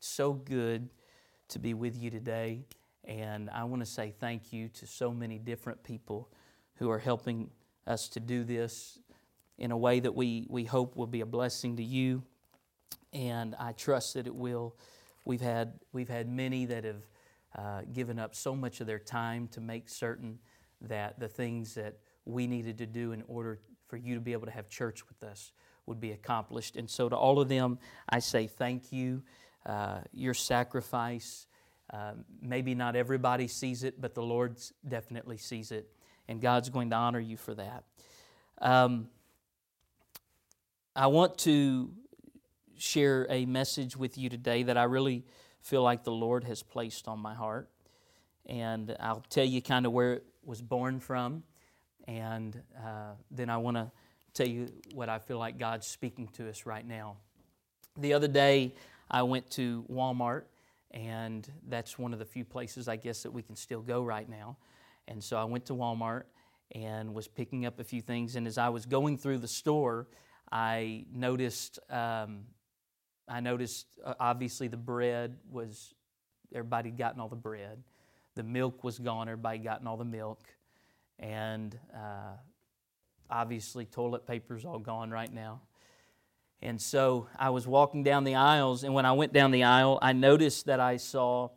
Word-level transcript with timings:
so 0.00 0.32
good 0.32 0.88
to 1.48 1.58
be 1.58 1.74
with 1.74 1.96
you 1.96 2.10
today. 2.10 2.64
And 3.04 3.48
I 3.50 3.64
want 3.64 3.80
to 3.82 3.86
say 3.86 4.14
thank 4.18 4.52
you 4.52 4.68
to 4.70 4.86
so 4.86 5.12
many 5.12 5.38
different 5.38 5.82
people 5.82 6.30
who 6.76 6.90
are 6.90 6.98
helping 6.98 7.50
us 7.86 8.08
to 8.10 8.20
do 8.20 8.44
this 8.44 8.98
in 9.58 9.70
a 9.70 9.76
way 9.76 10.00
that 10.00 10.14
we, 10.14 10.46
we 10.48 10.64
hope 10.64 10.96
will 10.96 11.06
be 11.06 11.20
a 11.20 11.26
blessing 11.26 11.76
to 11.76 11.82
you. 11.82 12.22
And 13.12 13.54
I 13.58 13.72
trust 13.72 14.14
that 14.14 14.26
it 14.26 14.34
will. 14.34 14.76
We've 15.24 15.40
had, 15.40 15.74
we've 15.92 16.08
had 16.08 16.28
many 16.28 16.64
that 16.66 16.84
have 16.84 17.06
uh, 17.56 17.82
given 17.92 18.18
up 18.18 18.34
so 18.34 18.54
much 18.54 18.80
of 18.80 18.86
their 18.86 18.98
time 18.98 19.48
to 19.48 19.60
make 19.60 19.88
certain 19.88 20.38
that 20.80 21.18
the 21.20 21.28
things 21.28 21.74
that 21.74 21.98
we 22.24 22.46
needed 22.46 22.78
to 22.78 22.86
do 22.86 23.12
in 23.12 23.22
order 23.28 23.60
for 23.86 23.96
you 23.96 24.14
to 24.14 24.20
be 24.20 24.32
able 24.32 24.46
to 24.46 24.52
have 24.52 24.68
church 24.68 25.06
with 25.08 25.22
us 25.22 25.52
would 25.86 26.00
be 26.00 26.12
accomplished. 26.12 26.76
And 26.76 26.88
so, 26.88 27.08
to 27.08 27.16
all 27.16 27.40
of 27.40 27.48
them, 27.48 27.78
I 28.08 28.20
say 28.20 28.46
thank 28.46 28.92
you. 28.92 29.22
Uh, 29.66 30.00
your 30.12 30.34
sacrifice, 30.34 31.46
uh, 31.92 32.12
maybe 32.40 32.74
not 32.74 32.96
everybody 32.96 33.46
sees 33.46 33.82
it, 33.82 34.00
but 34.00 34.14
the 34.14 34.22
Lord 34.22 34.56
definitely 34.86 35.36
sees 35.36 35.70
it. 35.70 35.90
And 36.28 36.40
God's 36.40 36.70
going 36.70 36.90
to 36.90 36.96
honor 36.96 37.20
you 37.20 37.36
for 37.36 37.54
that. 37.54 37.84
Um, 38.60 39.08
I 40.94 41.08
want 41.08 41.38
to 41.38 41.90
share 42.78 43.26
a 43.28 43.44
message 43.46 43.96
with 43.96 44.16
you 44.16 44.28
today 44.28 44.62
that 44.62 44.76
I 44.76 44.84
really 44.84 45.24
feel 45.60 45.82
like 45.82 46.04
the 46.04 46.12
Lord 46.12 46.44
has 46.44 46.62
placed 46.62 47.08
on 47.08 47.18
my 47.18 47.34
heart. 47.34 47.68
And 48.46 48.96
I'll 48.98 49.24
tell 49.28 49.44
you 49.44 49.60
kind 49.60 49.86
of 49.86 49.92
where 49.92 50.14
it 50.14 50.24
was 50.44 50.62
born 50.62 51.00
from. 51.00 51.42
And 52.08 52.60
uh, 52.78 53.12
then 53.30 53.50
I 53.50 53.58
want 53.58 53.76
to 53.76 53.90
tell 54.32 54.48
you 54.48 54.68
what 54.94 55.08
I 55.08 55.18
feel 55.18 55.38
like 55.38 55.58
God's 55.58 55.86
speaking 55.86 56.28
to 56.34 56.48
us 56.48 56.66
right 56.66 56.86
now. 56.86 57.16
The 57.96 58.14
other 58.14 58.28
day, 58.28 58.74
I 59.10 59.22
went 59.22 59.50
to 59.52 59.84
Walmart, 59.90 60.44
and 60.92 61.50
that's 61.68 61.98
one 61.98 62.12
of 62.12 62.18
the 62.18 62.24
few 62.24 62.44
places 62.44 62.88
I 62.88 62.96
guess 62.96 63.22
that 63.24 63.32
we 63.32 63.42
can 63.42 63.56
still 63.56 63.82
go 63.82 64.02
right 64.02 64.28
now. 64.28 64.56
And 65.08 65.22
so 65.22 65.36
I 65.36 65.44
went 65.44 65.66
to 65.66 65.72
Walmart 65.74 66.24
and 66.72 67.14
was 67.14 67.26
picking 67.26 67.66
up 67.66 67.80
a 67.80 67.84
few 67.84 68.00
things. 68.00 68.36
And 68.36 68.46
as 68.46 68.58
I 68.58 68.68
was 68.68 68.86
going 68.86 69.18
through 69.18 69.38
the 69.38 69.48
store, 69.48 70.06
I 70.52 71.06
noticed, 71.12 71.80
um, 71.90 72.44
I 73.28 73.40
noticed 73.40 73.86
uh, 74.04 74.14
obviously 74.20 74.68
the 74.68 74.76
bread 74.76 75.36
was 75.50 75.94
everybody 76.54 76.90
had 76.90 76.98
gotten 76.98 77.20
all 77.20 77.28
the 77.28 77.36
bread. 77.36 77.82
The 78.36 78.42
milk 78.44 78.84
was 78.84 78.98
gone. 78.98 79.28
Everybody 79.28 79.58
had 79.58 79.64
gotten 79.64 79.86
all 79.88 79.96
the 79.96 80.04
milk, 80.04 80.42
and 81.18 81.76
uh, 81.94 82.36
obviously 83.28 83.84
toilet 83.84 84.26
paper's 84.26 84.64
all 84.64 84.78
gone 84.78 85.10
right 85.10 85.32
now. 85.32 85.60
And 86.62 86.80
so 86.80 87.28
I 87.38 87.50
was 87.50 87.66
walking 87.66 88.02
down 88.02 88.24
the 88.24 88.34
aisles, 88.34 88.84
and 88.84 88.92
when 88.92 89.06
I 89.06 89.12
went 89.12 89.32
down 89.32 89.50
the 89.50 89.64
aisle, 89.64 89.98
I 90.02 90.12
noticed 90.12 90.66
that 90.66 90.78
I 90.78 90.98
saw 90.98 91.50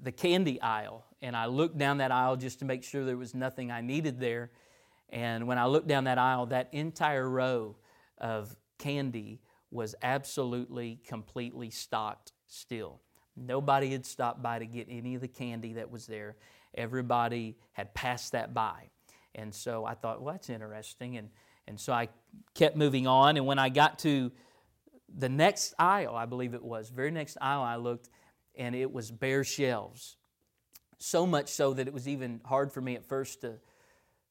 the 0.00 0.12
candy 0.12 0.60
aisle. 0.60 1.04
And 1.20 1.36
I 1.36 1.46
looked 1.46 1.78
down 1.78 1.98
that 1.98 2.10
aisle 2.10 2.36
just 2.36 2.58
to 2.60 2.64
make 2.64 2.82
sure 2.82 3.04
there 3.04 3.16
was 3.16 3.34
nothing 3.34 3.70
I 3.70 3.80
needed 3.80 4.18
there. 4.18 4.50
And 5.10 5.46
when 5.46 5.58
I 5.58 5.66
looked 5.66 5.86
down 5.86 6.04
that 6.04 6.18
aisle, 6.18 6.46
that 6.46 6.70
entire 6.72 7.28
row 7.28 7.76
of 8.18 8.56
candy 8.78 9.40
was 9.70 9.94
absolutely, 10.02 10.98
completely 11.06 11.70
stocked 11.70 12.32
still. 12.46 13.00
Nobody 13.36 13.90
had 13.90 14.04
stopped 14.04 14.42
by 14.42 14.58
to 14.58 14.66
get 14.66 14.88
any 14.90 15.14
of 15.14 15.20
the 15.20 15.28
candy 15.28 15.74
that 15.74 15.90
was 15.90 16.06
there. 16.06 16.36
Everybody 16.74 17.56
had 17.72 17.94
passed 17.94 18.32
that 18.32 18.52
by. 18.52 18.90
And 19.34 19.54
so 19.54 19.84
I 19.84 19.94
thought, 19.94 20.20
well, 20.20 20.34
that's 20.34 20.50
interesting. 20.50 21.18
And, 21.18 21.28
and 21.66 21.78
so 21.78 21.92
I 21.92 22.08
kept 22.54 22.76
moving 22.76 23.06
on. 23.06 23.36
And 23.36 23.46
when 23.46 23.58
I 23.58 23.68
got 23.68 23.98
to 24.00 24.32
the 25.14 25.28
next 25.28 25.74
aisle, 25.78 26.16
I 26.16 26.26
believe 26.26 26.54
it 26.54 26.62
was, 26.62 26.90
very 26.90 27.10
next 27.10 27.36
aisle, 27.40 27.62
I 27.62 27.76
looked 27.76 28.08
and 28.54 28.74
it 28.74 28.92
was 28.92 29.10
bare 29.10 29.44
shelves. 29.44 30.16
So 30.98 31.26
much 31.26 31.48
so 31.48 31.74
that 31.74 31.88
it 31.88 31.94
was 31.94 32.06
even 32.06 32.40
hard 32.44 32.72
for 32.72 32.80
me 32.80 32.94
at 32.94 33.04
first 33.04 33.40
to 33.40 33.54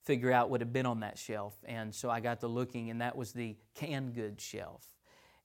figure 0.03 0.31
out 0.31 0.49
what 0.49 0.61
had 0.61 0.73
been 0.73 0.85
on 0.85 1.01
that 1.01 1.17
shelf. 1.17 1.53
And 1.65 1.93
so 1.93 2.09
I 2.09 2.19
got 2.19 2.39
to 2.41 2.47
looking, 2.47 2.89
and 2.89 3.01
that 3.01 3.15
was 3.15 3.33
the 3.33 3.55
canned 3.75 4.15
goods 4.15 4.43
shelf. 4.43 4.85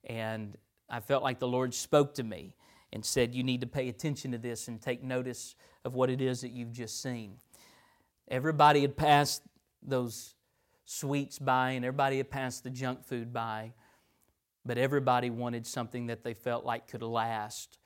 And 0.03 0.57
I 0.89 0.99
felt 0.99 1.23
like 1.23 1.39
the 1.39 1.47
Lord 1.47 1.73
spoke 1.73 2.15
to 2.15 2.23
me 2.23 2.55
and 2.93 3.03
said, 3.03 3.35
You 3.35 3.43
need 3.43 3.61
to 3.61 3.67
pay 3.67 3.89
attention 3.89 4.31
to 4.31 4.37
this 4.37 4.67
and 4.67 4.81
take 4.81 5.03
notice 5.03 5.55
of 5.83 5.93
what 5.93 6.09
it 6.09 6.21
is 6.21 6.41
that 6.41 6.51
you've 6.51 6.71
just 6.71 7.01
seen. 7.01 7.35
Everybody 8.29 8.81
had 8.81 8.95
passed 8.95 9.41
those 9.81 10.35
sweets 10.87 11.37
by, 11.37 11.71
and 11.71 11.83
everybody 11.83 12.17
had 12.17 12.31
passed 12.31 12.63
the 12.63 12.69
junk 12.69 13.03
food 13.05 13.33
by, 13.33 13.73
but 14.65 14.77
everybody 14.77 15.29
wanted 15.29 15.67
something 15.67 16.07
that 16.07 16.23
they 16.23 16.33
felt 16.33 16.65
like 16.65 16.87
could 16.87 17.03
last 17.03 17.77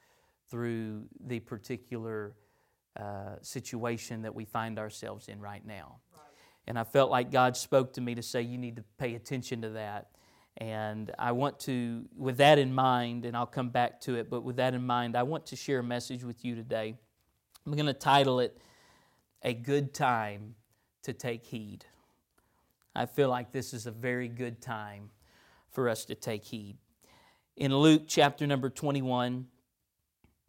through 0.49 1.05
the 1.19 1.39
particular 1.39 2.35
uh, 2.95 3.35
situation 3.41 4.21
that 4.21 4.35
we 4.35 4.45
find 4.45 4.77
ourselves 4.77 5.29
in 5.29 5.41
right 5.41 5.65
now. 5.65 5.97
Right. 6.13 6.21
And 6.67 6.77
I 6.77 6.83
felt 6.83 7.09
like 7.09 7.31
God 7.31 7.57
spoke 7.57 7.93
to 7.93 8.01
me 8.01 8.13
to 8.13 8.21
say, 8.21 8.43
You 8.43 8.59
need 8.59 8.75
to 8.75 8.83
pay 8.99 9.15
attention 9.15 9.63
to 9.63 9.69
that. 9.71 10.11
And 10.57 11.11
I 11.17 11.31
want 11.31 11.59
to, 11.61 12.05
with 12.15 12.37
that 12.37 12.59
in 12.59 12.71
mind, 12.71 13.25
and 13.25 13.35
I'll 13.35 13.47
come 13.47 13.69
back 13.69 13.99
to 14.01 14.15
it, 14.15 14.29
but 14.29 14.41
with 14.43 14.57
that 14.57 14.75
in 14.75 14.85
mind, 14.85 15.15
I 15.15 15.23
want 15.23 15.47
to 15.47 15.55
share 15.55 15.79
a 15.79 15.83
message 15.83 16.23
with 16.23 16.45
you 16.45 16.53
today. 16.53 16.93
I'm 17.65 17.73
going 17.73 17.85
to 17.87 17.93
title 17.93 18.39
it 18.41 18.59
A 19.41 19.55
Good 19.55 19.93
Time 19.93 20.53
to 21.03 21.13
Take 21.13 21.45
Heed. 21.45 21.85
I 22.95 23.05
feel 23.05 23.29
like 23.29 23.51
this 23.51 23.73
is 23.73 23.87
a 23.87 23.91
very 23.91 24.27
good 24.27 24.61
time 24.61 25.09
for 25.71 25.87
us 25.87 26.05
to 26.05 26.15
take 26.15 26.43
heed. 26.43 26.77
In 27.55 27.75
Luke 27.75 28.03
chapter 28.07 28.45
number 28.45 28.69
21 28.69 29.47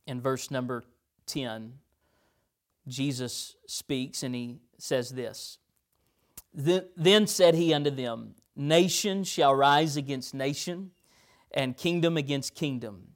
and 0.07 0.23
verse 0.23 0.51
number 0.51 0.85
10, 1.27 1.75
Jesus 2.89 3.57
speaks 3.67 4.23
and 4.23 4.35
he 4.35 4.59
says 4.79 5.11
this 5.11 5.59
Then 6.53 7.27
said 7.27 7.55
he 7.55 7.73
unto 7.73 7.91
them, 7.91 8.35
Nation 8.57 9.25
shall 9.25 9.55
rise 9.55 9.97
against 9.97 10.35
nation, 10.35 10.91
and 11.53 11.77
kingdom 11.77 12.17
against 12.17 12.55
kingdom. 12.55 13.09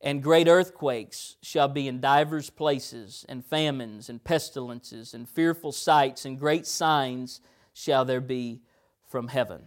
And 0.00 0.22
great 0.22 0.48
earthquakes 0.48 1.36
shall 1.42 1.68
be 1.68 1.86
in 1.86 2.00
divers 2.00 2.48
places, 2.48 3.26
and 3.28 3.44
famines, 3.44 4.08
and 4.08 4.22
pestilences, 4.22 5.12
and 5.12 5.28
fearful 5.28 5.72
sights, 5.72 6.24
and 6.24 6.38
great 6.38 6.66
signs 6.66 7.40
shall 7.80 8.04
there 8.04 8.20
be 8.20 8.60
from 9.08 9.28
heaven. 9.28 9.62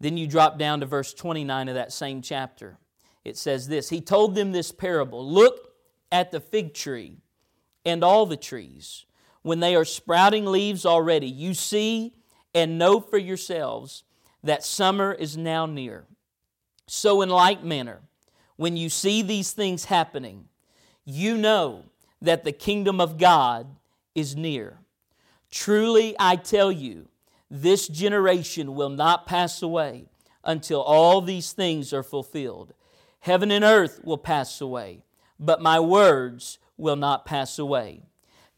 Then 0.00 0.16
you 0.16 0.26
drop 0.26 0.58
down 0.58 0.80
to 0.80 0.86
verse 0.86 1.14
29 1.14 1.68
of 1.68 1.74
that 1.74 1.92
same 1.92 2.20
chapter. 2.20 2.76
It 3.24 3.36
says 3.36 3.68
this 3.68 3.88
He 3.88 4.00
told 4.00 4.34
them 4.34 4.52
this 4.52 4.72
parable 4.72 5.26
Look 5.26 5.72
at 6.12 6.30
the 6.30 6.40
fig 6.40 6.74
tree 6.74 7.18
and 7.84 8.04
all 8.04 8.26
the 8.26 8.36
trees. 8.36 9.06
When 9.42 9.60
they 9.60 9.74
are 9.74 9.84
sprouting 9.84 10.46
leaves 10.46 10.86
already, 10.86 11.26
you 11.26 11.54
see 11.54 12.14
and 12.54 12.78
know 12.78 13.00
for 13.00 13.18
yourselves 13.18 14.04
that 14.42 14.64
summer 14.64 15.12
is 15.12 15.36
now 15.36 15.66
near. 15.66 16.04
So, 16.86 17.22
in 17.22 17.28
like 17.28 17.62
manner, 17.62 18.00
when 18.56 18.76
you 18.76 18.88
see 18.88 19.22
these 19.22 19.52
things 19.52 19.86
happening, 19.86 20.48
you 21.04 21.36
know 21.36 21.84
that 22.22 22.44
the 22.44 22.52
kingdom 22.52 23.00
of 23.00 23.18
God 23.18 23.66
is 24.14 24.36
near. 24.36 24.78
Truly, 25.50 26.14
I 26.18 26.36
tell 26.36 26.70
you, 26.70 27.08
this 27.62 27.86
generation 27.86 28.74
will 28.74 28.88
not 28.88 29.26
pass 29.26 29.62
away 29.62 30.06
until 30.42 30.82
all 30.82 31.20
these 31.20 31.52
things 31.52 31.92
are 31.92 32.02
fulfilled. 32.02 32.74
Heaven 33.20 33.52
and 33.52 33.64
earth 33.64 34.00
will 34.02 34.18
pass 34.18 34.60
away, 34.60 35.04
but 35.38 35.62
my 35.62 35.78
words 35.78 36.58
will 36.76 36.96
not 36.96 37.24
pass 37.24 37.58
away. 37.58 38.02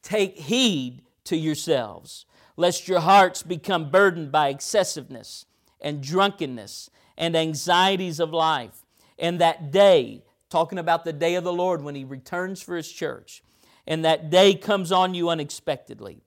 Take 0.03 0.39
heed 0.39 1.03
to 1.25 1.37
yourselves, 1.37 2.25
lest 2.57 2.89
your 2.89 3.01
hearts 3.01 3.43
become 3.43 3.91
burdened 3.91 4.33
by 4.33 4.49
excessiveness 4.49 5.45
and 5.78 6.03
drunkenness 6.03 6.89
and 7.19 7.37
anxieties 7.37 8.19
of 8.19 8.33
life. 8.33 8.83
And 9.19 9.39
that 9.41 9.71
day, 9.71 10.25
talking 10.49 10.78
about 10.78 11.05
the 11.05 11.13
day 11.13 11.34
of 11.34 11.45
the 11.45 11.53
Lord 11.53 11.83
when 11.83 11.95
He 11.95 12.04
returns 12.04 12.63
for 12.63 12.77
His 12.77 12.91
church, 12.91 13.43
and 13.87 14.04
that 14.07 14.31
day 14.31 14.54
comes 14.54 14.91
on 14.91 15.13
you 15.13 15.28
unexpectedly. 15.28 16.22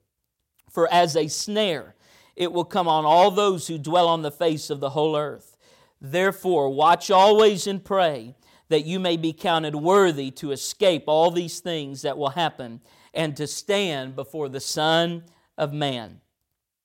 For 0.70 0.88
as 0.92 1.16
a 1.16 1.26
snare, 1.26 1.96
it 2.40 2.50
will 2.50 2.64
come 2.64 2.88
on 2.88 3.04
all 3.04 3.30
those 3.30 3.66
who 3.66 3.76
dwell 3.76 4.08
on 4.08 4.22
the 4.22 4.30
face 4.30 4.70
of 4.70 4.80
the 4.80 4.88
whole 4.88 5.14
earth. 5.14 5.58
Therefore, 6.00 6.70
watch 6.70 7.10
always 7.10 7.66
and 7.66 7.84
pray 7.84 8.34
that 8.70 8.86
you 8.86 8.98
may 8.98 9.18
be 9.18 9.34
counted 9.34 9.76
worthy 9.76 10.30
to 10.30 10.50
escape 10.50 11.04
all 11.06 11.30
these 11.30 11.60
things 11.60 12.00
that 12.00 12.16
will 12.16 12.30
happen 12.30 12.80
and 13.12 13.36
to 13.36 13.46
stand 13.46 14.16
before 14.16 14.48
the 14.48 14.58
Son 14.58 15.22
of 15.58 15.74
Man. 15.74 16.22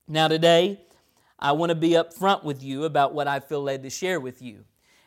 Now, 0.06 0.28
today, 0.28 0.78
I 1.38 1.52
want 1.52 1.70
to 1.70 1.74
be 1.74 1.92
upfront 1.92 2.44
with 2.44 2.62
you 2.62 2.84
about 2.84 3.14
what 3.14 3.26
I 3.26 3.40
feel 3.40 3.62
led 3.62 3.82
to 3.84 3.90
share 3.90 4.20
with 4.20 4.42
you. 4.42 4.62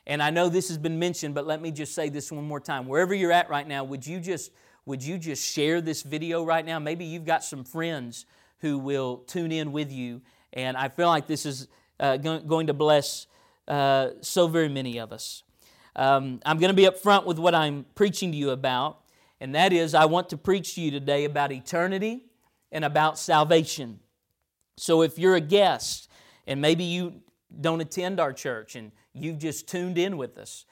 And 0.08 0.24
I 0.24 0.32
know 0.32 0.50
this 0.50 0.70
has 0.70 0.80
been 0.80 0.98
mentioned, 0.98 1.36
but 1.36 1.46
let 1.46 1.62
me 1.62 1.70
just 1.70 1.94
say 1.94 2.10
this 2.10 2.32
one 2.32 2.46
more 2.46 2.60
time. 2.60 2.88
Wherever 2.88 3.14
you're 3.14 3.32
at 3.32 3.52
right 3.52 3.68
now, 3.68 3.84
would 3.84 4.08
you 4.08 4.20
just 4.20 4.52
would 4.88 5.04
you 5.04 5.20
just 5.20 5.46
share 5.48 5.80
this 5.80 6.02
video 6.02 6.44
right 6.44 6.66
now? 6.66 6.80
Maybe 6.80 7.06
you've 7.06 7.26
got 7.26 7.44
some 7.44 7.64
friends 7.64 8.26
who 8.62 8.78
will 8.78 9.18
tune 9.28 9.52
in 9.52 9.72
with 9.72 9.92
you, 9.92 10.22
and 10.54 10.78
I 10.78 10.90
feel 10.90 11.08
like 11.08 11.28
this 11.28 11.46
is 11.46 11.68
uh, 12.00 12.18
going 12.18 12.68
to 12.68 12.74
bless 12.74 13.28
uh, 13.68 14.10
so 14.22 14.48
very 14.48 14.70
many 14.70 15.00
of 15.00 15.12
us. 15.12 15.44
Um, 15.96 16.40
I'm 16.46 16.60
going 16.60 16.70
to 16.70 16.76
be 16.76 16.86
upfront 16.86 17.26
with 17.26 17.40
what 17.40 17.54
I'm 17.54 17.86
preaching 17.96 18.32
to 18.32 18.38
you 18.38 18.52
about, 18.52 19.02
and 19.40 19.54
that 19.56 19.74
is 19.74 19.94
I 19.94 20.06
want 20.06 20.30
to 20.30 20.38
preach 20.38 20.76
to 20.76 20.82
you 20.82 20.92
today 20.92 21.26
about 21.26 21.52
eternity 21.52 22.26
and 22.72 22.86
about 22.86 23.20
salvation. 23.20 24.00
So 24.78 25.02
if 25.02 25.20
you're 25.20 25.36
a 25.36 25.42
guest 25.42 26.10
and 26.48 26.62
maybe 26.62 26.84
you 26.84 27.22
don't 27.60 27.82
attend 27.82 28.20
our 28.20 28.32
church 28.32 28.76
and 28.76 28.92
you've 29.14 29.40
just 29.40 29.68
tuned 29.68 29.98
in 29.98 30.18
with 30.18 30.38
us, 30.38 30.66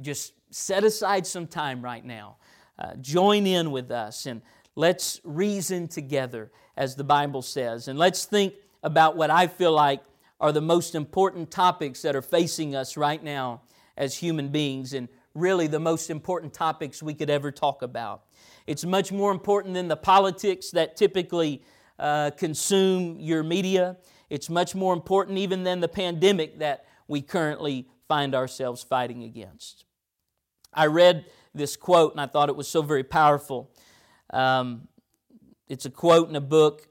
just 0.00 0.32
set 0.50 0.84
aside 0.84 1.26
some 1.26 1.46
time 1.46 1.82
right 1.82 2.04
now. 2.04 2.36
Uh, 2.78 2.94
join 3.00 3.46
in 3.46 3.70
with 3.70 3.90
us 3.90 4.26
and 4.26 4.40
let's 4.76 5.20
reason 5.24 5.88
together, 5.88 6.50
as 6.76 6.96
the 6.96 7.04
Bible 7.04 7.42
says. 7.42 7.88
And 7.88 7.98
let's 7.98 8.24
think 8.24 8.54
about 8.82 9.16
what 9.16 9.30
I 9.30 9.46
feel 9.46 9.72
like 9.72 10.02
are 10.40 10.52
the 10.52 10.60
most 10.60 10.94
important 10.94 11.50
topics 11.50 12.02
that 12.02 12.16
are 12.16 12.22
facing 12.22 12.74
us 12.74 12.96
right 12.96 13.22
now 13.22 13.62
as 13.96 14.16
human 14.16 14.48
beings, 14.48 14.94
and 14.94 15.08
really 15.34 15.66
the 15.66 15.80
most 15.80 16.10
important 16.10 16.54
topics 16.54 17.02
we 17.02 17.14
could 17.14 17.28
ever 17.28 17.50
talk 17.50 17.82
about. 17.82 18.22
It's 18.66 18.84
much 18.84 19.12
more 19.12 19.30
important 19.32 19.74
than 19.74 19.88
the 19.88 19.96
politics 19.96 20.70
that 20.70 20.96
typically 20.96 21.62
uh, 21.98 22.30
consume 22.30 23.20
your 23.20 23.42
media. 23.42 23.98
It's 24.30 24.48
much 24.48 24.74
more 24.74 24.94
important 24.94 25.38
even 25.38 25.64
than 25.64 25.80
the 25.80 25.88
pandemic 25.88 26.60
that 26.60 26.86
we 27.08 27.20
currently 27.20 27.88
find 28.08 28.34
ourselves 28.34 28.82
fighting 28.82 29.24
against. 29.24 29.84
I 30.72 30.86
read 30.86 31.26
this 31.54 31.76
quote 31.76 32.12
and 32.12 32.20
I 32.20 32.26
thought 32.26 32.48
it 32.48 32.56
was 32.56 32.68
so 32.68 32.80
very 32.82 33.04
powerful. 33.04 33.70
Um, 34.32 34.88
it's 35.68 35.84
a 35.84 35.90
quote 35.90 36.28
in 36.28 36.36
a 36.36 36.40
book 36.40 36.86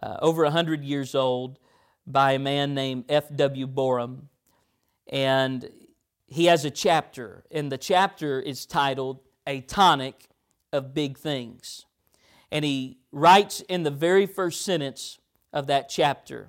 uh, 0.00 0.16
over 0.20 0.44
100 0.44 0.84
years 0.84 1.14
old 1.14 1.58
by 2.06 2.32
a 2.32 2.38
man 2.38 2.74
named 2.74 3.04
F.W. 3.08 3.66
Boreham. 3.66 4.28
And 5.08 5.68
he 6.26 6.46
has 6.46 6.64
a 6.64 6.70
chapter, 6.70 7.44
and 7.50 7.70
the 7.70 7.78
chapter 7.78 8.40
is 8.40 8.64
titled 8.64 9.20
A 9.46 9.60
Tonic 9.60 10.28
of 10.72 10.94
Big 10.94 11.18
Things. 11.18 11.84
And 12.50 12.64
he 12.64 12.98
writes 13.10 13.60
in 13.62 13.82
the 13.82 13.90
very 13.90 14.26
first 14.26 14.62
sentence 14.62 15.18
of 15.52 15.66
that 15.66 15.88
chapter, 15.88 16.48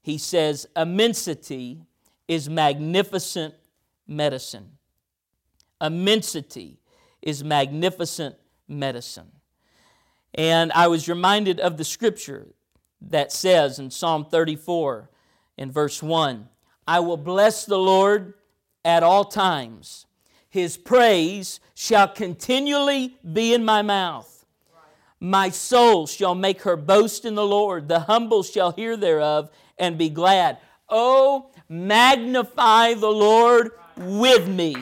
he 0.00 0.16
says, 0.16 0.66
Immensity 0.76 1.82
is 2.28 2.48
magnificent 2.48 3.54
medicine. 4.06 4.78
Immensity 5.80 6.80
is 7.22 7.44
magnificent 7.44 8.36
medicine. 8.68 9.32
And 10.34 10.72
I 10.72 10.86
was 10.86 11.08
reminded 11.08 11.60
of 11.60 11.76
the 11.76 11.84
scripture 11.84 12.48
that 13.02 13.32
says 13.32 13.78
in 13.78 13.90
Psalm 13.90 14.24
34 14.24 15.08
in 15.56 15.70
verse 15.70 16.02
1 16.02 16.48
I 16.86 17.00
will 17.00 17.16
bless 17.16 17.64
the 17.64 17.78
Lord 17.78 18.34
at 18.84 19.02
all 19.02 19.24
times. 19.24 20.06
His 20.48 20.76
praise 20.76 21.60
shall 21.74 22.08
continually 22.08 23.16
be 23.32 23.54
in 23.54 23.64
my 23.64 23.82
mouth. 23.82 24.44
My 25.20 25.50
soul 25.50 26.06
shall 26.06 26.34
make 26.34 26.62
her 26.62 26.76
boast 26.76 27.24
in 27.24 27.34
the 27.34 27.46
Lord. 27.46 27.88
The 27.88 28.00
humble 28.00 28.42
shall 28.42 28.72
hear 28.72 28.96
thereof 28.96 29.50
and 29.78 29.98
be 29.98 30.08
glad. 30.08 30.58
Oh, 30.88 31.50
magnify 31.68 32.94
the 32.94 33.10
Lord 33.10 33.72
with 33.96 34.48
me 34.48 34.74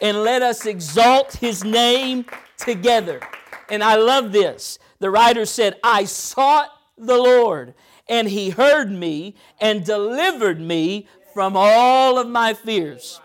and 0.00 0.22
let 0.22 0.42
us 0.42 0.66
exalt 0.66 1.34
his 1.34 1.64
name 1.64 2.26
together. 2.58 3.20
And 3.70 3.82
I 3.82 3.96
love 3.96 4.32
this. 4.32 4.78
The 4.98 5.10
writer 5.10 5.46
said, 5.46 5.76
I 5.82 6.04
sought 6.04 6.70
the 6.98 7.16
Lord, 7.16 7.74
and 8.08 8.28
he 8.28 8.50
heard 8.50 8.90
me 8.90 9.34
and 9.60 9.84
delivered 9.84 10.60
me 10.60 11.08
from 11.34 11.54
all 11.56 12.18
of 12.18 12.28
my 12.28 12.54
fears. 12.54 13.20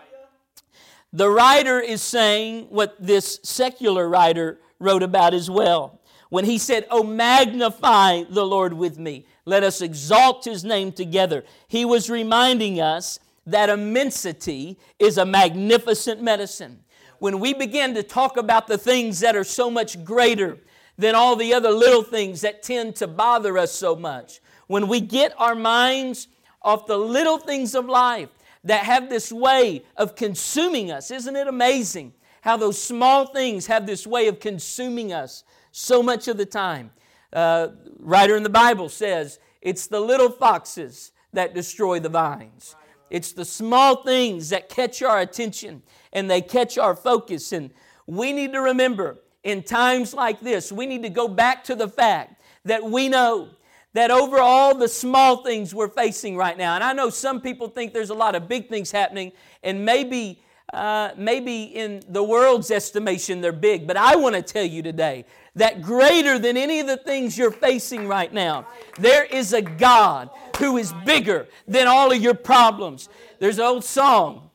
The 1.12 1.28
writer 1.28 1.80
is 1.80 2.02
saying 2.02 2.66
what 2.70 2.96
this 2.98 3.38
secular 3.42 4.08
writer 4.08 4.58
wrote 4.78 5.02
about 5.02 5.34
as 5.34 5.50
well. 5.50 6.00
When 6.30 6.46
he 6.46 6.56
said, 6.56 6.86
Oh, 6.90 7.02
magnify 7.02 8.24
the 8.30 8.46
Lord 8.46 8.72
with 8.72 8.98
me, 8.98 9.26
let 9.44 9.62
us 9.62 9.82
exalt 9.82 10.44
his 10.44 10.64
name 10.64 10.92
together, 10.92 11.44
he 11.68 11.84
was 11.84 12.08
reminding 12.08 12.80
us 12.80 13.18
that 13.46 13.68
immensity 13.68 14.78
is 14.98 15.18
a 15.18 15.26
magnificent 15.26 16.22
medicine. 16.22 16.84
When 17.18 17.40
we 17.40 17.54
begin 17.54 17.94
to 17.94 18.02
talk 18.02 18.36
about 18.36 18.66
the 18.66 18.78
things 18.78 19.20
that 19.20 19.36
are 19.36 19.44
so 19.44 19.70
much 19.70 20.02
greater 20.04 20.58
than 20.98 21.14
all 21.14 21.36
the 21.36 21.54
other 21.54 21.70
little 21.70 22.02
things 22.02 22.42
that 22.42 22.62
tend 22.62 22.96
to 22.96 23.06
bother 23.06 23.58
us 23.58 23.72
so 23.72 23.96
much, 23.96 24.40
when 24.66 24.88
we 24.88 25.00
get 25.00 25.34
our 25.38 25.54
minds 25.54 26.28
off 26.62 26.86
the 26.86 26.96
little 26.96 27.38
things 27.38 27.74
of 27.74 27.86
life 27.86 28.28
that 28.64 28.84
have 28.84 29.08
this 29.08 29.32
way 29.32 29.82
of 29.96 30.14
consuming 30.14 30.90
us, 30.90 31.10
isn't 31.10 31.36
it 31.36 31.48
amazing 31.48 32.12
how 32.42 32.56
those 32.56 32.80
small 32.80 33.26
things 33.26 33.66
have 33.66 33.86
this 33.86 34.06
way 34.06 34.28
of 34.28 34.40
consuming 34.40 35.12
us 35.12 35.44
so 35.72 36.02
much 36.02 36.28
of 36.28 36.36
the 36.36 36.46
time? 36.46 36.90
Uh, 37.32 37.68
writer 37.98 38.36
in 38.36 38.42
the 38.42 38.50
Bible 38.50 38.88
says, 38.88 39.38
It's 39.60 39.86
the 39.86 40.00
little 40.00 40.30
foxes 40.30 41.12
that 41.32 41.54
destroy 41.54 41.98
the 41.98 42.08
vines. 42.08 42.76
It's 43.10 43.32
the 43.32 43.44
small 43.44 44.02
things 44.02 44.50
that 44.50 44.68
catch 44.68 45.02
our 45.02 45.20
attention 45.20 45.82
and 46.12 46.30
they 46.30 46.40
catch 46.40 46.78
our 46.78 46.96
focus. 46.96 47.52
And 47.52 47.70
we 48.06 48.32
need 48.32 48.52
to 48.52 48.60
remember 48.60 49.18
in 49.44 49.62
times 49.62 50.14
like 50.14 50.40
this, 50.40 50.70
we 50.70 50.86
need 50.86 51.02
to 51.02 51.08
go 51.08 51.28
back 51.28 51.64
to 51.64 51.74
the 51.74 51.88
fact 51.88 52.40
that 52.64 52.82
we 52.84 53.08
know 53.08 53.50
that 53.94 54.10
over 54.10 54.38
all 54.38 54.74
the 54.74 54.88
small 54.88 55.42
things 55.42 55.74
we're 55.74 55.88
facing 55.88 56.36
right 56.36 56.56
now, 56.56 56.74
and 56.74 56.84
I 56.84 56.92
know 56.92 57.10
some 57.10 57.40
people 57.40 57.68
think 57.68 57.92
there's 57.92 58.10
a 58.10 58.14
lot 58.14 58.34
of 58.34 58.48
big 58.48 58.68
things 58.68 58.90
happening, 58.90 59.32
and 59.62 59.84
maybe 59.84 60.42
uh, 60.72 61.10
maybe 61.18 61.64
in 61.64 62.02
the 62.08 62.22
world's 62.22 62.70
estimation 62.70 63.42
they're 63.42 63.52
big, 63.52 63.86
but 63.86 63.96
I 63.96 64.16
want 64.16 64.36
to 64.36 64.42
tell 64.42 64.64
you 64.64 64.82
today 64.82 65.26
that 65.54 65.82
greater 65.82 66.38
than 66.38 66.56
any 66.56 66.80
of 66.80 66.86
the 66.86 66.96
things 66.96 67.36
you're 67.36 67.50
facing 67.50 68.08
right 68.08 68.32
now, 68.32 68.66
there 68.98 69.24
is 69.24 69.52
a 69.52 69.60
God 69.60 70.30
who 70.58 70.78
is 70.78 70.94
bigger 71.04 71.46
than 71.68 71.88
all 71.88 72.10
of 72.10 72.22
your 72.22 72.32
problems. 72.32 73.10
There's 73.38 73.58
an 73.58 73.66
old 73.66 73.84
song. 73.84 74.48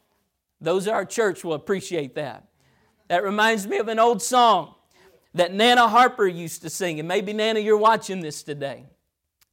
Those 0.60 0.88
at 0.88 0.95
our 0.95 1.06
church 1.06 1.44
will 1.44 1.54
appreciate 1.54 2.16
that. 2.16 2.48
That 3.10 3.24
reminds 3.24 3.68
me 3.68 3.78
of 3.78 3.88
an 3.88 4.00
old 4.00 4.24
song 4.24 4.74
that 5.38 5.54
Nana 5.54 5.88
Harper 5.88 6.28
used 6.28 6.62
to 6.63 6.69
sing. 6.69 7.00
And 7.00 7.07
maybe, 7.07 7.34
Nana, 7.34 7.60
you're 7.60 7.78
watching 7.78 8.19
this 8.19 8.44
today. 8.44 8.86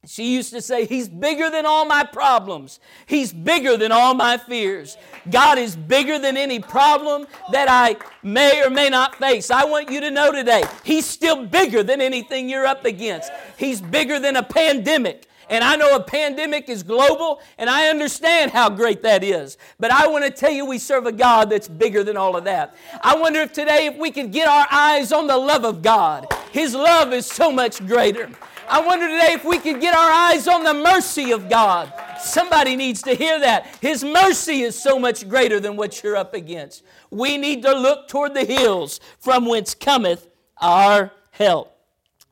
She 0.07 0.35
used 0.35 0.51
to 0.53 0.61
say, 0.61 0.85
He's 0.85 1.07
bigger 1.07 1.49
than 1.49 1.65
all 1.65 1.85
my 1.85 2.03
problems. 2.03 2.79
He's 3.05 3.33
bigger 3.33 3.77
than 3.77 3.91
all 3.91 4.13
my 4.13 4.37
fears. 4.37 4.97
God 5.31 5.57
is 5.57 5.75
bigger 5.75 6.19
than 6.19 6.37
any 6.37 6.59
problem 6.59 7.25
that 7.51 7.67
I 7.69 7.97
may 8.21 8.63
or 8.63 8.69
may 8.69 8.89
not 8.89 9.15
face. 9.15 9.49
I 9.49 9.65
want 9.65 9.89
you 9.89 10.01
to 10.01 10.11
know 10.11 10.31
today, 10.31 10.63
He's 10.83 11.05
still 11.05 11.45
bigger 11.45 11.83
than 11.83 12.01
anything 12.01 12.49
you're 12.49 12.65
up 12.65 12.85
against. 12.85 13.31
He's 13.57 13.81
bigger 13.81 14.19
than 14.19 14.35
a 14.35 14.43
pandemic. 14.43 15.27
And 15.49 15.63
I 15.63 15.75
know 15.75 15.95
a 15.95 16.03
pandemic 16.03 16.69
is 16.69 16.83
global, 16.83 17.41
and 17.57 17.69
I 17.69 17.87
understand 17.89 18.51
how 18.51 18.69
great 18.69 19.03
that 19.03 19.23
is. 19.23 19.57
But 19.79 19.91
I 19.91 20.07
want 20.07 20.25
to 20.25 20.31
tell 20.31 20.51
you, 20.51 20.65
we 20.65 20.77
serve 20.77 21.05
a 21.05 21.11
God 21.11 21.49
that's 21.49 21.67
bigger 21.67 22.03
than 22.03 22.17
all 22.17 22.35
of 22.35 22.43
that. 22.45 22.75
I 23.01 23.15
wonder 23.15 23.41
if 23.41 23.53
today, 23.53 23.87
if 23.87 23.97
we 23.97 24.11
could 24.11 24.31
get 24.31 24.47
our 24.47 24.67
eyes 24.71 25.11
on 25.11 25.27
the 25.27 25.37
love 25.37 25.65
of 25.65 25.81
God. 25.81 26.27
His 26.51 26.73
love 26.73 27.13
is 27.13 27.25
so 27.25 27.51
much 27.51 27.85
greater. 27.85 28.29
I 28.67 28.81
wonder 28.81 29.07
today 29.07 29.33
if 29.33 29.45
we 29.45 29.59
could 29.59 29.79
get 29.79 29.95
our 29.95 30.11
eyes 30.11 30.47
on 30.47 30.63
the 30.63 30.73
mercy 30.73 31.31
of 31.31 31.49
God. 31.49 31.93
Somebody 32.19 32.75
needs 32.75 33.03
to 33.03 33.13
hear 33.13 33.39
that. 33.39 33.67
His 33.81 34.03
mercy 34.03 34.61
is 34.61 34.81
so 34.81 34.97
much 34.97 35.29
greater 35.29 35.59
than 35.59 35.75
what 35.75 36.01
you're 36.01 36.15
up 36.15 36.33
against. 36.33 36.83
We 37.11 37.37
need 37.37 37.61
to 37.63 37.73
look 37.73 38.07
toward 38.07 38.33
the 38.33 38.45
hills 38.45 38.99
from 39.19 39.45
whence 39.45 39.75
cometh 39.75 40.27
our 40.57 41.11
help. 41.31 41.77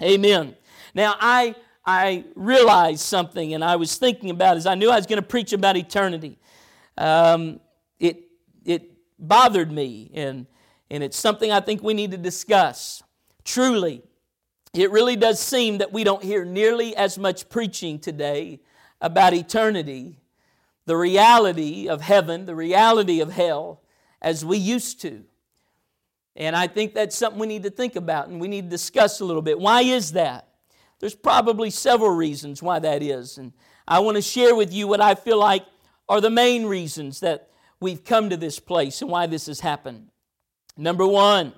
Amen. 0.01 0.55
Now, 0.95 1.15
I, 1.19 1.55
I 1.85 2.25
realized 2.35 3.01
something 3.01 3.53
and 3.53 3.63
I 3.63 3.75
was 3.75 3.97
thinking 3.97 4.29
about 4.29 4.57
as 4.57 4.65
I 4.65 4.75
knew 4.75 4.89
I 4.89 4.95
was 4.95 5.05
going 5.05 5.21
to 5.21 5.27
preach 5.27 5.51
about 5.53 5.75
eternity. 5.75 6.39
Um, 6.97 7.59
it, 7.99 8.23
it 8.63 8.91
bothered 9.19 9.71
me, 9.71 10.11
and, 10.13 10.45
and 10.89 11.03
it's 11.03 11.17
something 11.17 11.51
I 11.51 11.59
think 11.59 11.83
we 11.83 11.93
need 11.93 12.11
to 12.11 12.17
discuss. 12.17 13.03
Truly, 13.43 14.03
it 14.73 14.91
really 14.91 15.15
does 15.15 15.39
seem 15.39 15.79
that 15.79 15.91
we 15.91 16.03
don't 16.03 16.23
hear 16.23 16.45
nearly 16.45 16.95
as 16.95 17.17
much 17.17 17.49
preaching 17.49 17.99
today 17.99 18.61
about 19.01 19.33
eternity, 19.33 20.19
the 20.85 20.95
reality 20.95 21.89
of 21.89 22.01
heaven, 22.01 22.45
the 22.45 22.55
reality 22.55 23.19
of 23.19 23.31
hell, 23.31 23.81
as 24.21 24.45
we 24.45 24.57
used 24.57 25.01
to. 25.01 25.23
And 26.35 26.55
I 26.55 26.67
think 26.67 26.93
that's 26.93 27.15
something 27.15 27.39
we 27.39 27.47
need 27.47 27.63
to 27.63 27.69
think 27.69 27.95
about 27.95 28.29
and 28.29 28.39
we 28.39 28.47
need 28.47 28.63
to 28.63 28.69
discuss 28.69 29.19
a 29.19 29.25
little 29.25 29.41
bit. 29.41 29.59
Why 29.59 29.81
is 29.81 30.13
that? 30.13 30.47
There's 31.03 31.15
probably 31.15 31.69
several 31.69 32.11
reasons 32.11 32.63
why 32.63 32.79
that 32.79 33.03
is. 33.03 33.37
And 33.37 33.51
I 33.85 33.99
want 33.99 34.15
to 34.15 34.21
share 34.21 34.55
with 34.55 34.71
you 34.71 34.87
what 34.87 35.01
I 35.01 35.15
feel 35.15 35.37
like 35.37 35.65
are 36.07 36.21
the 36.21 36.29
main 36.29 36.65
reasons 36.65 37.19
that 37.19 37.49
we've 37.81 38.05
come 38.05 38.29
to 38.29 38.37
this 38.37 38.57
place 38.57 39.01
and 39.01 39.11
why 39.11 39.27
this 39.27 39.47
has 39.47 39.59
happened. 39.59 40.07
Number 40.77 41.05
one, 41.05 41.51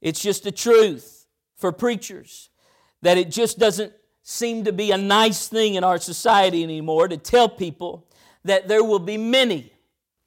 it's 0.00 0.20
just 0.20 0.42
the 0.42 0.50
truth 0.50 1.28
for 1.54 1.70
preachers 1.70 2.50
that 3.02 3.16
it 3.16 3.30
just 3.30 3.56
doesn't 3.56 3.92
seem 4.24 4.64
to 4.64 4.72
be 4.72 4.90
a 4.90 4.98
nice 4.98 5.46
thing 5.46 5.76
in 5.76 5.84
our 5.84 5.98
society 5.98 6.64
anymore 6.64 7.06
to 7.06 7.16
tell 7.16 7.48
people 7.48 8.08
that 8.42 8.66
there 8.66 8.82
will 8.82 8.98
be 8.98 9.16
many, 9.16 9.72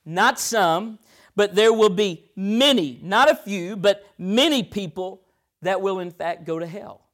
not 0.05 0.39
some, 0.39 0.97
but 1.35 1.55
there 1.55 1.73
will 1.73 1.89
be 1.89 2.31
many, 2.37 3.01
not 3.03 3.29
a 3.29 3.35
few, 3.35 3.75
but 3.75 4.07
many 4.17 4.63
people 4.63 5.23
that 5.61 5.81
will 5.81 5.99
in 5.99 6.09
fact 6.09 6.45
go 6.45 6.57
to 6.57 6.65
hell. 6.65 7.08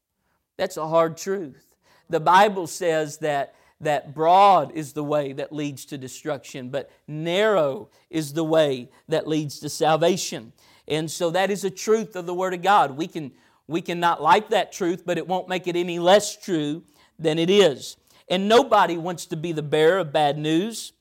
That's 0.58 0.78
a 0.78 0.88
hard 0.88 1.18
truth. 1.18 1.76
The 2.10 2.20
Bible 2.20 2.68
says 2.68 3.18
that, 3.18 3.56
that 3.82 4.14
broad 4.14 4.72
is 4.74 4.94
the 4.94 5.04
way 5.04 5.34
that 5.34 5.52
leads 5.52 5.86
to 5.86 5.98
destruction, 5.98 6.70
but 6.70 6.90
narrow 7.08 7.90
is 8.10 8.34
the 8.34 8.44
way 8.44 8.90
that 9.10 9.28
leads 9.28 9.60
to 9.60 9.70
salvation. 9.70 10.54
And 10.88 11.10
so 11.10 11.32
that 11.32 11.50
is 11.50 11.64
a 11.64 11.70
truth 11.70 12.16
of 12.16 12.26
the 12.26 12.34
Word 12.34 12.54
of 12.54 12.62
God. 12.62 12.92
We 12.92 13.08
can, 13.08 13.32
we 13.68 13.82
can 13.82 14.00
not 14.00 14.22
like 14.22 14.50
that 14.50 14.72
truth, 14.72 15.04
but 15.06 15.18
it 15.18 15.28
won't 15.28 15.50
make 15.50 15.68
it 15.68 15.76
any 15.76 16.00
less 16.00 16.36
true 16.36 16.84
than 17.18 17.40
it 17.40 17.50
is. 17.50 17.98
And 18.30 18.48
nobody 18.48 18.98
wants 18.98 19.26
to 19.28 19.36
be 19.36 19.52
the 19.52 19.64
bearer 19.64 20.00
of 20.00 20.14
bad 20.14 20.38
news. 20.38 20.94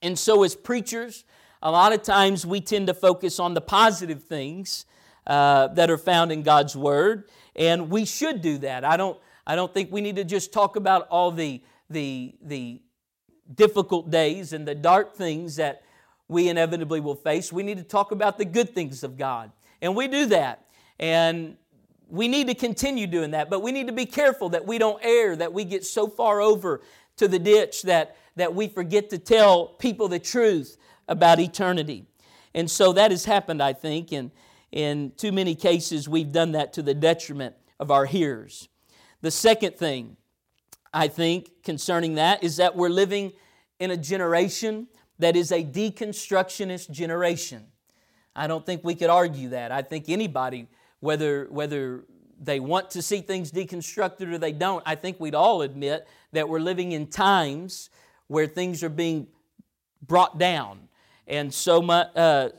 And 0.00 0.18
so, 0.18 0.42
as 0.42 0.54
preachers, 0.54 1.24
a 1.62 1.70
lot 1.70 1.92
of 1.92 2.02
times 2.02 2.44
we 2.44 2.60
tend 2.60 2.88
to 2.88 2.94
focus 2.94 3.38
on 3.38 3.54
the 3.54 3.60
positive 3.60 4.24
things 4.24 4.84
uh, 5.26 5.68
that 5.68 5.90
are 5.90 5.98
found 5.98 6.32
in 6.32 6.42
God's 6.42 6.76
Word, 6.76 7.28
and 7.54 7.90
we 7.90 8.04
should 8.04 8.42
do 8.42 8.58
that. 8.58 8.84
I 8.84 8.96
don't, 8.96 9.18
I 9.46 9.56
don't 9.56 9.72
think 9.72 9.92
we 9.92 10.00
need 10.00 10.16
to 10.16 10.24
just 10.24 10.52
talk 10.52 10.76
about 10.76 11.08
all 11.08 11.30
the, 11.30 11.62
the, 11.90 12.34
the 12.42 12.80
difficult 13.54 14.10
days 14.10 14.52
and 14.52 14.66
the 14.66 14.74
dark 14.74 15.14
things 15.14 15.56
that 15.56 15.82
we 16.28 16.48
inevitably 16.48 17.00
will 17.00 17.14
face. 17.14 17.52
We 17.52 17.62
need 17.62 17.78
to 17.78 17.84
talk 17.84 18.12
about 18.12 18.38
the 18.38 18.44
good 18.44 18.74
things 18.74 19.02
of 19.02 19.16
God, 19.16 19.52
and 19.80 19.94
we 19.94 20.08
do 20.08 20.26
that. 20.26 20.66
And 20.98 21.56
we 22.08 22.28
need 22.28 22.46
to 22.48 22.54
continue 22.54 23.06
doing 23.06 23.30
that, 23.30 23.48
but 23.48 23.60
we 23.62 23.72
need 23.72 23.86
to 23.86 23.92
be 23.92 24.06
careful 24.06 24.50
that 24.50 24.66
we 24.66 24.76
don't 24.76 25.02
err, 25.02 25.34
that 25.34 25.52
we 25.52 25.64
get 25.64 25.84
so 25.84 26.06
far 26.06 26.42
over 26.42 26.82
to 27.16 27.26
the 27.26 27.38
ditch 27.38 27.82
that, 27.82 28.16
that 28.36 28.54
we 28.54 28.68
forget 28.68 29.10
to 29.10 29.18
tell 29.18 29.66
people 29.66 30.08
the 30.08 30.18
truth 30.18 30.76
about 31.08 31.40
eternity. 31.40 32.04
And 32.54 32.70
so 32.70 32.92
that 32.92 33.10
has 33.10 33.24
happened, 33.24 33.62
I 33.62 33.72
think, 33.72 34.12
and 34.12 34.30
in 34.72 35.12
too 35.16 35.30
many 35.30 35.54
cases 35.54 36.08
we've 36.08 36.32
done 36.32 36.52
that 36.52 36.72
to 36.72 36.82
the 36.82 36.94
detriment 36.94 37.54
of 37.78 37.90
our 37.90 38.06
hearers. 38.06 38.68
The 39.20 39.30
second 39.30 39.76
thing 39.76 40.16
I 40.92 41.08
think 41.08 41.62
concerning 41.62 42.14
that 42.14 42.42
is 42.42 42.56
that 42.56 42.74
we're 42.74 42.88
living 42.88 43.32
in 43.78 43.90
a 43.90 43.96
generation 43.96 44.88
that 45.18 45.36
is 45.36 45.52
a 45.52 45.62
deconstructionist 45.62 46.90
generation. 46.90 47.66
I 48.34 48.46
don't 48.46 48.64
think 48.64 48.82
we 48.82 48.94
could 48.94 49.10
argue 49.10 49.50
that. 49.50 49.70
I 49.72 49.82
think 49.82 50.08
anybody 50.08 50.68
whether, 51.00 51.46
whether 51.50 52.04
they 52.40 52.60
want 52.60 52.90
to 52.90 53.02
see 53.02 53.20
things 53.20 53.50
deconstructed 53.50 54.32
or 54.32 54.38
they 54.38 54.52
don't, 54.52 54.82
I 54.86 54.94
think 54.94 55.18
we'd 55.18 55.34
all 55.34 55.62
admit 55.62 56.06
that 56.32 56.48
we're 56.48 56.60
living 56.60 56.92
in 56.92 57.08
times 57.08 57.90
where 58.28 58.46
things 58.46 58.82
are 58.82 58.88
being 58.88 59.26
brought 60.00 60.38
down. 60.38 60.88
And 61.26 61.52
so 61.52 61.82
much, 61.82 62.08
uh, 62.16 62.50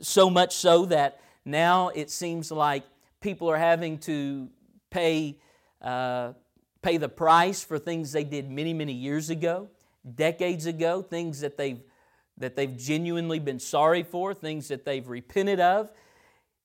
so 0.00 0.30
much 0.30 0.54
so 0.54 0.86
that 0.86 1.20
now 1.44 1.88
it 1.88 2.10
seems 2.10 2.50
like 2.50 2.84
people 3.20 3.50
are 3.50 3.58
having 3.58 3.98
to 3.98 4.48
pay, 4.90 5.38
uh, 5.82 6.32
pay 6.82 6.96
the 6.96 7.08
price 7.08 7.62
for 7.62 7.78
things 7.78 8.12
they 8.12 8.24
did 8.24 8.50
many, 8.50 8.74
many 8.74 8.92
years 8.92 9.30
ago, 9.30 9.68
decades 10.14 10.66
ago, 10.66 11.02
things 11.02 11.40
that 11.40 11.56
they've, 11.56 11.80
that 12.38 12.56
they've 12.56 12.76
genuinely 12.76 13.38
been 13.38 13.58
sorry 13.58 14.02
for, 14.02 14.34
things 14.34 14.68
that 14.68 14.84
they've 14.84 15.08
repented 15.08 15.60
of. 15.60 15.90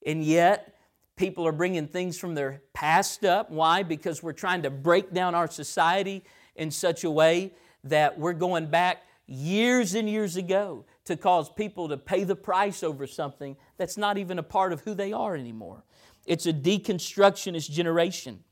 And 0.06 0.24
yet, 0.24 0.76
People 1.16 1.48
are 1.48 1.54
bringing 1.54 1.88
things 1.88 2.18
from 2.18 2.36
their 2.36 2.62
past 2.74 3.24
up. 3.24 3.50
Why? 3.50 3.84
Because 3.84 4.22
we're 4.22 4.34
trying 4.34 4.64
to 4.64 4.70
break 4.70 5.14
down 5.14 5.34
our 5.34 5.50
society 5.50 6.26
in 6.56 6.72
such 6.72 7.06
a 7.06 7.12
way 7.12 7.54
that 7.86 8.20
we're 8.20 8.34
going 8.34 8.68
back 8.68 9.04
years 9.26 9.96
and 9.96 10.10
years 10.10 10.36
ago 10.36 10.86
to 11.06 11.16
cause 11.16 11.50
people 11.50 11.88
to 11.90 11.98
pay 11.98 12.26
the 12.26 12.36
price 12.36 12.84
over 12.84 13.08
something 13.08 13.56
that's 13.78 13.98
not 13.98 14.18
even 14.18 14.40
a 14.40 14.44
part 14.44 14.74
of 14.74 14.82
who 14.82 14.94
they 14.94 15.14
are 15.14 15.36
anymore. 15.36 15.84
It's 16.26 16.46
a 16.46 16.54
deconstructionist 16.54 17.70
generation. 17.70 18.44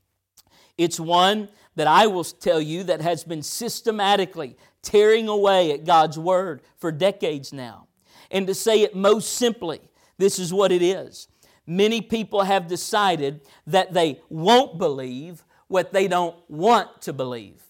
It's 0.76 0.98
one 0.98 1.48
that 1.76 1.86
I 1.86 2.06
will 2.06 2.24
tell 2.24 2.60
you 2.60 2.84
that 2.84 3.00
has 3.00 3.24
been 3.24 3.42
systematically 3.42 4.56
tearing 4.82 5.28
away 5.28 5.72
at 5.72 5.84
God's 5.84 6.18
Word 6.18 6.62
for 6.76 6.92
decades 6.92 7.52
now. 7.52 7.88
And 8.30 8.46
to 8.46 8.54
say 8.54 8.82
it 8.82 8.94
most 8.94 9.36
simply, 9.36 9.80
this 10.18 10.38
is 10.38 10.52
what 10.52 10.72
it 10.72 10.82
is 10.82 11.28
Many 11.66 12.02
people 12.02 12.42
have 12.42 12.66
decided 12.66 13.40
that 13.66 13.94
they 13.94 14.20
won't 14.28 14.78
believe 14.78 15.44
what 15.68 15.92
they 15.92 16.08
don't 16.08 16.36
want 16.48 17.02
to 17.02 17.12
believe. 17.12 17.62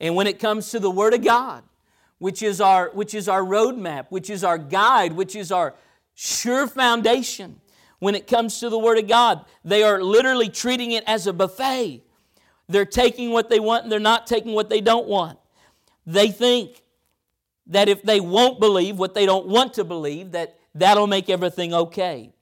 And 0.00 0.16
when 0.16 0.26
it 0.26 0.40
comes 0.40 0.70
to 0.70 0.80
the 0.80 0.90
Word 0.90 1.14
of 1.14 1.24
God, 1.24 1.62
which 2.18 2.42
is 2.42 2.60
our, 2.60 2.90
which 2.92 3.14
is 3.14 3.28
our 3.28 3.42
roadmap, 3.42 4.06
which 4.08 4.30
is 4.30 4.42
our 4.42 4.58
guide, 4.58 5.12
which 5.12 5.36
is 5.36 5.52
our 5.52 5.74
sure 6.16 6.66
foundation, 6.66 7.60
when 8.00 8.16
it 8.16 8.26
comes 8.26 8.58
to 8.60 8.68
the 8.68 8.78
Word 8.78 8.98
of 8.98 9.06
God, 9.06 9.44
they 9.64 9.84
are 9.84 10.02
literally 10.02 10.48
treating 10.48 10.90
it 10.90 11.04
as 11.06 11.28
a 11.28 11.32
buffet. 11.32 12.02
They're 12.68 12.84
taking 12.84 13.30
what 13.30 13.48
they 13.48 13.60
want 13.60 13.84
and 13.84 13.92
they're 13.92 14.00
not 14.00 14.26
taking 14.26 14.52
what 14.52 14.68
they 14.68 14.80
don't 14.80 15.06
want. 15.06 15.38
They 16.04 16.30
think 16.30 16.82
that 17.68 17.88
if 17.88 18.02
they 18.02 18.20
won't 18.20 18.58
believe 18.58 18.98
what 18.98 19.14
they 19.14 19.26
don't 19.26 19.46
want 19.46 19.74
to 19.74 19.84
believe, 19.84 20.32
that 20.32 20.58
that'll 20.74 21.06
make 21.06 21.28
everything 21.28 21.72
okay. 21.72 22.32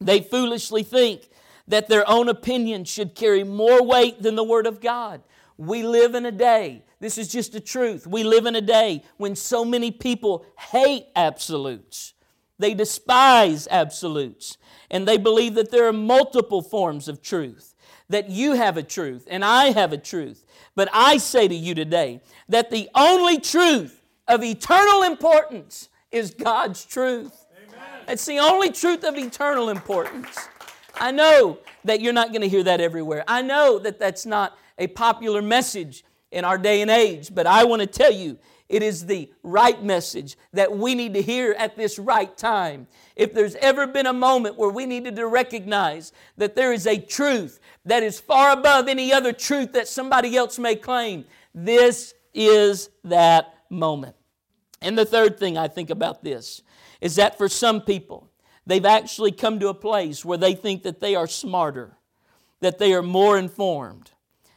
They 0.00 0.20
foolishly 0.20 0.82
think 0.82 1.28
that 1.66 1.88
their 1.88 2.08
own 2.08 2.28
opinion 2.28 2.84
should 2.84 3.14
carry 3.14 3.44
more 3.44 3.82
weight 3.82 4.22
than 4.22 4.36
the 4.36 4.44
Word 4.44 4.66
of 4.66 4.80
God. 4.80 5.22
We 5.56 5.82
live 5.82 6.14
in 6.14 6.24
a 6.24 6.32
day, 6.32 6.84
this 7.00 7.18
is 7.18 7.28
just 7.28 7.52
the 7.52 7.60
truth. 7.60 8.06
We 8.06 8.24
live 8.24 8.46
in 8.46 8.56
a 8.56 8.60
day 8.60 9.02
when 9.16 9.36
so 9.36 9.64
many 9.64 9.90
people 9.90 10.46
hate 10.56 11.06
absolutes. 11.14 12.14
They 12.58 12.74
despise 12.74 13.68
absolutes. 13.70 14.58
And 14.90 15.06
they 15.06 15.18
believe 15.18 15.54
that 15.54 15.70
there 15.70 15.86
are 15.86 15.92
multiple 15.92 16.62
forms 16.62 17.08
of 17.08 17.22
truth, 17.22 17.74
that 18.08 18.30
you 18.30 18.52
have 18.54 18.76
a 18.76 18.82
truth 18.82 19.26
and 19.30 19.44
I 19.44 19.66
have 19.72 19.92
a 19.92 19.98
truth. 19.98 20.44
But 20.74 20.88
I 20.92 21.18
say 21.18 21.46
to 21.46 21.54
you 21.54 21.74
today 21.74 22.20
that 22.48 22.70
the 22.70 22.88
only 22.94 23.38
truth 23.38 24.02
of 24.26 24.42
eternal 24.42 25.02
importance 25.02 25.88
is 26.10 26.30
God's 26.30 26.84
truth. 26.84 27.46
It's 28.06 28.24
the 28.24 28.38
only 28.38 28.70
truth 28.70 29.04
of 29.04 29.16
eternal 29.16 29.68
importance. 29.68 30.48
I 30.94 31.10
know 31.10 31.58
that 31.84 32.00
you're 32.00 32.12
not 32.12 32.28
going 32.28 32.40
to 32.40 32.48
hear 32.48 32.62
that 32.64 32.80
everywhere. 32.80 33.22
I 33.28 33.42
know 33.42 33.78
that 33.80 33.98
that's 33.98 34.24
not 34.24 34.56
a 34.78 34.86
popular 34.86 35.42
message 35.42 36.04
in 36.30 36.44
our 36.44 36.58
day 36.58 36.80
and 36.80 36.90
age, 36.90 37.34
but 37.34 37.46
I 37.46 37.64
want 37.64 37.80
to 37.80 37.86
tell 37.86 38.12
you 38.12 38.38
it 38.68 38.82
is 38.82 39.06
the 39.06 39.32
right 39.42 39.82
message 39.82 40.36
that 40.52 40.76
we 40.76 40.94
need 40.94 41.14
to 41.14 41.22
hear 41.22 41.54
at 41.58 41.76
this 41.76 41.98
right 41.98 42.36
time. 42.36 42.86
If 43.16 43.32
there's 43.32 43.54
ever 43.56 43.86
been 43.86 44.06
a 44.06 44.12
moment 44.12 44.58
where 44.58 44.68
we 44.68 44.84
needed 44.84 45.16
to 45.16 45.26
recognize 45.26 46.12
that 46.36 46.54
there 46.54 46.72
is 46.72 46.86
a 46.86 46.98
truth 46.98 47.60
that 47.86 48.02
is 48.02 48.20
far 48.20 48.52
above 48.52 48.86
any 48.88 49.12
other 49.12 49.32
truth 49.32 49.72
that 49.72 49.88
somebody 49.88 50.36
else 50.36 50.58
may 50.58 50.76
claim, 50.76 51.24
this 51.54 52.14
is 52.34 52.90
that 53.04 53.54
moment. 53.70 54.16
And 54.82 54.98
the 54.98 55.06
third 55.06 55.38
thing 55.38 55.56
I 55.56 55.68
think 55.68 55.88
about 55.88 56.22
this 56.22 56.62
is 57.00 57.16
that 57.16 57.38
for 57.38 57.48
some 57.48 57.80
people, 57.80 58.30
they've 58.66 58.84
actually 58.84 59.32
come 59.32 59.58
to 59.60 59.68
a 59.68 59.74
place 59.74 60.24
where 60.24 60.38
they 60.38 60.54
think 60.54 60.82
that 60.82 61.00
they 61.00 61.14
are 61.14 61.26
smarter, 61.26 61.96
that 62.60 62.78
they 62.78 62.92
are 62.92 63.02
more 63.02 63.38
informed, 63.38 64.12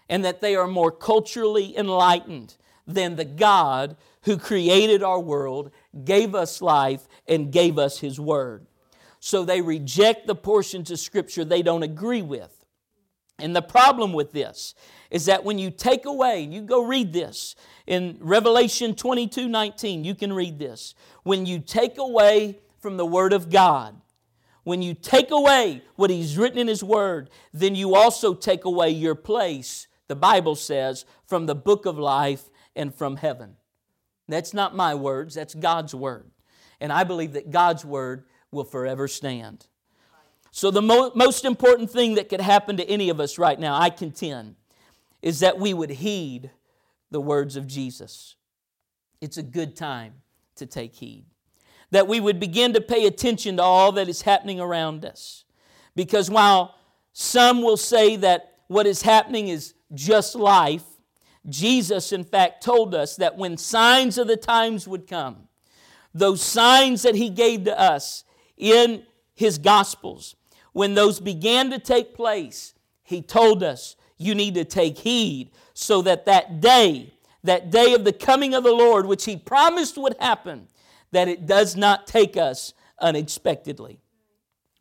and 0.10 0.26
that 0.26 0.42
they 0.42 0.56
are 0.56 0.68
more 0.68 0.92
culturally 0.92 1.76
enlightened 1.78 2.56
than 2.88 3.16
the 3.16 3.26
God 3.26 3.96
who 4.24 4.38
created 4.38 5.04
our 5.04 5.20
world, 5.20 5.72
gave 6.04 6.36
us 6.36 6.62
life, 6.62 7.08
and 7.28 7.52
gave 7.52 7.78
us 7.78 8.00
His 8.00 8.20
Word. 8.20 8.66
So 9.20 9.44
they 9.44 9.62
reject 9.62 10.28
the 10.28 10.36
portions 10.36 10.92
of 10.92 11.00
Scripture 11.00 11.46
they 11.46 11.62
don't 11.62 11.84
agree 11.84 12.22
with. 12.22 12.66
And 13.40 13.56
the 13.56 13.62
problem 13.62 14.14
with 14.14 14.32
this 14.32 14.76
is 15.10 15.26
that 15.26 15.44
when 15.44 15.58
you 15.58 15.72
take 15.72 16.06
away, 16.06 16.42
you 16.42 16.62
go 16.62 16.84
read 16.86 17.12
this 17.12 17.56
in 17.88 18.18
Revelation 18.20 18.96
22 18.96 19.48
19, 19.48 20.04
you 20.04 20.16
can 20.16 20.32
read 20.32 20.60
this. 20.60 20.94
When 21.24 21.46
you 21.46 21.60
take 21.60 21.98
away 21.98 22.60
from 22.80 22.98
the 22.98 23.06
Word 23.06 23.34
of 23.34 23.50
God, 23.50 24.00
when 24.64 24.82
you 24.82 24.94
take 24.94 25.32
away 25.32 25.84
what 25.96 26.12
He's 26.12 26.38
written 26.38 26.60
in 26.60 26.68
His 26.68 26.84
Word, 26.84 27.30
then 27.52 27.74
you 27.74 27.96
also 27.96 28.34
take 28.34 28.66
away 28.66 28.92
your 28.92 29.16
place, 29.16 29.88
the 30.08 30.16
Bible 30.16 30.56
says, 30.56 31.06
from 31.26 31.48
the 31.48 31.56
book 31.56 31.86
of 31.86 31.98
life 31.98 32.50
and 32.76 32.94
from 32.94 33.18
heaven. 33.18 33.56
That's 34.28 34.54
not 34.54 34.76
my 34.76 34.96
words, 34.96 35.36
that's 35.36 35.54
God's 35.54 35.94
Word. 35.94 36.32
And 36.80 36.92
I 36.92 37.04
believe 37.04 37.34
that 37.34 37.52
God's 37.52 37.86
Word 37.86 38.26
will 38.52 38.64
forever 38.64 39.08
stand. 39.08 39.68
So, 40.52 40.70
the 40.70 40.82
mo- 40.82 41.12
most 41.16 41.46
important 41.46 41.90
thing 41.90 42.16
that 42.16 42.30
could 42.30 42.42
happen 42.42 42.78
to 42.78 42.90
any 42.90 43.10
of 43.10 43.20
us 43.20 43.38
right 43.38 43.60
now, 43.60 43.80
I 43.80 43.90
contend, 43.90 44.56
is 45.22 45.40
that 45.40 45.60
we 45.60 45.74
would 45.74 45.90
heed 45.90 46.52
the 47.10 47.22
words 47.22 47.56
of 47.56 47.68
Jesus. 47.68 48.36
It's 49.22 49.38
a 49.38 49.44
good 49.44 49.76
time 49.76 50.14
to 50.56 50.66
take 50.66 50.96
heed. 50.96 51.26
That 51.92 52.08
we 52.08 52.20
would 52.20 52.40
begin 52.40 52.74
to 52.74 52.82
pay 52.82 53.06
attention 53.06 53.58
to 53.58 53.64
all 53.64 53.92
that 53.94 54.10
is 54.10 54.24
happening 54.24 54.60
around 54.60 55.06
us. 55.06 55.46
Because 55.96 56.30
while 56.30 56.76
some 57.14 57.62
will 57.62 57.78
say 57.78 58.16
that 58.18 58.60
what 58.68 58.88
is 58.88 59.02
happening 59.02 59.50
is 59.50 59.74
just 59.94 60.36
life, 60.36 60.84
Jesus, 61.50 62.12
in 62.12 62.24
fact, 62.24 62.64
told 62.64 62.94
us 62.94 63.16
that 63.16 63.38
when 63.38 63.58
signs 63.58 64.18
of 64.18 64.28
the 64.28 64.38
times 64.38 64.88
would 64.88 65.08
come, 65.08 65.48
those 66.14 66.42
signs 66.42 67.02
that 67.04 67.16
he 67.16 67.30
gave 67.30 67.64
to 67.66 67.80
us 67.80 68.24
in 68.58 69.04
his 69.34 69.58
gospels, 69.58 70.36
when 70.74 70.94
those 70.94 71.20
began 71.20 71.72
to 71.72 71.80
take 71.80 72.14
place, 72.14 72.74
he 73.04 73.22
told 73.22 73.64
us, 73.64 73.96
you 74.18 74.36
need 74.36 74.54
to 74.54 74.64
take 74.64 75.00
heed 75.00 75.52
so 75.74 76.04
that 76.04 76.26
that 76.26 76.62
day, 76.62 77.14
that 77.44 77.72
day 77.72 77.94
of 77.94 78.04
the 78.04 78.14
coming 78.14 78.54
of 78.54 78.64
the 78.64 78.72
Lord, 78.72 79.06
which 79.08 79.26
he 79.26 79.36
promised 79.36 79.98
would 79.98 80.16
happen, 80.20 80.68
that 81.12 81.28
it 81.28 81.48
does 81.48 81.76
not 81.76 82.06
take 82.06 82.38
us 82.38 82.74
unexpectedly. 83.00 84.00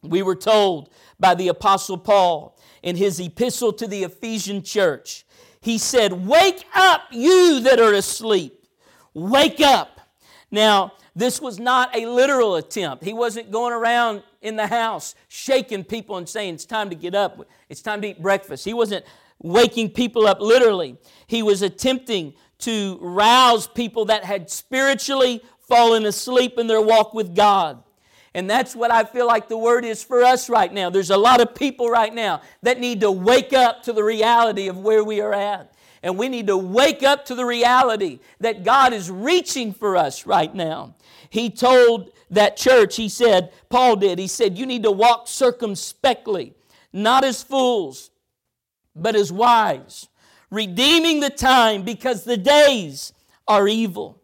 We 0.03 0.23
were 0.23 0.37
told 0.37 0.91
by 1.19 1.35
the 1.35 1.49
Apostle 1.49 1.99
Paul 1.99 2.59
in 2.83 2.97
his 2.97 3.19
epistle 3.19 3.73
to 3.75 3.87
the 3.87 4.05
Ephesian 4.05 4.63
church, 4.63 5.25
he 5.61 5.79
said, 5.79 6.13
Wake 6.13 6.65
up, 6.75 7.03
you 7.11 7.61
that 7.61 7.81
are 7.81 7.93
asleep. 7.95 8.65
Wake 9.15 9.61
up. 9.61 10.01
Now, 10.51 10.93
this 11.15 11.41
was 11.41 11.59
not 11.59 11.95
a 11.95 12.07
literal 12.07 12.57
attempt. 12.57 13.05
He 13.05 13.13
wasn't 13.13 13.51
going 13.51 13.73
around 13.73 14.23
in 14.43 14.57
the 14.57 14.67
house 14.67 15.15
shaking 15.29 15.85
people 15.85 16.17
and 16.17 16.29
saying, 16.29 16.55
It's 16.55 16.65
time 16.65 16.91
to 16.91 16.97
get 16.97 17.15
up, 17.15 17.47
it's 17.69 17.83
time 17.83 18.01
to 18.03 18.09
eat 18.09 18.23
breakfast. 18.23 18.65
He 18.65 18.75
wasn't 18.75 19.05
waking 19.43 19.91
people 19.91 20.27
up 20.27 20.41
literally. 20.41 20.97
He 21.27 21.43
was 21.43 21.63
attempting 21.63 22.35
to 22.59 22.99
rouse 23.01 23.67
people 23.67 24.07
that 24.07 24.25
had 24.25 24.51
spiritually 24.51 25.43
fallen 25.61 26.05
asleep 26.05 26.59
in 26.59 26.67
their 26.67 26.81
walk 26.81 27.15
with 27.15 27.35
God. 27.35 27.83
And 28.35 28.49
that's 28.49 28.77
what 28.77 28.93
I 28.93 29.05
feel 29.05 29.27
like 29.27 29.49
the 29.49 29.59
word 29.59 29.85
is 29.85 30.05
for 30.05 30.23
us 30.23 30.49
right 30.49 30.73
now. 30.73 30.89
There's 30.89 31.11
a 31.11 31.17
lot 31.17 31.41
of 31.41 31.55
people 31.55 31.91
right 31.91 32.15
now 32.15 32.43
that 32.63 32.79
need 32.79 33.01
to 33.01 33.11
wake 33.11 33.53
up 33.53 33.83
to 33.85 33.93
the 33.93 34.05
reality 34.05 34.69
of 34.69 34.79
where 34.79 35.03
we 35.03 35.21
are 35.21 35.35
at. 35.35 35.75
And 36.03 36.17
we 36.17 36.29
need 36.29 36.47
to 36.47 36.57
wake 36.57 37.03
up 37.03 37.27
to 37.27 37.35
the 37.35 37.45
reality 37.45 38.21
that 38.39 38.65
God 38.65 38.93
is 38.93 39.11
reaching 39.11 39.75
for 39.75 39.97
us 39.97 40.27
right 40.27 40.55
now. 40.55 40.95
He 41.29 41.51
told 41.51 42.13
that 42.31 42.57
church, 42.57 42.97
he 42.97 43.09
said, 43.09 43.53
Paul 43.69 43.97
did, 43.97 44.19
he 44.19 44.27
said, 44.27 44.57
You 44.57 44.65
need 44.65 44.85
to 44.85 44.91
walk 44.91 45.29
circumspectly, 45.29 46.55
not 46.93 47.25
as 47.25 47.43
fools, 47.43 48.11
but 48.97 49.15
as 49.15 49.31
wise, 49.31 50.09
redeeming 50.51 51.21
the 51.21 51.31
time 51.31 51.83
because 51.83 52.25
the 52.25 52.37
days 52.37 53.13
are 53.47 53.69
evil. 53.69 54.17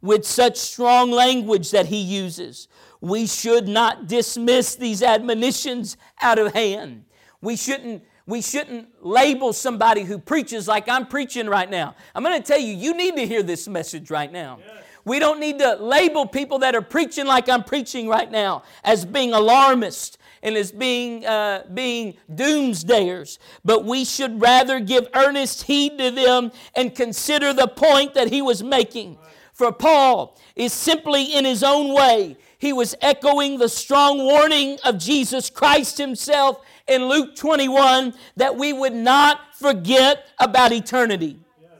With 0.00 0.26
such 0.26 0.56
strong 0.56 1.12
language 1.12 1.70
that 1.70 1.86
he 1.86 1.98
uses, 1.98 2.66
we 3.02 3.26
should 3.26 3.66
not 3.66 4.06
dismiss 4.06 4.76
these 4.76 5.02
admonitions 5.02 5.96
out 6.22 6.38
of 6.38 6.54
hand. 6.54 7.04
We 7.42 7.56
shouldn't 7.56 8.04
we 8.24 8.40
shouldn't 8.40 9.04
label 9.04 9.52
somebody 9.52 10.04
who 10.04 10.16
preaches 10.16 10.68
like 10.68 10.88
I'm 10.88 11.06
preaching 11.08 11.48
right 11.48 11.68
now. 11.68 11.96
I'm 12.14 12.22
going 12.22 12.40
to 12.40 12.46
tell 12.46 12.60
you, 12.60 12.72
you 12.72 12.94
need 12.96 13.16
to 13.16 13.26
hear 13.26 13.42
this 13.42 13.66
message 13.66 14.12
right 14.12 14.30
now. 14.30 14.60
Yes. 14.64 14.84
We 15.04 15.18
don't 15.18 15.40
need 15.40 15.58
to 15.58 15.74
label 15.74 16.26
people 16.26 16.60
that 16.60 16.76
are 16.76 16.82
preaching 16.82 17.26
like 17.26 17.48
I'm 17.48 17.64
preaching 17.64 18.06
right 18.06 18.30
now 18.30 18.62
as 18.84 19.04
being 19.04 19.32
alarmist 19.32 20.18
and 20.40 20.56
as 20.56 20.70
being, 20.70 21.26
uh, 21.26 21.64
being 21.74 22.14
doomsdayers, 22.32 23.38
but 23.64 23.84
we 23.84 24.04
should 24.04 24.40
rather 24.40 24.78
give 24.78 25.08
earnest 25.14 25.64
heed 25.64 25.98
to 25.98 26.12
them 26.12 26.52
and 26.76 26.94
consider 26.94 27.52
the 27.52 27.66
point 27.66 28.14
that 28.14 28.28
he 28.28 28.40
was 28.40 28.62
making. 28.62 29.18
For 29.52 29.72
Paul 29.72 30.38
is 30.54 30.72
simply 30.72 31.34
in 31.34 31.44
his 31.44 31.62
own 31.62 31.92
way, 31.92 32.36
he 32.62 32.72
was 32.72 32.94
echoing 33.00 33.58
the 33.58 33.68
strong 33.68 34.18
warning 34.18 34.78
of 34.84 34.96
Jesus 34.96 35.50
Christ 35.50 35.98
himself 35.98 36.64
in 36.86 37.06
Luke 37.06 37.34
21 37.34 38.14
that 38.36 38.56
we 38.56 38.72
would 38.72 38.92
not 38.92 39.40
forget 39.56 40.28
about 40.38 40.70
eternity. 40.70 41.40
Yes. 41.60 41.70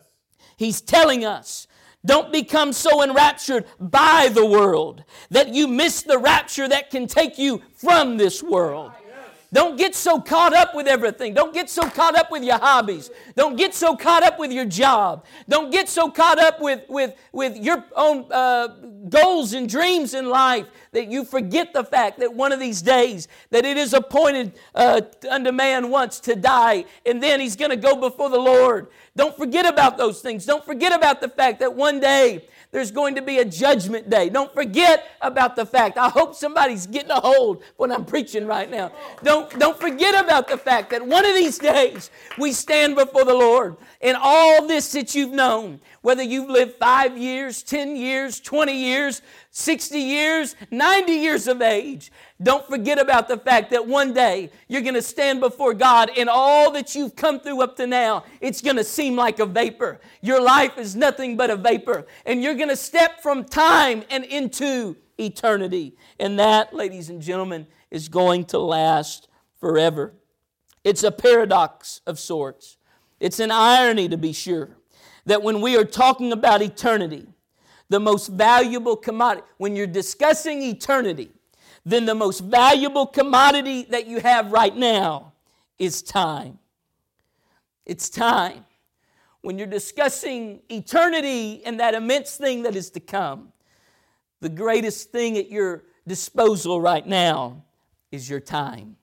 He's 0.57 0.81
telling 0.81 1.25
us 1.25 1.69
don't 2.05 2.33
become 2.33 2.73
so 2.73 3.01
enraptured 3.01 3.65
by 3.79 4.29
the 4.35 4.45
world 4.45 5.05
that 5.31 5.55
you 5.55 5.69
miss 5.69 6.03
the 6.03 6.19
rapture 6.19 6.67
that 6.67 6.91
can 6.91 7.07
take 7.07 7.39
you 7.39 7.63
from 7.77 8.17
this 8.17 8.43
world. 8.43 8.91
Don't 9.53 9.77
get 9.77 9.95
so 9.95 10.19
caught 10.19 10.55
up 10.55 10.75
with 10.75 10.87
everything. 10.87 11.35
Don't 11.35 11.53
get 11.53 11.69
so 11.69 11.89
caught 11.91 12.17
up 12.17 12.31
with 12.31 12.43
your 12.43 12.59
hobbies. 12.59 13.11
Don't 13.37 13.57
get 13.57 13.75
so 13.75 13.95
caught 13.95 14.23
up 14.23 14.39
with 14.39 14.51
your 14.51 14.65
job. 14.65 15.27
Don't 15.47 15.71
get 15.71 15.91
so 15.91 16.11
caught 16.11 16.39
up 16.39 16.59
with, 16.59 16.89
with, 16.89 17.15
with 17.33 17.59
your 17.59 17.85
own 17.95 18.25
uh, 18.33 18.69
goals 19.11 19.53
and 19.53 19.69
dreams 19.69 20.15
in 20.15 20.31
life 20.31 20.67
that 20.93 21.11
you 21.11 21.25
forget 21.25 21.73
the 21.73 21.85
fact 21.85 22.21
that 22.21 22.35
one 22.35 22.53
of 22.53 22.61
these 22.61 22.83
days 22.83 23.29
that 23.51 23.65
it 23.65 23.77
is 23.77 23.95
appointed 23.95 24.53
uh, 24.75 25.01
unto 25.31 25.51
man 25.51 25.91
once 25.91 26.21
to 26.21 26.37
die 26.37 26.85
and 27.05 27.23
then 27.23 27.41
he's 27.41 27.57
going 27.57 27.71
to 27.71 27.77
go 27.77 27.97
before 27.97 28.31
the 28.31 28.39
Lord. 28.39 28.89
Don't 29.17 29.37
forget 29.37 29.67
about 29.67 29.99
those 29.99 30.21
things. 30.21 30.47
Don't 30.47 30.65
forget 30.65 30.93
about 30.93 31.21
the 31.21 31.29
fact 31.29 31.61
that 31.61 31.75
one 31.75 32.01
day 32.01 32.47
there's 32.73 32.91
going 32.91 33.15
to 33.17 33.23
be 33.23 33.39
a 33.39 33.45
judgment 33.45 34.09
day. 34.09 34.31
Don't 34.31 34.53
forget 34.55 35.07
about 35.21 35.57
the 35.57 35.67
fact. 35.67 35.99
I 35.99 36.09
hope 36.09 36.35
somebody's 36.35 36.87
getting 36.87 37.11
a 37.11 37.21
hold 37.21 37.63
when 37.77 37.93
I'm 37.93 38.07
preaching 38.07 38.47
right 38.47 38.71
now. 38.71 38.93
Don't, 39.23 39.51
don't 39.59 39.79
forget 39.79 40.25
about 40.25 40.49
the 40.49 40.57
fact 40.57 40.91
that 40.91 41.07
one 41.07 41.27
of 41.27 41.35
these 41.35 41.59
days 41.59 42.11
we 42.39 42.53
stand 42.53 42.97
before 42.97 43.27
the 43.27 43.35
Lord. 43.35 43.77
And 44.01 44.17
all 44.19 44.67
this 44.67 44.91
that 44.93 45.15
you've 45.15 45.33
known, 45.33 45.81
whether 46.01 46.23
you've 46.23 46.49
lived 46.49 46.77
five 46.77 47.19
years, 47.19 47.63
10 47.63 47.95
years, 47.95 48.41
20 48.41 48.73
years, 48.73 49.21
60 49.55 49.99
years, 49.99 50.57
90 50.71 51.13
years 51.13 51.47
of 51.47 51.61
age, 51.61 52.11
don't 52.43 52.67
forget 52.67 52.99
about 52.99 53.29
the 53.29 53.37
fact 53.37 53.71
that 53.71 53.87
one 53.87 54.15
day 54.15 54.51
you're 54.67 54.81
going 54.81 54.95
to 54.95 55.03
stand 55.03 55.41
before 55.41 55.75
God 55.75 56.11
and 56.17 56.31
all 56.31 56.73
that 56.73 56.95
you've 56.95 57.15
come 57.15 57.39
through 57.39 57.61
up 57.63 57.77
to 57.77 57.87
now, 57.87 58.25
it's 58.41 58.63
going 58.63 58.77
to 58.77 58.85
seem 58.85 59.15
like 59.15 59.41
a 59.41 59.47
vapor. 59.47 60.01
Your 60.23 60.41
life 60.41 60.79
is 60.79 60.97
nothing 60.97 61.37
but 61.37 61.51
a 61.51 61.57
vapor. 61.57 62.07
And 62.25 62.43
you're 62.43 62.55
going 62.55 62.71
to 62.71 62.77
step 62.77 63.21
from 63.21 63.45
time 63.45 64.05
and 64.09 64.25
into 64.25 64.97
eternity. 65.19 65.99
And 66.19 66.39
that, 66.39 66.73
ladies 66.73 67.11
and 67.11 67.21
gentlemen, 67.21 67.67
is 67.91 68.09
going 68.09 68.47
to 68.47 68.59
last 68.59 69.29
forever. 69.61 70.15
It's 70.83 71.03
a 71.03 71.13
paradox 71.13 72.01
of 72.07 72.19
sorts. 72.19 72.79
It's 73.21 73.39
an 73.39 73.51
irony, 73.51 74.09
to 74.09 74.17
be 74.17 74.33
sure, 74.33 74.71
that 75.27 75.43
when 75.43 75.61
we 75.61 75.77
are 75.77 75.85
talking 75.85 76.33
about 76.33 76.63
eternity, 76.63 77.29
the 77.93 78.01
most 78.01 78.29
valuable 78.29 78.97
commodity, 78.97 79.47
when 79.59 79.77
you're 79.77 79.87
discussing 79.87 80.63
eternity, 80.63 81.31
then 81.85 82.07
the 82.07 82.15
most 82.15 82.41
valuable 82.41 83.07
commodity 83.07 83.83
that 83.91 84.07
you 84.07 84.19
have 84.19 84.51
right 84.51 84.75
now 84.75 85.35
is 85.79 86.03
time. 86.03 86.59
It's 87.85 88.09
time. 88.09 88.65
When 89.43 89.59
you're 89.59 89.67
discussing 89.67 90.63
eternity 90.71 91.63
and 91.67 91.81
that 91.81 91.93
immense 91.93 92.37
thing 92.37 92.63
that 92.63 92.77
is 92.77 92.89
to 92.91 93.01
come, 93.01 93.53
the 94.41 94.49
greatest 94.49 95.13
thing 95.13 95.37
at 95.37 95.51
your 95.51 95.85
disposal 96.07 96.81
right 96.81 97.07
now 97.07 97.63
is 98.11 98.31
your 98.31 98.41
time. 98.41 98.97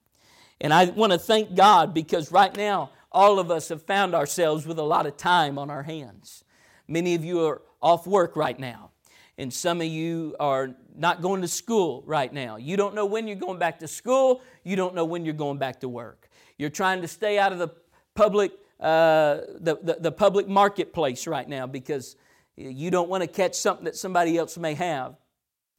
And 0.59 0.73
I 0.73 0.85
want 0.85 1.11
to 1.11 1.19
thank 1.19 1.53
God 1.53 1.93
because 1.93 2.31
right 2.31 2.55
now, 2.57 2.89
all 3.11 3.37
of 3.37 3.51
us 3.51 3.69
have 3.69 3.83
found 3.83 4.15
ourselves 4.15 4.65
with 4.65 4.79
a 4.79 4.83
lot 4.83 5.05
of 5.05 5.15
time 5.15 5.59
on 5.59 5.69
our 5.69 5.83
hands. 5.83 6.43
Many 6.87 7.13
of 7.13 7.23
you 7.23 7.45
are 7.45 7.61
off 7.81 8.05
work 8.07 8.35
right 8.35 8.59
now, 8.59 8.91
and 9.37 9.53
some 9.53 9.81
of 9.81 9.87
you 9.87 10.35
are 10.39 10.75
not 10.95 11.21
going 11.21 11.41
to 11.41 11.47
school 11.47 12.03
right 12.05 12.31
now. 12.31 12.57
You 12.57 12.75
don't 12.77 12.93
know 12.93 13.05
when 13.05 13.27
you're 13.27 13.37
going 13.37 13.57
back 13.57 13.79
to 13.79 13.87
school. 13.87 14.41
You 14.63 14.75
don't 14.75 14.93
know 14.95 15.05
when 15.05 15.23
you're 15.23 15.33
going 15.33 15.57
back 15.57 15.79
to 15.79 15.89
work. 15.89 16.29
You're 16.57 16.69
trying 16.69 17.01
to 17.01 17.07
stay 17.07 17.39
out 17.39 17.53
of 17.53 17.59
the 17.59 17.69
public, 18.15 18.51
uh, 18.81 19.39
the, 19.59 19.79
the, 19.81 19.97
the 20.01 20.11
public 20.11 20.47
marketplace 20.47 21.25
right 21.25 21.47
now 21.47 21.67
because 21.67 22.17
you 22.57 22.91
don't 22.91 23.09
want 23.09 23.21
to 23.21 23.27
catch 23.27 23.55
something 23.55 23.85
that 23.85 23.95
somebody 23.95 24.37
else 24.37 24.57
may 24.57 24.73
have. 24.73 25.15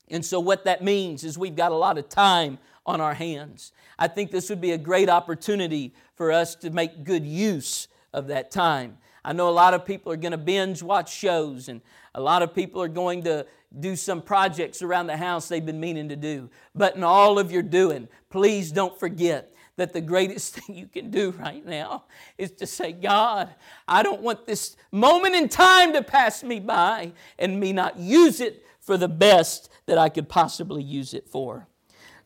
And 0.08 0.24
so, 0.24 0.40
what 0.40 0.64
that 0.64 0.82
means 0.82 1.22
is 1.22 1.36
we've 1.36 1.54
got 1.54 1.70
a 1.70 1.76
lot 1.76 1.98
of 1.98 2.08
time 2.08 2.58
on 2.86 3.00
our 3.00 3.14
hands. 3.14 3.72
I 3.98 4.08
think 4.08 4.30
this 4.30 4.48
would 4.48 4.60
be 4.60 4.72
a 4.72 4.78
great 4.78 5.08
opportunity 5.08 5.94
for 6.14 6.32
us 6.32 6.54
to 6.56 6.70
make 6.70 7.04
good 7.04 7.26
use 7.26 7.88
of 8.12 8.26
that 8.28 8.50
time. 8.50 8.98
I 9.24 9.32
know 9.32 9.48
a 9.48 9.50
lot 9.50 9.74
of 9.74 9.84
people 9.84 10.12
are 10.12 10.16
going 10.16 10.32
to 10.32 10.38
binge 10.38 10.82
watch 10.82 11.14
shows, 11.14 11.68
and 11.68 11.80
a 12.14 12.20
lot 12.20 12.42
of 12.42 12.54
people 12.54 12.82
are 12.82 12.88
going 12.88 13.24
to 13.24 13.46
do 13.78 13.94
some 13.94 14.22
projects 14.22 14.82
around 14.82 15.06
the 15.06 15.16
house 15.16 15.48
they've 15.48 15.64
been 15.64 15.80
meaning 15.80 16.08
to 16.08 16.16
do. 16.16 16.50
But 16.74 16.96
in 16.96 17.04
all 17.04 17.38
of 17.38 17.52
your 17.52 17.62
doing, 17.62 18.08
please 18.30 18.72
don't 18.72 18.98
forget 18.98 19.54
that 19.76 19.92
the 19.92 20.00
greatest 20.00 20.54
thing 20.56 20.76
you 20.76 20.86
can 20.86 21.10
do 21.10 21.30
right 21.32 21.64
now 21.64 22.04
is 22.38 22.50
to 22.52 22.66
say, 22.66 22.92
God, 22.92 23.50
I 23.86 24.02
don't 24.02 24.22
want 24.22 24.46
this 24.46 24.76
moment 24.92 25.34
in 25.34 25.48
time 25.48 25.92
to 25.92 26.02
pass 26.02 26.42
me 26.42 26.60
by 26.60 27.12
and 27.38 27.60
me 27.60 27.72
not 27.72 27.98
use 27.98 28.40
it 28.40 28.64
for 28.80 28.96
the 28.96 29.08
best 29.08 29.70
that 29.86 29.98
I 29.98 30.08
could 30.08 30.28
possibly 30.28 30.82
use 30.82 31.14
it 31.14 31.28
for. 31.28 31.68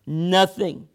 Nothing, 0.06 0.88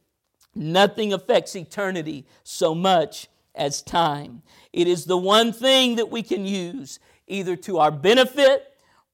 nothing 0.55 1.13
affects 1.13 1.55
eternity 1.55 2.25
so 2.43 2.73
much 2.73 3.27
as 3.55 3.81
time. 3.81 4.41
It 4.73 4.88
is 4.88 5.05
the 5.05 5.17
one 5.17 5.51
thing 5.51 5.95
that 5.95 6.09
we 6.09 6.23
can 6.23 6.45
use 6.45 6.99
either 7.27 7.55
to 7.55 7.79
our 7.79 7.91
benefit 7.91 8.65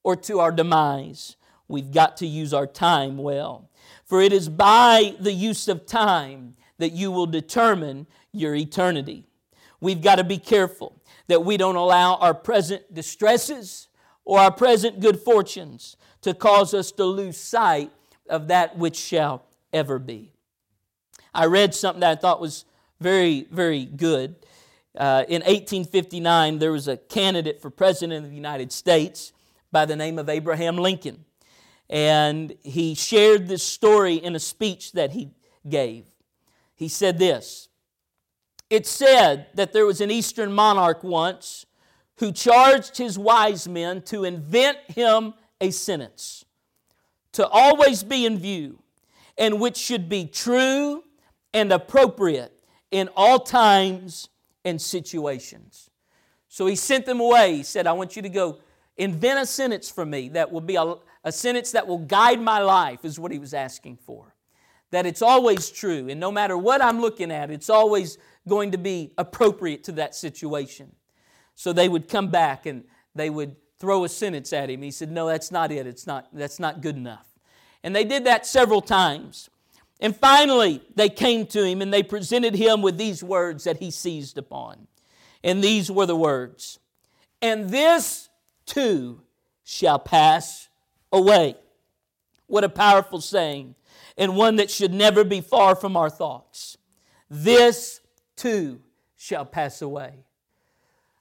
or 0.03 0.15
to 0.15 0.39
our 0.39 0.51
demise. 0.51 1.35
We've 1.67 1.91
got 1.91 2.17
to 2.17 2.27
use 2.27 2.53
our 2.53 2.67
time 2.67 3.17
well. 3.17 3.69
For 4.05 4.21
it 4.21 4.33
is 4.33 4.49
by 4.49 5.15
the 5.19 5.33
use 5.33 5.67
of 5.67 5.85
time 5.85 6.55
that 6.77 6.91
you 6.91 7.11
will 7.11 7.25
determine 7.25 8.07
your 8.31 8.55
eternity. 8.55 9.25
We've 9.79 10.01
got 10.01 10.15
to 10.15 10.23
be 10.23 10.37
careful 10.37 11.01
that 11.27 11.43
we 11.43 11.57
don't 11.57 11.75
allow 11.75 12.15
our 12.15 12.33
present 12.33 12.93
distresses 12.93 13.87
or 14.23 14.39
our 14.39 14.51
present 14.51 14.99
good 14.99 15.19
fortunes 15.19 15.97
to 16.21 16.33
cause 16.33 16.73
us 16.73 16.91
to 16.93 17.05
lose 17.05 17.37
sight 17.37 17.91
of 18.29 18.47
that 18.47 18.77
which 18.77 18.95
shall 18.95 19.43
ever 19.73 19.99
be. 19.99 20.31
I 21.33 21.45
read 21.45 21.75
something 21.75 22.01
that 22.01 22.17
I 22.17 22.21
thought 22.21 22.41
was 22.41 22.65
very, 23.05 23.45
very 23.51 23.85
good. 23.85 24.35
Uh, 24.97 25.23
in 25.27 25.43
1859, 25.43 26.57
there 26.57 26.71
was 26.71 26.87
a 26.87 26.97
candidate 26.97 27.61
for 27.61 27.69
president 27.69 28.25
of 28.25 28.31
the 28.31 28.35
United 28.35 28.71
States 28.71 29.31
by 29.71 29.85
the 29.85 29.95
name 29.95 30.17
of 30.17 30.27
Abraham 30.27 30.75
Lincoln. 30.75 31.23
And 31.87 32.55
he 32.63 32.95
shared 32.95 33.47
this 33.47 33.61
story 33.61 34.15
in 34.15 34.35
a 34.35 34.39
speech 34.39 34.93
that 34.93 35.11
he 35.11 35.29
gave. 35.69 36.05
He 36.73 36.87
said 36.87 37.19
this 37.19 37.69
It 38.71 38.87
said 38.87 39.49
that 39.53 39.71
there 39.71 39.85
was 39.85 40.01
an 40.01 40.09
Eastern 40.09 40.51
monarch 40.51 41.03
once 41.03 41.67
who 42.15 42.31
charged 42.31 42.97
his 42.97 43.19
wise 43.19 43.67
men 43.67 44.01
to 44.05 44.23
invent 44.23 44.79
him 44.87 45.35
a 45.61 45.69
sentence 45.69 46.43
to 47.33 47.47
always 47.49 48.03
be 48.03 48.25
in 48.25 48.39
view 48.39 48.79
and 49.37 49.59
which 49.59 49.77
should 49.77 50.09
be 50.09 50.25
true 50.25 51.03
and 51.53 51.71
appropriate 51.71 52.54
in 52.91 53.09
all 53.15 53.39
times 53.39 54.29
and 54.63 54.81
situations. 54.81 55.89
So 56.47 56.65
he 56.65 56.75
sent 56.75 57.05
them 57.05 57.19
away. 57.19 57.57
He 57.57 57.63
said, 57.63 57.87
I 57.87 57.93
want 57.93 58.15
you 58.15 58.21
to 58.21 58.29
go 58.29 58.59
invent 58.97 59.39
a 59.39 59.45
sentence 59.45 59.89
for 59.89 60.05
me 60.05 60.29
that 60.29 60.51
will 60.51 60.61
be 60.61 60.75
a, 60.75 60.95
a 61.23 61.31
sentence 61.31 61.71
that 61.71 61.87
will 61.87 61.99
guide 61.99 62.39
my 62.39 62.59
life, 62.59 63.03
is 63.03 63.19
what 63.19 63.31
he 63.31 63.39
was 63.39 63.53
asking 63.53 63.97
for. 63.97 64.33
That 64.91 65.05
it's 65.05 65.21
always 65.21 65.69
true, 65.69 66.07
and 66.09 66.19
no 66.19 66.31
matter 66.31 66.57
what 66.57 66.81
I'm 66.81 67.01
looking 67.01 67.31
at, 67.31 67.51
it's 67.51 67.69
always 67.69 68.17
going 68.47 68.71
to 68.71 68.77
be 68.77 69.11
appropriate 69.17 69.83
to 69.85 69.91
that 69.93 70.15
situation. 70.15 70.95
So 71.55 71.73
they 71.73 71.89
would 71.89 72.07
come 72.07 72.29
back 72.29 72.65
and 72.65 72.83
they 73.15 73.29
would 73.29 73.55
throw 73.79 74.03
a 74.03 74.09
sentence 74.09 74.53
at 74.53 74.69
him. 74.69 74.81
He 74.81 74.91
said, 74.91 75.11
No, 75.11 75.27
that's 75.27 75.51
not 75.51 75.71
it. 75.71 75.87
It's 75.87 76.05
not, 76.05 76.27
that's 76.31 76.59
not 76.59 76.81
good 76.81 76.95
enough. 76.95 77.25
And 77.83 77.95
they 77.95 78.03
did 78.03 78.25
that 78.25 78.45
several 78.45 78.81
times. 78.81 79.49
And 79.99 80.15
finally, 80.15 80.81
they 80.95 81.09
came 81.09 81.45
to 81.47 81.63
him 81.65 81.81
and 81.81 81.93
they 81.93 82.03
presented 82.03 82.55
him 82.55 82.81
with 82.81 82.97
these 82.97 83.23
words 83.23 83.63
that 83.63 83.77
he 83.77 83.91
seized 83.91 84.37
upon. 84.37 84.87
And 85.43 85.63
these 85.63 85.91
were 85.91 86.05
the 86.05 86.15
words 86.15 86.79
And 87.41 87.69
this 87.69 88.29
too 88.65 89.21
shall 89.63 89.99
pass 89.99 90.69
away. 91.11 91.55
What 92.47 92.63
a 92.63 92.69
powerful 92.69 93.21
saying, 93.21 93.75
and 94.17 94.35
one 94.35 94.57
that 94.57 94.69
should 94.69 94.93
never 94.93 95.23
be 95.23 95.41
far 95.41 95.75
from 95.75 95.97
our 95.97 96.09
thoughts. 96.09 96.77
This 97.29 98.01
too 98.35 98.81
shall 99.15 99.45
pass 99.45 99.81
away. 99.81 100.25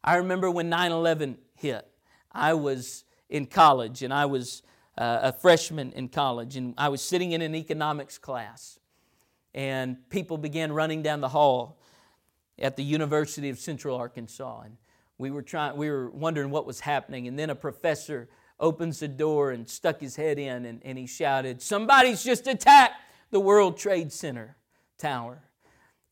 I 0.02 0.16
remember 0.16 0.50
when 0.50 0.68
9 0.68 0.92
11 0.92 1.38
hit, 1.54 1.86
I 2.30 2.52
was 2.54 3.04
in 3.30 3.46
college 3.46 4.02
and 4.02 4.12
I 4.12 4.26
was 4.26 4.62
uh, 4.96 5.20
a 5.22 5.32
freshman 5.32 5.92
in 5.92 6.08
college, 6.08 6.56
and 6.56 6.74
I 6.78 6.88
was 6.88 7.02
sitting 7.02 7.32
in 7.32 7.42
an 7.42 7.54
economics 7.54 8.18
class, 8.18 8.78
and 9.54 9.96
people 10.10 10.38
began 10.38 10.72
running 10.72 11.02
down 11.02 11.20
the 11.20 11.28
hall 11.28 11.80
at 12.58 12.76
the 12.76 12.84
University 12.84 13.50
of 13.50 13.58
Central 13.58 13.96
Arkansas. 13.96 14.62
And 14.64 14.76
we 15.18 15.30
were, 15.30 15.42
trying, 15.42 15.76
we 15.76 15.90
were 15.90 16.10
wondering 16.10 16.50
what 16.50 16.66
was 16.66 16.80
happening, 16.80 17.26
and 17.26 17.38
then 17.38 17.50
a 17.50 17.54
professor 17.54 18.28
opens 18.60 19.00
the 19.00 19.08
door 19.08 19.50
and 19.50 19.68
stuck 19.68 20.00
his 20.00 20.16
head 20.16 20.38
in, 20.38 20.64
and, 20.64 20.80
and 20.84 20.96
he 20.96 21.06
shouted, 21.06 21.60
Somebody's 21.60 22.22
just 22.22 22.46
attacked 22.46 22.94
the 23.30 23.40
World 23.40 23.76
Trade 23.76 24.12
Center 24.12 24.56
tower. 24.98 25.42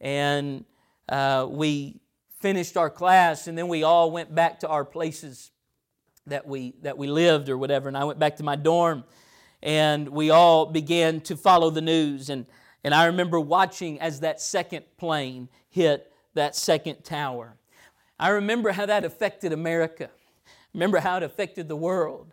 And 0.01 0.65
uh, 1.09 1.47
we 1.49 2.01
finished 2.41 2.77
our 2.77 2.91
class, 2.91 3.47
and 3.47 3.57
then 3.57 3.69
we 3.69 3.85
all 3.85 4.11
went 4.11 4.35
back 4.35 4.61
to 4.61 4.69
our 4.69 4.85
places 4.85 5.53
that 6.27 6.47
we, 6.47 6.75
that 6.83 6.97
we 6.99 7.07
lived 7.07 7.49
or 7.49 7.59
whatever. 7.59 7.89
And 7.89 7.97
I 7.97 8.05
went 8.05 8.19
back 8.19 8.37
to 8.37 8.43
my 8.43 8.57
dorm, 8.57 9.05
and 9.63 10.09
we 10.09 10.31
all 10.31 10.67
began 10.67 11.21
to 11.23 11.37
follow 11.37 11.71
the 11.71 11.81
news. 11.81 12.31
And, 12.31 12.47
and 12.85 12.95
I 12.95 13.07
remember 13.07 13.41
watching 13.41 14.01
as 14.01 14.21
that 14.21 14.41
second 14.41 14.85
plane 14.97 15.49
hit 15.69 16.13
that 16.35 16.57
second 16.57 17.05
tower. 17.05 17.57
I 18.19 18.31
remember 18.31 18.73
how 18.73 18.87
that 18.87 19.05
affected 19.05 19.53
America. 19.53 20.09
I 20.47 20.51
remember 20.75 20.99
how 20.99 21.19
it 21.19 21.23
affected 21.23 21.69
the 21.69 21.77
world. 21.77 22.33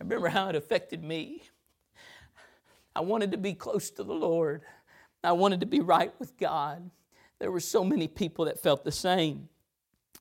I 0.00 0.04
remember 0.04 0.28
how 0.28 0.48
it 0.48 0.56
affected 0.56 1.02
me. 1.02 1.42
I 2.94 3.00
wanted 3.00 3.32
to 3.32 3.38
be 3.38 3.52
close 3.52 3.90
to 3.90 4.04
the 4.04 4.14
Lord. 4.14 4.62
I 5.22 5.32
wanted 5.32 5.60
to 5.60 5.66
be 5.66 5.80
right 5.80 6.12
with 6.18 6.36
God. 6.38 6.90
There 7.38 7.50
were 7.50 7.60
so 7.60 7.84
many 7.84 8.08
people 8.08 8.46
that 8.46 8.62
felt 8.62 8.84
the 8.84 8.92
same. 8.92 9.48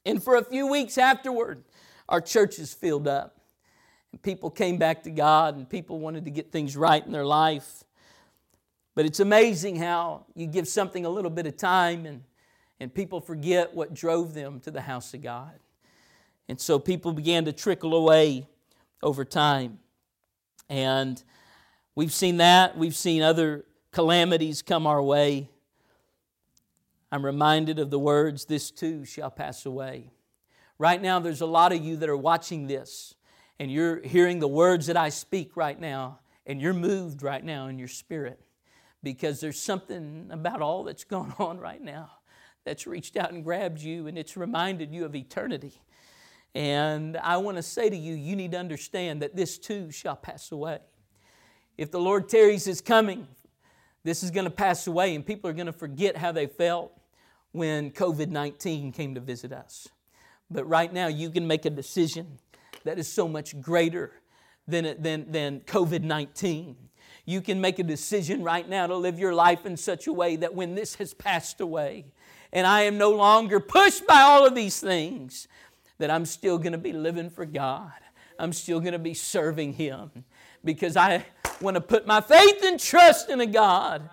And 0.05 0.21
for 0.21 0.35
a 0.35 0.43
few 0.43 0.67
weeks 0.67 0.97
afterward, 0.97 1.63
our 2.07 2.21
churches 2.21 2.73
filled 2.73 3.07
up. 3.07 3.41
And 4.11 4.21
people 4.21 4.49
came 4.49 4.77
back 4.77 5.03
to 5.03 5.11
God 5.11 5.55
and 5.55 5.69
people 5.69 5.99
wanted 5.99 6.25
to 6.25 6.31
get 6.31 6.51
things 6.51 6.77
right 6.77 7.05
in 7.05 7.11
their 7.11 7.25
life. 7.25 7.83
But 8.95 9.05
it's 9.05 9.19
amazing 9.19 9.75
how 9.75 10.25
you 10.35 10.47
give 10.47 10.67
something 10.67 11.05
a 11.05 11.09
little 11.09 11.31
bit 11.31 11.45
of 11.45 11.57
time 11.57 12.05
and, 12.05 12.23
and 12.79 12.93
people 12.93 13.19
forget 13.19 13.73
what 13.73 13.93
drove 13.93 14.33
them 14.33 14.59
to 14.61 14.71
the 14.71 14.81
house 14.81 15.13
of 15.13 15.21
God. 15.21 15.59
And 16.47 16.59
so 16.59 16.79
people 16.79 17.11
began 17.11 17.45
to 17.45 17.53
trickle 17.53 17.93
away 17.93 18.47
over 19.01 19.25
time. 19.25 19.79
And 20.69 21.21
we've 21.95 22.13
seen 22.13 22.37
that. 22.37 22.77
We've 22.77 22.95
seen 22.95 23.21
other 23.21 23.65
calamities 23.91 24.61
come 24.61 24.87
our 24.87 25.01
way. 25.01 25.49
I'm 27.11 27.25
reminded 27.25 27.79
of 27.79 27.91
the 27.91 27.99
words, 27.99 28.45
This 28.45 28.71
too 28.71 29.05
shall 29.05 29.31
pass 29.31 29.65
away. 29.65 30.09
Right 30.77 31.01
now, 31.01 31.19
there's 31.19 31.41
a 31.41 31.45
lot 31.45 31.71
of 31.71 31.83
you 31.83 31.95
that 31.97 32.09
are 32.09 32.17
watching 32.17 32.67
this, 32.67 33.15
and 33.59 33.71
you're 33.71 34.01
hearing 34.01 34.39
the 34.39 34.47
words 34.47 34.87
that 34.87 34.97
I 34.97 35.07
speak 35.09 35.55
right 35.55 35.79
now, 35.79 36.19
and 36.45 36.61
you're 36.61 36.73
moved 36.73 37.23
right 37.23 37.43
now 37.43 37.67
in 37.67 37.79
your 37.79 37.87
spirit 37.87 38.41
because 39.01 39.39
there's 39.39 39.59
something 39.59 40.27
about 40.31 40.61
all 40.61 40.83
that's 40.83 41.03
going 41.05 41.33
on 41.39 41.59
right 41.59 41.81
now 41.81 42.11
that's 42.65 42.87
reached 42.87 43.15
out 43.15 43.31
and 43.31 43.43
grabbed 43.43 43.79
you, 43.79 44.07
and 44.07 44.17
it's 44.17 44.35
reminded 44.35 44.93
you 44.93 45.05
of 45.05 45.15
eternity. 45.15 45.81
And 46.53 47.15
I 47.17 47.37
want 47.37 47.57
to 47.57 47.63
say 47.63 47.89
to 47.89 47.95
you, 47.95 48.13
you 48.13 48.35
need 48.35 48.51
to 48.51 48.57
understand 48.57 49.21
that 49.21 49.35
this 49.35 49.57
too 49.57 49.91
shall 49.91 50.15
pass 50.15 50.51
away. 50.51 50.79
If 51.77 51.91
the 51.91 51.99
Lord 51.99 52.27
tarries 52.27 52.67
is 52.67 52.81
coming, 52.81 53.27
this 54.03 54.23
is 54.23 54.31
going 54.31 54.45
to 54.45 54.51
pass 54.51 54.87
away, 54.87 55.15
and 55.15 55.25
people 55.25 55.49
are 55.49 55.53
going 55.53 55.65
to 55.67 55.73
forget 55.73 56.17
how 56.17 56.31
they 56.31 56.47
felt 56.47 56.91
when 57.51 57.91
COVID 57.91 58.29
19 58.29 58.91
came 58.91 59.15
to 59.15 59.21
visit 59.21 59.53
us. 59.53 59.87
But 60.49 60.67
right 60.67 60.91
now, 60.91 61.07
you 61.07 61.29
can 61.29 61.47
make 61.47 61.65
a 61.65 61.69
decision 61.69 62.37
that 62.83 62.99
is 62.99 63.11
so 63.11 63.27
much 63.27 63.59
greater 63.61 64.11
than, 64.67 65.01
than, 65.01 65.31
than 65.31 65.59
COVID 65.61 66.03
19. 66.03 66.75
You 67.25 67.41
can 67.41 67.59
make 67.59 67.79
a 67.79 67.83
decision 67.83 68.43
right 68.43 68.67
now 68.67 68.85
to 68.85 68.95
live 68.95 69.17
your 69.17 69.33
life 69.33 69.65
in 69.65 69.77
such 69.77 70.05
a 70.05 70.13
way 70.13 70.35
that 70.35 70.53
when 70.53 70.75
this 70.75 70.95
has 70.95 71.13
passed 71.13 71.59
away 71.59 72.05
and 72.53 72.67
I 72.67 72.81
am 72.81 72.97
no 72.97 73.11
longer 73.11 73.59
pushed 73.59 74.05
by 74.05 74.21
all 74.21 74.45
of 74.45 74.53
these 74.53 74.79
things, 74.79 75.47
that 75.97 76.11
I'm 76.11 76.25
still 76.25 76.57
going 76.57 76.73
to 76.73 76.77
be 76.77 76.93
living 76.93 77.29
for 77.29 77.45
God. 77.45 77.91
I'm 78.37 78.53
still 78.53 78.79
going 78.79 78.93
to 78.93 78.99
be 78.99 79.13
serving 79.13 79.73
Him 79.73 80.25
because 80.63 80.97
I 80.97 81.25
want 81.61 81.75
to 81.75 81.81
put 81.81 82.05
my 82.05 82.21
faith 82.21 82.63
and 82.63 82.79
trust 82.79 83.29
in 83.29 83.41
a 83.41 83.45
God, 83.45 84.09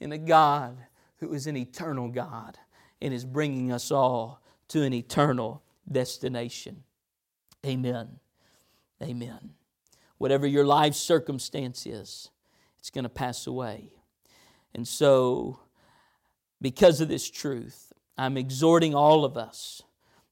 in 0.00 0.12
a 0.12 0.18
God 0.18 0.76
who 1.18 1.32
is 1.32 1.46
an 1.46 1.56
eternal 1.56 2.08
God 2.08 2.58
and 3.00 3.14
is 3.14 3.24
bringing 3.24 3.72
us 3.72 3.90
all 3.90 4.43
to 4.74 4.82
an 4.82 4.92
eternal 4.92 5.62
destination. 5.90 6.82
Amen. 7.64 8.08
Amen. 9.00 9.50
Whatever 10.18 10.48
your 10.48 10.66
life 10.66 10.96
circumstance 10.96 11.86
is, 11.86 12.28
it's 12.80 12.90
going 12.90 13.04
to 13.04 13.08
pass 13.08 13.46
away. 13.46 13.92
And 14.74 14.86
so, 14.88 15.60
because 16.60 17.00
of 17.00 17.06
this 17.06 17.30
truth, 17.30 17.92
I'm 18.18 18.36
exhorting 18.36 18.96
all 18.96 19.24
of 19.24 19.36
us 19.36 19.80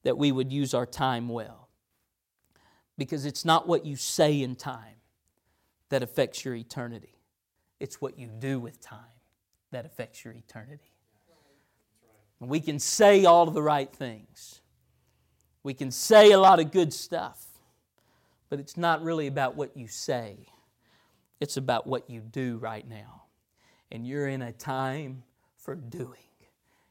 that 0.02 0.18
we 0.18 0.32
would 0.32 0.52
use 0.52 0.74
our 0.74 0.86
time 0.86 1.28
well. 1.28 1.68
Because 2.98 3.24
it's 3.24 3.44
not 3.44 3.68
what 3.68 3.86
you 3.86 3.94
say 3.94 4.42
in 4.42 4.56
time 4.56 4.96
that 5.88 6.02
affects 6.02 6.44
your 6.44 6.56
eternity, 6.56 7.14
it's 7.78 8.00
what 8.00 8.18
you 8.18 8.26
do 8.26 8.58
with 8.58 8.80
time 8.80 8.98
that 9.70 9.86
affects 9.86 10.24
your 10.24 10.34
eternity. 10.34 10.91
We 12.48 12.60
can 12.60 12.78
say 12.78 13.24
all 13.24 13.46
of 13.46 13.54
the 13.54 13.62
right 13.62 13.92
things. 13.92 14.60
We 15.62 15.74
can 15.74 15.90
say 15.90 16.32
a 16.32 16.38
lot 16.38 16.58
of 16.58 16.72
good 16.72 16.92
stuff, 16.92 17.44
but 18.50 18.58
it's 18.58 18.76
not 18.76 19.02
really 19.02 19.28
about 19.28 19.56
what 19.56 19.76
you 19.76 19.86
say. 19.86 20.48
It's 21.40 21.56
about 21.56 21.86
what 21.86 22.10
you 22.10 22.20
do 22.20 22.58
right 22.58 22.86
now. 22.88 23.22
And 23.90 24.06
you're 24.06 24.28
in 24.28 24.42
a 24.42 24.52
time 24.52 25.22
for 25.56 25.74
doing. 25.74 26.18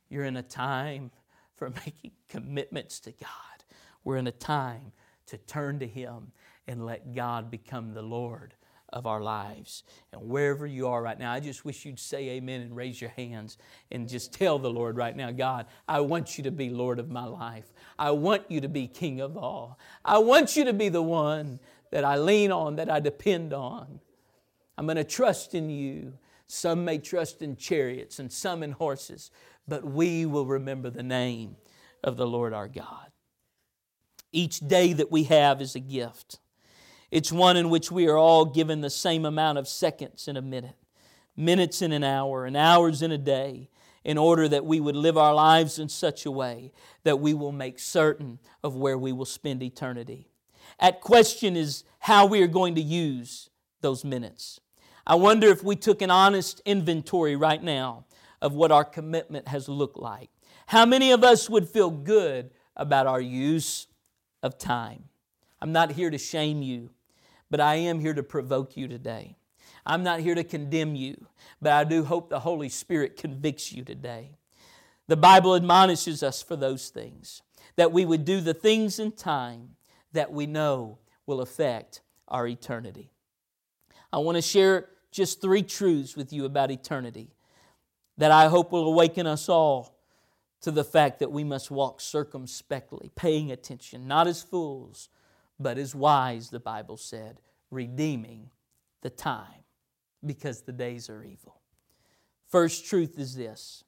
You're 0.09 0.25
in 0.25 0.37
a 0.37 0.43
time 0.43 1.11
for 1.55 1.69
making 1.85 2.11
commitments 2.29 2.99
to 3.01 3.11
God. 3.11 3.29
We're 4.03 4.17
in 4.17 4.27
a 4.27 4.31
time 4.31 4.93
to 5.27 5.37
turn 5.37 5.79
to 5.79 5.87
Him 5.87 6.31
and 6.67 6.85
let 6.85 7.13
God 7.13 7.51
become 7.51 7.93
the 7.93 8.01
Lord 8.01 8.53
of 8.93 9.07
our 9.07 9.21
lives. 9.21 9.83
And 10.11 10.21
wherever 10.29 10.67
you 10.67 10.87
are 10.87 11.01
right 11.01 11.17
now, 11.17 11.31
I 11.31 11.39
just 11.39 11.63
wish 11.63 11.85
you'd 11.85 11.99
say 11.99 12.29
amen 12.29 12.61
and 12.61 12.75
raise 12.75 12.99
your 12.99 13.11
hands 13.11 13.57
and 13.91 14.09
just 14.09 14.33
tell 14.33 14.59
the 14.59 14.69
Lord 14.69 14.97
right 14.97 15.15
now, 15.15 15.31
God, 15.31 15.65
I 15.87 16.01
want 16.01 16.37
you 16.37 16.43
to 16.45 16.51
be 16.51 16.69
Lord 16.69 16.99
of 16.99 17.09
my 17.09 17.25
life. 17.25 17.71
I 17.97 18.11
want 18.11 18.49
you 18.49 18.61
to 18.61 18.69
be 18.69 18.87
King 18.87 19.21
of 19.21 19.37
all. 19.37 19.79
I 20.03 20.17
want 20.19 20.55
you 20.55 20.65
to 20.65 20.73
be 20.73 20.89
the 20.89 21.01
one 21.01 21.59
that 21.91 22.03
I 22.03 22.17
lean 22.17 22.51
on, 22.51 22.75
that 22.77 22.89
I 22.89 22.99
depend 22.99 23.53
on. 23.53 23.99
I'm 24.77 24.85
going 24.85 24.97
to 24.97 25.03
trust 25.03 25.53
in 25.53 25.69
you. 25.69 26.13
Some 26.47 26.83
may 26.83 26.97
trust 26.97 27.41
in 27.41 27.55
chariots 27.55 28.19
and 28.19 28.31
some 28.31 28.61
in 28.63 28.73
horses, 28.73 29.31
but 29.67 29.85
we 29.85 30.25
will 30.25 30.45
remember 30.45 30.89
the 30.89 31.03
name 31.03 31.55
of 32.03 32.17
the 32.17 32.27
Lord 32.27 32.53
our 32.53 32.67
God. 32.67 33.07
Each 34.33 34.59
day 34.59 34.93
that 34.93 35.11
we 35.11 35.23
have 35.23 35.61
is 35.61 35.75
a 35.75 35.79
gift. 35.79 36.39
It's 37.11 37.31
one 37.31 37.57
in 37.57 37.69
which 37.69 37.91
we 37.91 38.07
are 38.07 38.17
all 38.17 38.45
given 38.45 38.79
the 38.79 38.89
same 38.89 39.25
amount 39.25 39.57
of 39.57 39.67
seconds 39.67 40.29
in 40.29 40.37
a 40.37 40.41
minute, 40.41 40.77
minutes 41.35 41.81
in 41.81 41.91
an 41.91 42.05
hour, 42.05 42.45
and 42.45 42.55
hours 42.55 43.01
in 43.01 43.11
a 43.11 43.17
day, 43.17 43.69
in 44.05 44.17
order 44.17 44.47
that 44.47 44.65
we 44.65 44.79
would 44.79 44.95
live 44.95 45.17
our 45.17 45.33
lives 45.33 45.77
in 45.77 45.89
such 45.89 46.25
a 46.25 46.31
way 46.31 46.71
that 47.03 47.19
we 47.19 47.33
will 47.33 47.51
make 47.51 47.79
certain 47.79 48.39
of 48.63 48.77
where 48.77 48.97
we 48.97 49.11
will 49.11 49.25
spend 49.25 49.61
eternity. 49.61 50.29
At 50.79 51.01
question 51.01 51.57
is 51.57 51.83
how 51.99 52.25
we 52.25 52.41
are 52.41 52.47
going 52.47 52.75
to 52.75 52.81
use 52.81 53.49
those 53.81 54.05
minutes. 54.05 54.61
I 55.05 55.15
wonder 55.15 55.47
if 55.47 55.63
we 55.63 55.75
took 55.75 56.01
an 56.01 56.11
honest 56.11 56.61
inventory 56.65 57.35
right 57.35 57.61
now 57.61 58.05
of 58.41 58.53
what 58.53 58.71
our 58.71 58.85
commitment 58.85 59.49
has 59.49 59.67
looked 59.67 59.97
like. 59.97 60.29
How 60.67 60.85
many 60.85 61.11
of 61.11 61.23
us 61.25 61.49
would 61.49 61.67
feel 61.67 61.89
good 61.89 62.51
about 62.75 63.05
our 63.05 63.19
use 63.19 63.87
of 64.41 64.57
time? 64.57 65.03
I'm 65.61 65.73
not 65.73 65.91
here 65.91 66.09
to 66.09 66.17
shame 66.17 66.61
you 66.61 66.89
but 67.51 67.59
I 67.59 67.75
am 67.75 67.99
here 67.99 68.15
to 68.15 68.23
provoke 68.23 68.75
you 68.75 68.87
today. 68.87 69.35
I'm 69.85 70.03
not 70.03 70.21
here 70.21 70.35
to 70.35 70.43
condemn 70.43 70.95
you, 70.95 71.27
but 71.61 71.73
I 71.73 71.83
do 71.83 72.05
hope 72.05 72.29
the 72.29 72.39
Holy 72.39 72.69
Spirit 72.69 73.17
convicts 73.17 73.71
you 73.71 73.83
today. 73.83 74.31
The 75.07 75.17
Bible 75.17 75.55
admonishes 75.55 76.23
us 76.23 76.41
for 76.41 76.55
those 76.55 76.89
things, 76.89 77.41
that 77.75 77.91
we 77.91 78.05
would 78.05 78.25
do 78.25 78.41
the 78.41 78.53
things 78.53 78.97
in 78.97 79.11
time 79.11 79.75
that 80.13 80.31
we 80.31 80.45
know 80.45 80.99
will 81.25 81.41
affect 81.41 82.01
our 82.27 82.47
eternity. 82.47 83.11
I 84.13 84.19
want 84.19 84.37
to 84.37 84.41
share 84.41 84.89
just 85.11 85.41
three 85.41 85.63
truths 85.63 86.15
with 86.15 86.31
you 86.31 86.45
about 86.45 86.71
eternity 86.71 87.35
that 88.17 88.31
I 88.31 88.47
hope 88.47 88.71
will 88.71 88.87
awaken 88.87 89.27
us 89.27 89.49
all 89.49 89.97
to 90.61 90.71
the 90.71 90.83
fact 90.83 91.19
that 91.19 91.31
we 91.31 91.43
must 91.43 91.71
walk 91.71 91.99
circumspectly, 91.99 93.11
paying 93.15 93.51
attention, 93.51 94.07
not 94.07 94.27
as 94.27 94.43
fools, 94.43 95.09
but 95.61 95.77
as 95.77 95.95
wise, 95.95 96.49
the 96.49 96.59
Bible 96.59 96.97
said, 96.97 97.39
redeeming 97.69 98.49
the 99.01 99.09
time 99.09 99.63
because 100.25 100.61
the 100.61 100.71
days 100.71 101.09
are 101.09 101.23
evil. 101.23 101.61
First 102.47 102.85
truth 102.85 103.17
is 103.17 103.35
this 103.35 103.83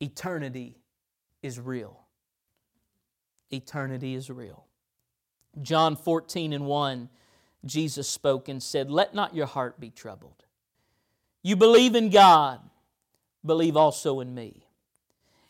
eternity 0.00 0.78
is 1.42 1.60
real. 1.60 2.00
Eternity 3.52 4.14
is 4.14 4.30
real. 4.30 4.64
John 5.60 5.96
14 5.96 6.52
and 6.54 6.66
1, 6.66 7.08
Jesus 7.64 8.08
spoke 8.08 8.48
and 8.48 8.62
said, 8.62 8.90
Let 8.90 9.14
not 9.14 9.34
your 9.34 9.46
heart 9.46 9.78
be 9.78 9.90
troubled. 9.90 10.44
You 11.42 11.56
believe 11.56 11.94
in 11.94 12.08
God, 12.08 12.60
believe 13.44 13.76
also 13.76 14.20
in 14.20 14.34
me. 14.34 14.66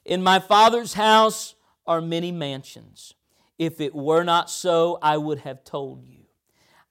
In 0.05 0.23
my 0.23 0.41
Father's 0.41 0.95
house 0.95 1.55
are 1.87 2.01
many 2.01 2.33
mansions. 2.33 3.15
If 3.59 3.81
it 3.81 3.95
were 3.95 4.25
not 4.25 4.51
so, 4.51 4.99
I 5.03 5.17
would 5.17 5.41
have 5.41 5.65
told 5.65 6.05
you. 6.05 6.19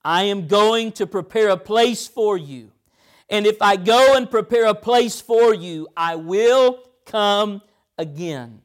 I 0.04 0.24
am 0.24 0.48
going 0.48 0.94
to 0.94 1.06
prepare 1.06 1.50
a 1.50 1.58
place 1.58 2.08
for 2.08 2.38
you. 2.38 2.72
And 3.30 3.46
if 3.46 3.62
I 3.62 3.76
go 3.76 4.16
and 4.16 4.30
prepare 4.30 4.66
a 4.66 4.76
place 4.76 5.22
for 5.22 5.54
you, 5.54 5.88
I 5.96 6.16
will 6.16 6.80
come 7.06 7.62
again 7.98 8.62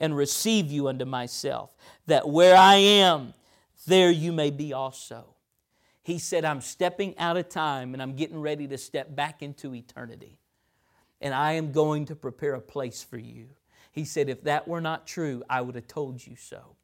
and 0.00 0.16
receive 0.16 0.70
you 0.70 0.88
unto 0.88 1.04
myself, 1.04 1.70
that 2.06 2.28
where 2.28 2.56
I 2.56 2.74
am, 2.76 3.34
there 3.86 4.10
you 4.10 4.32
may 4.32 4.50
be 4.50 4.72
also. 4.72 5.34
He 6.02 6.18
said, 6.18 6.44
I'm 6.44 6.60
stepping 6.60 7.16
out 7.18 7.36
of 7.36 7.48
time 7.48 7.94
and 7.94 8.02
I'm 8.02 8.16
getting 8.16 8.40
ready 8.40 8.66
to 8.68 8.78
step 8.78 9.14
back 9.14 9.42
into 9.42 9.74
eternity. 9.74 10.38
And 11.20 11.32
I 11.32 11.52
am 11.52 11.70
going 11.70 12.06
to 12.06 12.16
prepare 12.16 12.54
a 12.54 12.60
place 12.60 13.04
for 13.04 13.18
you. 13.18 13.50
He 13.92 14.04
said, 14.04 14.28
if 14.28 14.42
that 14.42 14.66
were 14.66 14.80
not 14.80 15.06
true, 15.06 15.44
I 15.48 15.60
would 15.60 15.76
have 15.76 15.86
told 15.86 16.26
you 16.26 16.34
so 16.34 16.76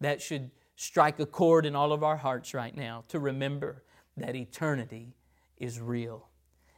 that 0.00 0.20
should 0.20 0.50
strike 0.76 1.18
a 1.18 1.26
chord 1.26 1.66
in 1.66 1.74
all 1.74 1.92
of 1.92 2.02
our 2.02 2.16
hearts 2.16 2.54
right 2.54 2.76
now 2.76 3.04
to 3.08 3.18
remember 3.18 3.82
that 4.16 4.36
eternity 4.36 5.14
is 5.58 5.80
real. 5.80 6.28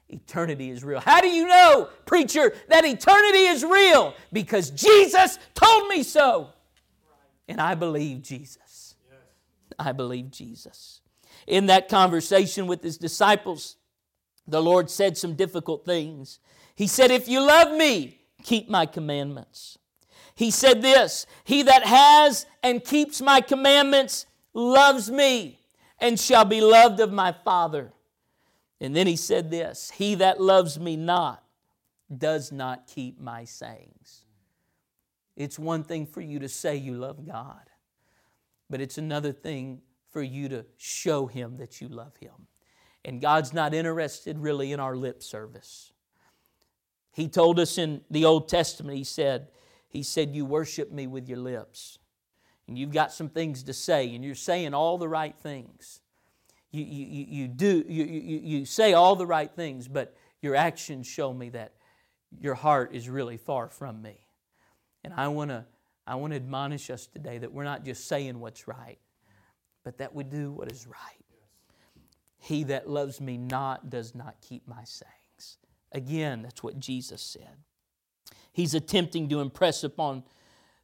Eternity 0.08 0.70
is 0.70 0.82
real. 0.82 1.00
How 1.00 1.20
do 1.20 1.28
you 1.28 1.46
know, 1.46 1.88
preacher, 2.06 2.54
that 2.68 2.84
eternity 2.84 3.44
is 3.44 3.64
real? 3.64 4.14
Because 4.32 4.70
Jesus 4.70 5.38
told 5.54 5.88
me 5.88 6.02
so. 6.02 6.50
And 7.46 7.60
I 7.60 7.74
believe 7.74 8.22
Jesus. 8.22 8.94
I 9.78 9.92
believe 9.92 10.30
Jesus. 10.30 11.00
In 11.46 11.66
that 11.66 11.88
conversation 11.88 12.66
with 12.66 12.82
his 12.82 12.98
disciples, 12.98 13.76
the 14.46 14.62
Lord 14.62 14.90
said 14.90 15.16
some 15.16 15.34
difficult 15.34 15.84
things. 15.84 16.40
He 16.74 16.86
said, 16.86 17.10
If 17.10 17.28
you 17.28 17.40
love 17.40 17.76
me, 17.76 18.18
keep 18.42 18.68
my 18.68 18.86
commandments. 18.86 19.78
He 20.38 20.52
said 20.52 20.82
this 20.82 21.26
He 21.42 21.64
that 21.64 21.84
has 21.84 22.46
and 22.62 22.84
keeps 22.84 23.20
my 23.20 23.40
commandments 23.40 24.24
loves 24.54 25.10
me 25.10 25.58
and 25.98 26.18
shall 26.18 26.44
be 26.44 26.60
loved 26.60 27.00
of 27.00 27.12
my 27.12 27.32
Father. 27.32 27.92
And 28.80 28.94
then 28.94 29.08
he 29.08 29.16
said 29.16 29.50
this 29.50 29.90
He 29.90 30.14
that 30.14 30.40
loves 30.40 30.78
me 30.78 30.96
not 30.96 31.42
does 32.16 32.52
not 32.52 32.86
keep 32.86 33.20
my 33.20 33.44
sayings. 33.44 34.22
It's 35.34 35.58
one 35.58 35.82
thing 35.82 36.06
for 36.06 36.20
you 36.20 36.38
to 36.38 36.48
say 36.48 36.76
you 36.76 36.94
love 36.94 37.26
God, 37.26 37.68
but 38.70 38.80
it's 38.80 38.96
another 38.96 39.32
thing 39.32 39.80
for 40.12 40.22
you 40.22 40.48
to 40.50 40.64
show 40.76 41.26
Him 41.26 41.56
that 41.56 41.80
you 41.80 41.88
love 41.88 42.16
Him. 42.18 42.46
And 43.04 43.20
God's 43.20 43.52
not 43.52 43.74
interested 43.74 44.38
really 44.38 44.70
in 44.70 44.78
our 44.78 44.94
lip 44.94 45.20
service. 45.20 45.90
He 47.12 47.26
told 47.26 47.58
us 47.58 47.76
in 47.76 48.02
the 48.08 48.24
Old 48.24 48.48
Testament, 48.48 48.96
He 48.96 49.02
said, 49.02 49.48
he 49.88 50.02
said, 50.02 50.34
You 50.34 50.44
worship 50.44 50.92
me 50.92 51.06
with 51.06 51.28
your 51.28 51.38
lips. 51.38 51.98
And 52.66 52.78
you've 52.78 52.92
got 52.92 53.12
some 53.12 53.30
things 53.30 53.62
to 53.64 53.72
say, 53.72 54.14
and 54.14 54.22
you're 54.22 54.34
saying 54.34 54.74
all 54.74 54.98
the 54.98 55.08
right 55.08 55.34
things. 55.38 56.00
You, 56.70 56.84
you, 56.84 57.24
you, 57.26 57.48
do, 57.48 57.82
you, 57.88 58.04
you, 58.04 58.40
you 58.44 58.64
say 58.66 58.92
all 58.92 59.16
the 59.16 59.26
right 59.26 59.50
things, 59.50 59.88
but 59.88 60.14
your 60.42 60.54
actions 60.54 61.06
show 61.06 61.32
me 61.32 61.48
that 61.50 61.72
your 62.38 62.54
heart 62.54 62.94
is 62.94 63.08
really 63.08 63.38
far 63.38 63.70
from 63.70 64.02
me. 64.02 64.18
And 65.02 65.14
I 65.14 65.28
want 65.28 65.50
to 65.50 65.64
I 66.06 66.14
want 66.14 66.32
to 66.32 66.36
admonish 66.36 66.88
us 66.88 67.06
today 67.06 67.36
that 67.36 67.52
we're 67.52 67.64
not 67.64 67.84
just 67.84 68.08
saying 68.08 68.40
what's 68.40 68.66
right, 68.66 68.98
but 69.84 69.98
that 69.98 70.14
we 70.14 70.24
do 70.24 70.50
what 70.50 70.72
is 70.72 70.86
right. 70.86 71.24
He 72.38 72.64
that 72.64 72.88
loves 72.88 73.20
me 73.20 73.36
not 73.36 73.90
does 73.90 74.14
not 74.14 74.36
keep 74.40 74.66
my 74.66 74.84
sayings. 74.84 75.58
Again, 75.92 76.42
that's 76.42 76.62
what 76.62 76.78
Jesus 76.78 77.20
said. 77.20 77.56
He's 78.58 78.74
attempting 78.74 79.28
to 79.28 79.38
impress 79.38 79.84
upon 79.84 80.24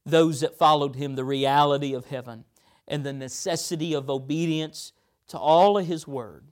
those 0.07 0.43
that 0.43 0.57
followed 0.57 0.95
him 0.95 1.17
the 1.17 1.25
reality 1.25 1.93
of 1.93 2.07
heaven 2.07 2.45
and 2.87 3.05
the 3.05 3.13
necessity 3.13 3.95
of 3.95 4.09
obedience 4.09 4.93
to 5.27 5.39
all 5.41 5.77
of 5.77 5.85
his 5.85 6.07
word 6.07 6.45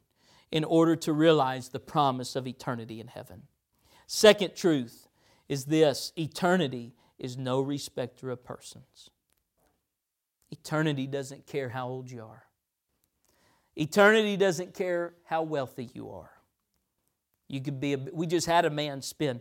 in 0.50 0.64
order 0.64 0.96
to 0.96 1.12
realize 1.12 1.68
the 1.68 1.78
promise 1.78 2.34
of 2.34 2.48
eternity 2.48 2.98
in 2.98 3.06
heaven. 3.06 3.42
Second 4.08 4.56
truth 4.56 5.06
is 5.48 5.66
this 5.66 6.12
eternity 6.18 6.92
is 7.20 7.36
no 7.36 7.60
respecter 7.60 8.28
of 8.28 8.42
persons. 8.42 9.08
Eternity 10.50 11.06
doesn't 11.06 11.46
care 11.46 11.68
how 11.68 11.86
old 11.86 12.10
you 12.10 12.24
are. 12.24 12.46
Eternity 13.76 14.36
doesn't 14.36 14.74
care 14.74 15.14
how 15.26 15.44
wealthy 15.44 15.88
you 15.94 16.10
are. 16.10 16.32
You 17.46 17.60
could 17.60 17.78
be 17.78 17.92
a, 17.92 17.98
we 18.12 18.26
just 18.26 18.48
had 18.48 18.64
a 18.64 18.70
man 18.70 19.02
spend 19.02 19.40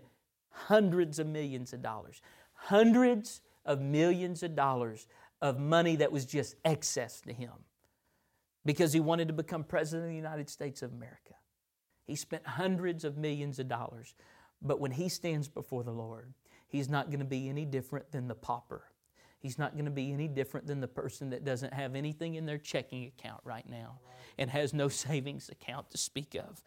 hundreds 0.51 1.19
of 1.19 1.27
millions 1.27 1.73
of 1.73 1.81
dollars, 1.81 2.21
hundreds 2.53 3.41
of 3.65 3.81
millions 3.81 4.43
of 4.43 4.55
dollars 4.55 5.07
of 5.41 5.59
money 5.59 5.95
that 5.95 6.11
was 6.11 6.25
just 6.25 6.55
excess 6.63 7.21
to 7.21 7.33
him 7.33 7.51
because 8.65 8.93
he 8.93 8.99
wanted 8.99 9.27
to 9.27 9.33
become 9.33 9.63
president 9.63 10.05
of 10.05 10.09
the 10.11 10.15
United 10.15 10.49
States 10.49 10.81
of 10.81 10.91
America. 10.91 11.33
He 12.05 12.15
spent 12.15 12.45
hundreds 12.45 13.03
of 13.03 13.17
millions 13.17 13.59
of 13.59 13.67
dollars, 13.67 14.15
but 14.61 14.79
when 14.79 14.91
he 14.91 15.09
stands 15.09 15.47
before 15.47 15.83
the 15.83 15.91
Lord, 15.91 16.33
he's 16.67 16.89
not 16.89 17.07
going 17.07 17.19
to 17.19 17.25
be 17.25 17.49
any 17.49 17.65
different 17.65 18.11
than 18.11 18.27
the 18.27 18.35
pauper. 18.35 18.83
He's 19.39 19.57
not 19.57 19.73
going 19.73 19.85
to 19.85 19.91
be 19.91 20.13
any 20.13 20.27
different 20.27 20.67
than 20.67 20.81
the 20.81 20.87
person 20.87 21.31
that 21.31 21.43
doesn't 21.43 21.73
have 21.73 21.95
anything 21.95 22.35
in 22.35 22.45
their 22.45 22.59
checking 22.59 23.07
account 23.07 23.41
right 23.43 23.67
now 23.67 23.99
and 24.37 24.49
has 24.51 24.73
no 24.73 24.87
savings 24.89 25.49
account 25.49 25.89
to 25.91 25.97
speak 25.97 26.35
of. 26.35 26.63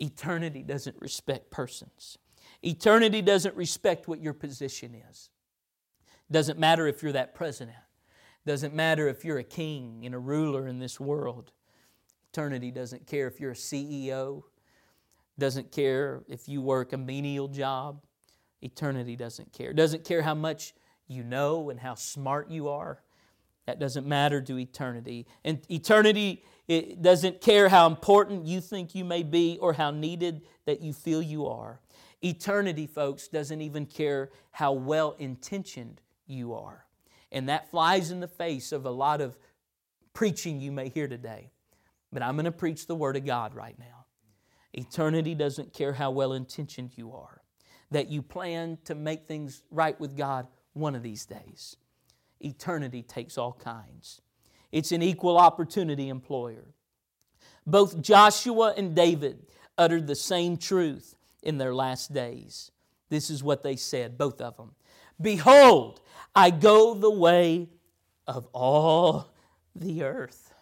Eternity 0.00 0.62
doesn't 0.62 0.96
respect 1.00 1.50
persons. 1.50 2.18
Eternity 2.66 3.22
doesn't 3.22 3.54
respect 3.54 4.08
what 4.08 4.20
your 4.20 4.32
position 4.32 4.94
is. 5.10 5.30
Doesn't 6.30 6.58
matter 6.58 6.88
if 6.88 7.02
you're 7.02 7.12
that 7.12 7.34
president. 7.34 7.76
Doesn't 8.44 8.74
matter 8.74 9.08
if 9.08 9.24
you're 9.24 9.38
a 9.38 9.44
king 9.44 10.02
and 10.04 10.14
a 10.14 10.18
ruler 10.18 10.66
in 10.66 10.80
this 10.80 10.98
world. 10.98 11.52
Eternity 12.32 12.70
doesn't 12.70 13.06
care 13.06 13.28
if 13.28 13.40
you're 13.40 13.52
a 13.52 13.54
CEO, 13.54 14.42
doesn't 15.38 15.70
care 15.70 16.22
if 16.28 16.48
you 16.48 16.60
work 16.60 16.92
a 16.92 16.96
menial 16.96 17.48
job. 17.48 18.02
Eternity 18.62 19.14
doesn't 19.16 19.52
care. 19.52 19.72
Doesn't 19.72 20.04
care 20.04 20.22
how 20.22 20.34
much 20.34 20.74
you 21.06 21.22
know 21.22 21.70
and 21.70 21.78
how 21.78 21.94
smart 21.94 22.50
you 22.50 22.68
are. 22.68 23.02
That 23.66 23.78
doesn't 23.78 24.06
matter 24.06 24.40
to 24.42 24.58
eternity. 24.58 25.26
And 25.44 25.60
eternity 25.70 26.44
it 26.68 27.00
doesn't 27.00 27.40
care 27.40 27.68
how 27.68 27.86
important 27.86 28.44
you 28.44 28.60
think 28.60 28.94
you 28.94 29.04
may 29.04 29.22
be 29.22 29.56
or 29.60 29.72
how 29.72 29.92
needed 29.92 30.42
that 30.64 30.80
you 30.80 30.92
feel 30.92 31.22
you 31.22 31.46
are. 31.46 31.80
Eternity, 32.26 32.88
folks, 32.88 33.28
doesn't 33.28 33.60
even 33.60 33.86
care 33.86 34.30
how 34.50 34.72
well 34.72 35.14
intentioned 35.18 36.00
you 36.26 36.54
are. 36.54 36.84
And 37.30 37.48
that 37.48 37.70
flies 37.70 38.10
in 38.10 38.18
the 38.18 38.26
face 38.26 38.72
of 38.72 38.84
a 38.84 38.90
lot 38.90 39.20
of 39.20 39.38
preaching 40.12 40.60
you 40.60 40.72
may 40.72 40.88
hear 40.88 41.06
today. 41.06 41.50
But 42.12 42.22
I'm 42.22 42.34
going 42.34 42.46
to 42.46 42.52
preach 42.52 42.86
the 42.86 42.96
Word 42.96 43.16
of 43.16 43.24
God 43.24 43.54
right 43.54 43.78
now. 43.78 44.06
Eternity 44.72 45.34
doesn't 45.36 45.72
care 45.72 45.92
how 45.92 46.10
well 46.10 46.32
intentioned 46.32 46.92
you 46.96 47.12
are, 47.12 47.42
that 47.90 48.08
you 48.08 48.22
plan 48.22 48.78
to 48.84 48.94
make 48.94 49.28
things 49.28 49.62
right 49.70 49.98
with 50.00 50.16
God 50.16 50.48
one 50.72 50.94
of 50.94 51.02
these 51.02 51.26
days. 51.26 51.76
Eternity 52.40 53.02
takes 53.02 53.38
all 53.38 53.52
kinds. 53.52 54.20
It's 54.72 54.90
an 54.90 55.02
equal 55.02 55.38
opportunity 55.38 56.08
employer. 56.08 56.74
Both 57.66 58.00
Joshua 58.00 58.74
and 58.76 58.94
David 58.96 59.46
uttered 59.78 60.06
the 60.06 60.16
same 60.16 60.56
truth 60.56 61.15
in 61.46 61.58
their 61.58 61.74
last 61.74 62.12
days. 62.12 62.72
This 63.08 63.30
is 63.30 63.42
what 63.42 63.62
they 63.62 63.76
said, 63.76 64.18
both 64.18 64.40
of 64.40 64.56
them 64.56 64.72
Behold, 65.20 66.00
I 66.34 66.50
go 66.50 66.92
the 66.92 67.10
way 67.10 67.68
of 68.26 68.46
all 68.52 69.28
the 69.74 70.02
earth. 70.02 70.52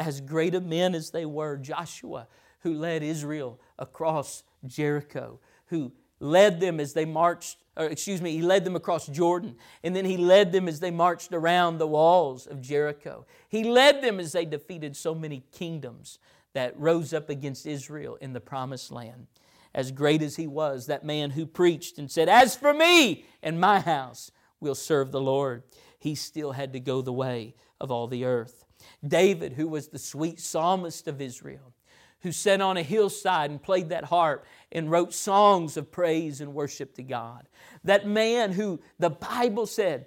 As 0.00 0.20
great 0.20 0.54
a 0.54 0.60
men 0.60 0.94
as 0.94 1.10
they 1.10 1.24
were, 1.24 1.56
Joshua, 1.56 2.26
who 2.60 2.74
led 2.74 3.02
Israel 3.02 3.60
across 3.78 4.42
Jericho, 4.66 5.38
who 5.66 5.92
led 6.18 6.58
them 6.58 6.80
as 6.80 6.94
they 6.94 7.04
marched, 7.04 7.58
or 7.76 7.84
excuse 7.86 8.20
me, 8.20 8.32
he 8.32 8.42
led 8.42 8.64
them 8.64 8.74
across 8.74 9.06
Jordan, 9.06 9.54
and 9.84 9.94
then 9.94 10.04
he 10.04 10.16
led 10.16 10.50
them 10.50 10.66
as 10.66 10.80
they 10.80 10.90
marched 10.90 11.32
around 11.32 11.78
the 11.78 11.86
walls 11.86 12.46
of 12.46 12.60
Jericho. 12.60 13.26
He 13.48 13.62
led 13.62 14.02
them 14.02 14.18
as 14.18 14.32
they 14.32 14.46
defeated 14.46 14.96
so 14.96 15.14
many 15.14 15.44
kingdoms 15.52 16.18
that 16.54 16.78
rose 16.78 17.12
up 17.12 17.28
against 17.28 17.66
Israel 17.66 18.16
in 18.20 18.32
the 18.32 18.40
promised 18.40 18.90
land. 18.90 19.26
As 19.74 19.90
great 19.90 20.22
as 20.22 20.36
he 20.36 20.46
was, 20.46 20.86
that 20.86 21.04
man 21.04 21.30
who 21.30 21.46
preached 21.46 21.98
and 21.98 22.10
said, 22.10 22.28
As 22.28 22.54
for 22.54 22.72
me 22.72 23.24
and 23.42 23.60
my 23.60 23.80
house, 23.80 24.30
we'll 24.60 24.74
serve 24.74 25.10
the 25.10 25.20
Lord, 25.20 25.64
he 25.98 26.14
still 26.14 26.52
had 26.52 26.72
to 26.74 26.80
go 26.80 27.02
the 27.02 27.12
way 27.12 27.54
of 27.80 27.90
all 27.90 28.06
the 28.06 28.24
earth. 28.24 28.64
David, 29.06 29.54
who 29.54 29.66
was 29.66 29.88
the 29.88 29.98
sweet 29.98 30.38
psalmist 30.38 31.08
of 31.08 31.20
Israel, 31.20 31.74
who 32.20 32.30
sat 32.30 32.60
on 32.60 32.76
a 32.76 32.82
hillside 32.82 33.50
and 33.50 33.62
played 33.62 33.88
that 33.88 34.04
harp 34.04 34.46
and 34.70 34.90
wrote 34.90 35.12
songs 35.12 35.76
of 35.76 35.90
praise 35.90 36.40
and 36.40 36.54
worship 36.54 36.94
to 36.94 37.02
God. 37.02 37.48
That 37.82 38.06
man 38.06 38.52
who 38.52 38.80
the 38.98 39.10
Bible 39.10 39.66
said, 39.66 40.06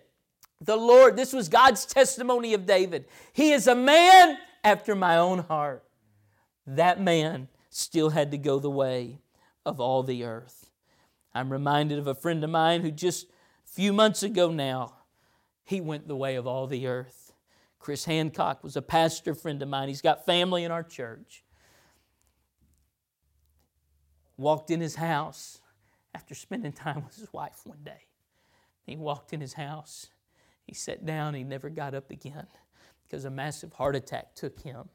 the 0.61 0.75
Lord, 0.75 1.15
this 1.15 1.33
was 1.33 1.49
God's 1.49 1.85
testimony 1.85 2.53
of 2.53 2.65
David. 2.65 3.05
He 3.33 3.51
is 3.51 3.67
a 3.67 3.75
man 3.75 4.37
after 4.63 4.95
my 4.95 5.17
own 5.17 5.39
heart. 5.39 5.83
That 6.65 6.99
man 6.99 7.47
still 7.69 8.09
had 8.09 8.31
to 8.31 8.37
go 8.37 8.57
the 8.59 8.71
way 8.71 9.19
of 9.67 9.79
all 9.79 10.01
the 10.01 10.23
earth. 10.23 10.71
I'm 11.33 11.51
reminded 11.51 11.99
of 11.99 12.07
a 12.07 12.15
friend 12.15 12.43
of 12.43 12.49
mine 12.49 12.81
who 12.81 12.89
just 12.89 13.25
a 13.27 13.69
few 13.69 13.93
months 13.93 14.23
ago 14.23 14.49
now, 14.49 14.95
he 15.63 15.81
went 15.81 16.07
the 16.07 16.15
way 16.15 16.35
of 16.35 16.47
all 16.47 16.65
the 16.65 16.87
earth. 16.87 17.33
Chris 17.77 18.05
Hancock 18.05 18.63
was 18.63 18.75
a 18.75 18.81
pastor 18.81 19.35
friend 19.35 19.61
of 19.61 19.69
mine. 19.69 19.87
He's 19.87 20.01
got 20.01 20.25
family 20.25 20.63
in 20.63 20.71
our 20.71 20.83
church 20.83 21.43
walked 24.37 24.69
in 24.69 24.79
his 24.79 24.95
house 24.95 25.59
after 26.13 26.35
spending 26.35 26.71
time 26.71 27.03
with 27.03 27.15
his 27.15 27.31
wife 27.33 27.61
one 27.65 27.83
day. 27.83 28.05
He 28.85 28.95
walked 28.95 29.33
in 29.33 29.41
his 29.41 29.53
house. 29.53 30.07
He 30.63 30.73
sat 30.73 31.05
down. 31.05 31.33
He 31.33 31.43
never 31.43 31.69
got 31.69 31.93
up 31.93 32.11
again 32.11 32.47
because 33.03 33.25
a 33.25 33.29
massive 33.29 33.73
heart 33.73 33.95
attack 33.95 34.35
took 34.35 34.61
him 34.61 34.89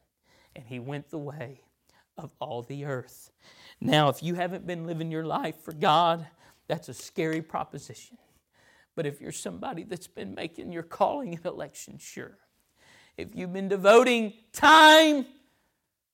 and 0.54 0.66
he 0.66 0.78
went 0.78 1.11
the 1.11 1.18
way 1.18 1.62
of 2.18 2.31
all 2.40 2.62
the 2.62 2.85
earth. 2.85 3.31
Now, 3.81 4.09
if 4.09 4.22
you 4.22 4.35
haven't 4.35 4.66
been 4.66 4.87
living 4.87 5.11
your 5.11 5.25
life 5.25 5.57
for 5.62 5.72
God, 5.72 6.27
that's 6.68 6.88
a 6.88 6.94
scary 6.94 7.42
proposition. 7.42 8.18
But 8.94 9.07
if 9.07 9.20
you're 9.20 9.33
somebody 9.33 9.85
that's 9.85 10.07
been 10.07 10.35
making 10.35 10.72
your 10.72 10.83
calling 10.83 11.35
and 11.35 11.44
election 11.46 11.98
sure, 11.98 12.38
if 13.16 13.35
you've 13.35 13.53
been 13.53 13.68
devoting 13.68 14.35
time 14.53 15.27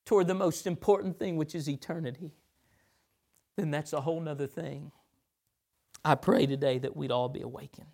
toward 0.04 0.26
the 0.26 0.34
most 0.34 0.66
important 0.66 1.18
thing, 1.18 1.37
which 1.37 1.54
is 1.54 1.68
eternity, 1.68 2.32
then 3.56 3.70
that's 3.70 3.92
a 3.92 4.00
whole 4.00 4.20
nother 4.20 4.46
thing. 4.46 4.92
I 6.04 6.14
pray 6.14 6.46
today 6.46 6.78
that 6.78 6.96
we'd 6.96 7.11
all 7.11 7.28
be 7.28 7.42
awakened. 7.42 7.88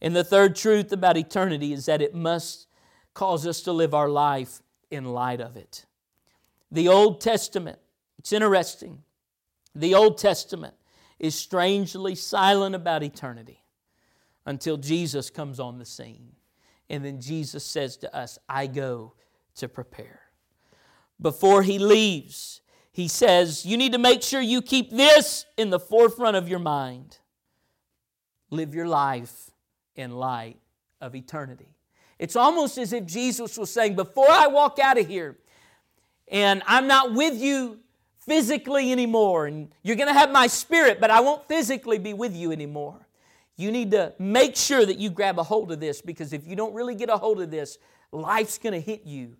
And 0.00 0.14
the 0.14 0.24
third 0.24 0.54
truth 0.54 0.92
about 0.92 1.16
eternity 1.16 1.72
is 1.72 1.86
that 1.86 2.02
it 2.02 2.14
must 2.14 2.68
cause 3.14 3.46
us 3.46 3.62
to 3.62 3.72
live 3.72 3.94
our 3.94 4.08
life 4.08 4.62
in 4.90 5.04
light 5.04 5.40
of 5.40 5.56
it. 5.56 5.86
The 6.70 6.88
Old 6.88 7.20
Testament, 7.20 7.78
it's 8.18 8.32
interesting. 8.32 9.02
The 9.74 9.94
Old 9.94 10.18
Testament 10.18 10.74
is 11.18 11.34
strangely 11.34 12.14
silent 12.14 12.74
about 12.74 13.02
eternity 13.02 13.62
until 14.46 14.76
Jesus 14.76 15.30
comes 15.30 15.60
on 15.60 15.78
the 15.78 15.84
scene. 15.84 16.32
And 16.90 17.04
then 17.04 17.20
Jesus 17.20 17.64
says 17.64 17.96
to 17.98 18.16
us, 18.16 18.38
I 18.48 18.66
go 18.66 19.14
to 19.56 19.68
prepare. 19.68 20.20
Before 21.20 21.62
he 21.62 21.78
leaves, 21.78 22.60
he 22.92 23.08
says, 23.08 23.66
You 23.66 23.76
need 23.76 23.92
to 23.92 23.98
make 23.98 24.22
sure 24.22 24.40
you 24.40 24.62
keep 24.62 24.90
this 24.90 25.46
in 25.56 25.70
the 25.70 25.80
forefront 25.80 26.36
of 26.36 26.48
your 26.48 26.58
mind. 26.58 27.18
Live 28.50 28.74
your 28.74 28.88
life 28.88 29.50
in 29.94 30.12
light 30.12 30.58
of 31.00 31.14
eternity. 31.14 31.76
It's 32.18 32.36
almost 32.36 32.78
as 32.78 32.92
if 32.92 33.04
Jesus 33.04 33.58
was 33.58 33.70
saying, 33.70 33.96
Before 33.96 34.30
I 34.30 34.46
walk 34.46 34.78
out 34.78 34.98
of 34.98 35.06
here, 35.06 35.38
and 36.30 36.62
I'm 36.66 36.86
not 36.86 37.14
with 37.14 37.40
you 37.40 37.78
physically 38.26 38.92
anymore, 38.92 39.46
and 39.46 39.72
you're 39.82 39.96
going 39.96 40.08
to 40.08 40.14
have 40.14 40.30
my 40.30 40.46
spirit, 40.46 41.00
but 41.00 41.10
I 41.10 41.20
won't 41.20 41.46
physically 41.48 41.98
be 41.98 42.12
with 42.12 42.34
you 42.34 42.52
anymore. 42.52 43.06
You 43.56 43.72
need 43.72 43.90
to 43.92 44.12
make 44.18 44.54
sure 44.54 44.84
that 44.84 44.98
you 44.98 45.10
grab 45.10 45.38
a 45.38 45.42
hold 45.42 45.72
of 45.72 45.80
this 45.80 46.00
because 46.00 46.32
if 46.32 46.46
you 46.46 46.54
don't 46.54 46.74
really 46.74 46.94
get 46.94 47.10
a 47.10 47.16
hold 47.16 47.40
of 47.40 47.50
this, 47.50 47.78
life's 48.12 48.58
going 48.58 48.74
to 48.74 48.80
hit 48.80 49.04
you 49.04 49.36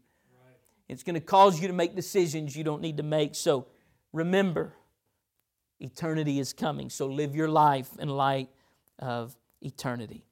it's 0.89 1.03
going 1.03 1.15
to 1.15 1.21
cause 1.21 1.61
you 1.61 1.69
to 1.69 1.75
make 1.75 1.95
decisions 1.95 2.57
you 2.57 2.65
don't 2.65 2.81
need 2.81 2.97
to 2.97 3.03
make. 3.03 3.35
So 3.35 3.67
remember, 4.13 4.75
eternity 5.81 6.39
is 6.39 6.53
coming. 6.53 6.89
So 6.89 7.07
live 7.07 7.35
your 7.37 7.49
life 7.49 7.91
in 7.99 8.09
light 8.09 8.49
of 8.99 9.37
eternity. 9.61 10.25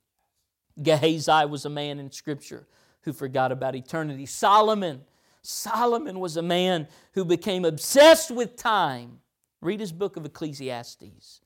Gehazi 0.83 1.47
was 1.47 1.65
a 1.65 1.71
man 1.71 1.99
in 1.99 2.11
Scripture 2.11 2.67
who 3.03 3.13
forgot 3.13 3.53
about 3.53 3.75
eternity. 3.75 4.27
Solomon, 4.27 5.03
Solomon 5.47 6.21
was 6.21 6.37
a 6.37 6.43
man 6.43 6.89
who 7.13 7.25
became 7.25 7.65
obsessed 7.65 8.31
with 8.31 8.57
time. 8.57 9.21
Read 9.61 9.81
his 9.81 9.93
book 9.93 10.17
of 10.17 10.25
Ecclesiastes. 10.25 11.41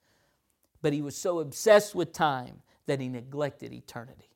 But 0.83 0.93
he 0.93 1.03
was 1.03 1.17
so 1.17 1.41
obsessed 1.41 1.95
with 1.95 2.13
time 2.13 2.63
that 2.87 3.01
he 3.01 3.09
neglected 3.09 3.73
eternity. 3.73 4.31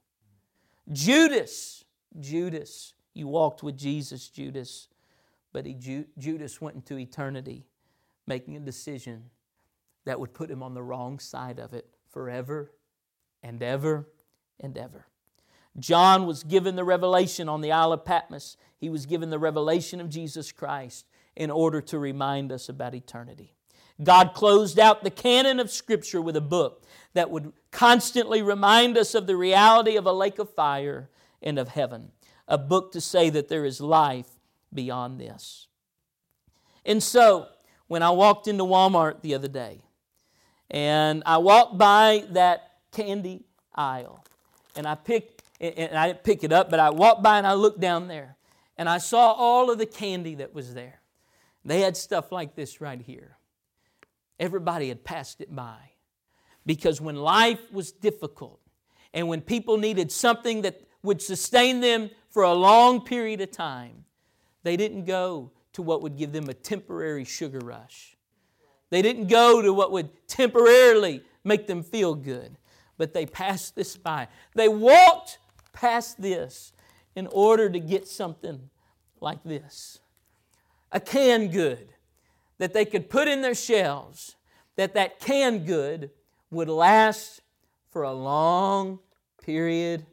Judas, 0.93 1.85
Judas 2.21 2.95
you 3.15 3.29
walked 3.29 3.63
with 3.63 3.79
Jesus, 3.79 4.29
Judas, 4.29 4.89
but 5.53 5.65
he, 5.65 6.05
Judas 6.19 6.61
went 6.61 6.75
into 6.75 6.99
eternity 6.99 7.65
making 8.27 8.57
a 8.57 8.61
decision 8.61 9.31
that 10.05 10.19
would 10.19 10.35
put 10.35 10.51
him 10.51 10.63
on 10.63 10.75
the 10.75 10.83
wrong 10.83 11.19
side 11.21 11.61
of 11.61 11.73
it 11.73 11.89
forever 12.11 12.73
and 13.43 13.63
ever 13.63 14.09
and 14.61 14.77
ever. 14.77 15.07
John 15.79 16.27
was 16.27 16.45
given 16.45 16.77
the 16.77 16.85
revelation 16.85 17.49
on 17.49 17.61
the 17.61 17.73
Isle 17.73 17.93
of 17.93 18.05
Patmos. 18.05 18.57
He 18.77 18.89
was 18.89 19.07
given 19.07 19.31
the 19.31 19.39
revelation 19.39 20.01
of 20.01 20.09
Jesus 20.09 20.53
Christ 20.53 21.07
in 21.35 21.51
order 21.51 21.81
to 21.81 21.99
remind 21.99 22.53
us 22.53 22.69
about 22.69 22.95
eternity. 22.95 23.55
God 24.03 24.35
closed 24.35 24.79
out 24.79 25.05
the 25.05 25.11
canon 25.11 25.61
of 25.61 25.71
Scripture 25.71 26.21
with 26.21 26.37
a 26.37 26.41
book 26.41 26.85
that 27.15 27.31
would 27.31 27.53
constantly 27.71 28.43
remind 28.43 28.97
us 28.99 29.15
of 29.15 29.27
the 29.27 29.37
reality 29.37 29.97
of 29.97 30.07
a 30.07 30.13
lake 30.13 30.39
of 30.39 30.53
fire 30.53 31.11
and 31.43 31.59
of 31.59 31.69
heaven 31.69 32.11
a 32.47 32.59
book 32.59 32.93
to 32.93 33.01
say 33.01 33.31
that 33.31 33.49
there 33.49 33.65
is 33.65 33.81
life 33.81 34.29
beyond 34.73 35.19
this. 35.19 35.69
And 36.85 37.03
so, 37.03 37.49
when 37.87 38.03
I 38.03 38.11
walked 38.11 38.49
into 38.49 38.65
Walmart 38.65 39.23
the 39.23 39.35
other 39.35 39.49
day, 39.49 39.81
and 40.71 41.23
I 41.25 41.39
walked 41.39 41.79
by 41.79 42.25
that 42.31 42.73
candy 42.93 43.45
aisle, 43.75 44.25
and 44.77 44.87
I 44.87 44.95
picked, 44.95 45.34
and 45.61 45.97
I 45.97 46.09
didn't 46.09 46.25
pick 46.25 46.45
it 46.45 46.53
up, 46.53 46.71
but 46.71 46.81
I 46.81 46.91
walked 46.91 47.23
by 47.23 47.39
and 47.39 47.47
I 47.47 47.55
looked 47.55 47.81
down 47.81 48.09
there, 48.09 48.37
and 48.77 48.89
I 48.89 48.99
saw 48.99 49.33
all 49.33 49.71
of 49.71 49.79
the 49.79 49.87
candy 49.87 50.37
that 50.37 50.55
was 50.55 50.75
there. 50.75 51.01
They 51.65 51.81
had 51.81 51.97
stuff 51.97 52.31
like 52.33 52.55
this 52.55 52.81
right 52.81 53.01
here. 53.01 53.37
Everybody 54.39 54.89
had 54.89 55.05
passed 55.05 55.41
it 55.41 55.55
by. 55.55 55.77
Because 56.67 57.01
when 57.01 57.17
life 57.17 57.73
was 57.73 57.93
difficult, 57.93 58.61
and 59.13 59.29
when 59.29 59.41
people 59.43 59.77
needed 59.77 60.11
something 60.11 60.63
that 60.63 60.81
would 61.03 61.23
sustain 61.23 61.81
them 61.81 62.11
for 62.31 62.43
a 62.43 62.53
long 62.53 63.03
period 63.03 63.41
of 63.41 63.51
time, 63.51 64.05
They 64.65 64.77
didn't 64.77 65.05
go 65.05 65.53
to 65.75 65.83
what 65.83 66.03
would 66.03 66.17
give 66.17 66.33
them 66.33 66.49
a 66.49 66.55
temporary 66.55 67.25
sugar 67.25 67.61
rush. 67.61 68.17
They 68.91 69.03
didn't 69.03 69.29
go 69.29 69.63
to 69.63 69.73
what 69.73 69.93
would 69.93 70.27
temporarily 70.27 71.23
make 71.45 71.67
them 71.67 71.83
feel 71.83 72.15
good, 72.15 72.57
but 72.97 73.13
they 73.13 73.27
passed 73.27 73.77
this 73.77 73.97
by. 73.97 74.29
They 74.55 74.69
walked 74.69 75.39
past 75.75 76.23
this 76.23 76.73
in 77.15 77.27
order 77.27 77.69
to 77.69 77.79
get 77.79 78.09
something 78.09 78.71
like 79.21 79.43
this 79.45 80.01
a 80.93 81.01
canned 81.01 81.53
good 81.53 81.89
that 82.59 82.73
they 82.73 82.85
could 82.85 83.11
put 83.11 83.27
in 83.27 83.43
their 83.43 83.55
shelves, 83.55 84.37
that 84.77 84.95
that 84.95 85.19
canned 85.19 85.67
good 85.67 86.11
would 86.51 86.69
last 86.69 87.41
for 87.91 88.05
a 88.05 88.13
long 88.13 89.01
period 89.43 90.07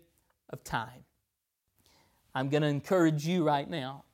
of 0.50 0.64
time. 0.64 1.06
I'm 2.34 2.50
going 2.50 2.64
to 2.64 2.68
encourage 2.68 3.28
you 3.28 3.44
right 3.44 3.70
now. 3.70 4.06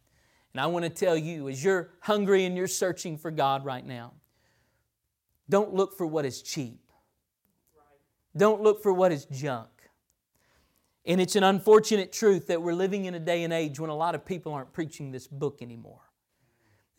And 0.54 0.62
I 0.62 0.68
want 0.68 0.84
to 0.84 0.90
tell 0.90 1.16
you, 1.16 1.50
as 1.50 1.64
you're 1.64 1.92
hungry 2.02 2.46
and 2.46 2.58
you're 2.58 2.68
searching 2.68 3.18
for 3.18 3.32
God 3.32 3.64
right 3.64 3.86
now, 3.86 4.14
don't 5.50 5.74
look 5.74 5.98
for 5.98 6.06
what 6.06 6.26
is 6.26 6.42
cheap. 6.42 6.82
Don't 8.36 8.62
look 8.62 8.84
for 8.84 8.92
what 8.92 9.12
is 9.12 9.26
junk. 9.26 9.70
And 11.08 11.22
it's 11.22 11.38
an 11.38 11.44
unfortunate 11.44 12.12
truth 12.12 12.48
that 12.48 12.62
we're 12.62 12.74
living 12.74 13.06
in 13.06 13.16
a 13.16 13.20
day 13.20 13.44
and 13.44 13.54
age 13.54 13.80
when 13.80 13.90
a 13.90 13.96
lot 13.96 14.14
of 14.14 14.26
people 14.26 14.54
aren't 14.54 14.74
preaching 14.74 15.10
this 15.10 15.26
book 15.26 15.62
anymore. 15.62 16.02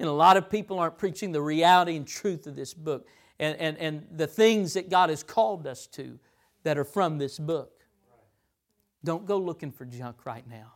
And 0.01 0.09
a 0.09 0.13
lot 0.13 0.39
of 0.39 0.49
people 0.49 0.79
aren't 0.79 0.97
preaching 0.97 1.31
the 1.31 1.43
reality 1.43 1.95
and 1.95 2.07
truth 2.07 2.47
of 2.47 2.57
this 2.57 2.73
book 2.73 3.07
and, 3.39 3.57
and, 3.59 3.77
and 3.77 4.07
the 4.11 4.27
things 4.27 4.73
that 4.75 4.89
God 4.89 5.11
has 5.11 5.23
called 5.23 5.67
us 5.67 5.87
to 5.89 6.19
that 6.63 6.79
are 6.79 6.85
from 6.85 7.19
this 7.19 7.39
book. 7.39 7.85
Don't 9.05 9.27
go 9.27 9.37
looking 9.39 9.71
for 9.71 9.85
junk 9.85 10.25
right 10.25 10.49
now. 10.49 10.73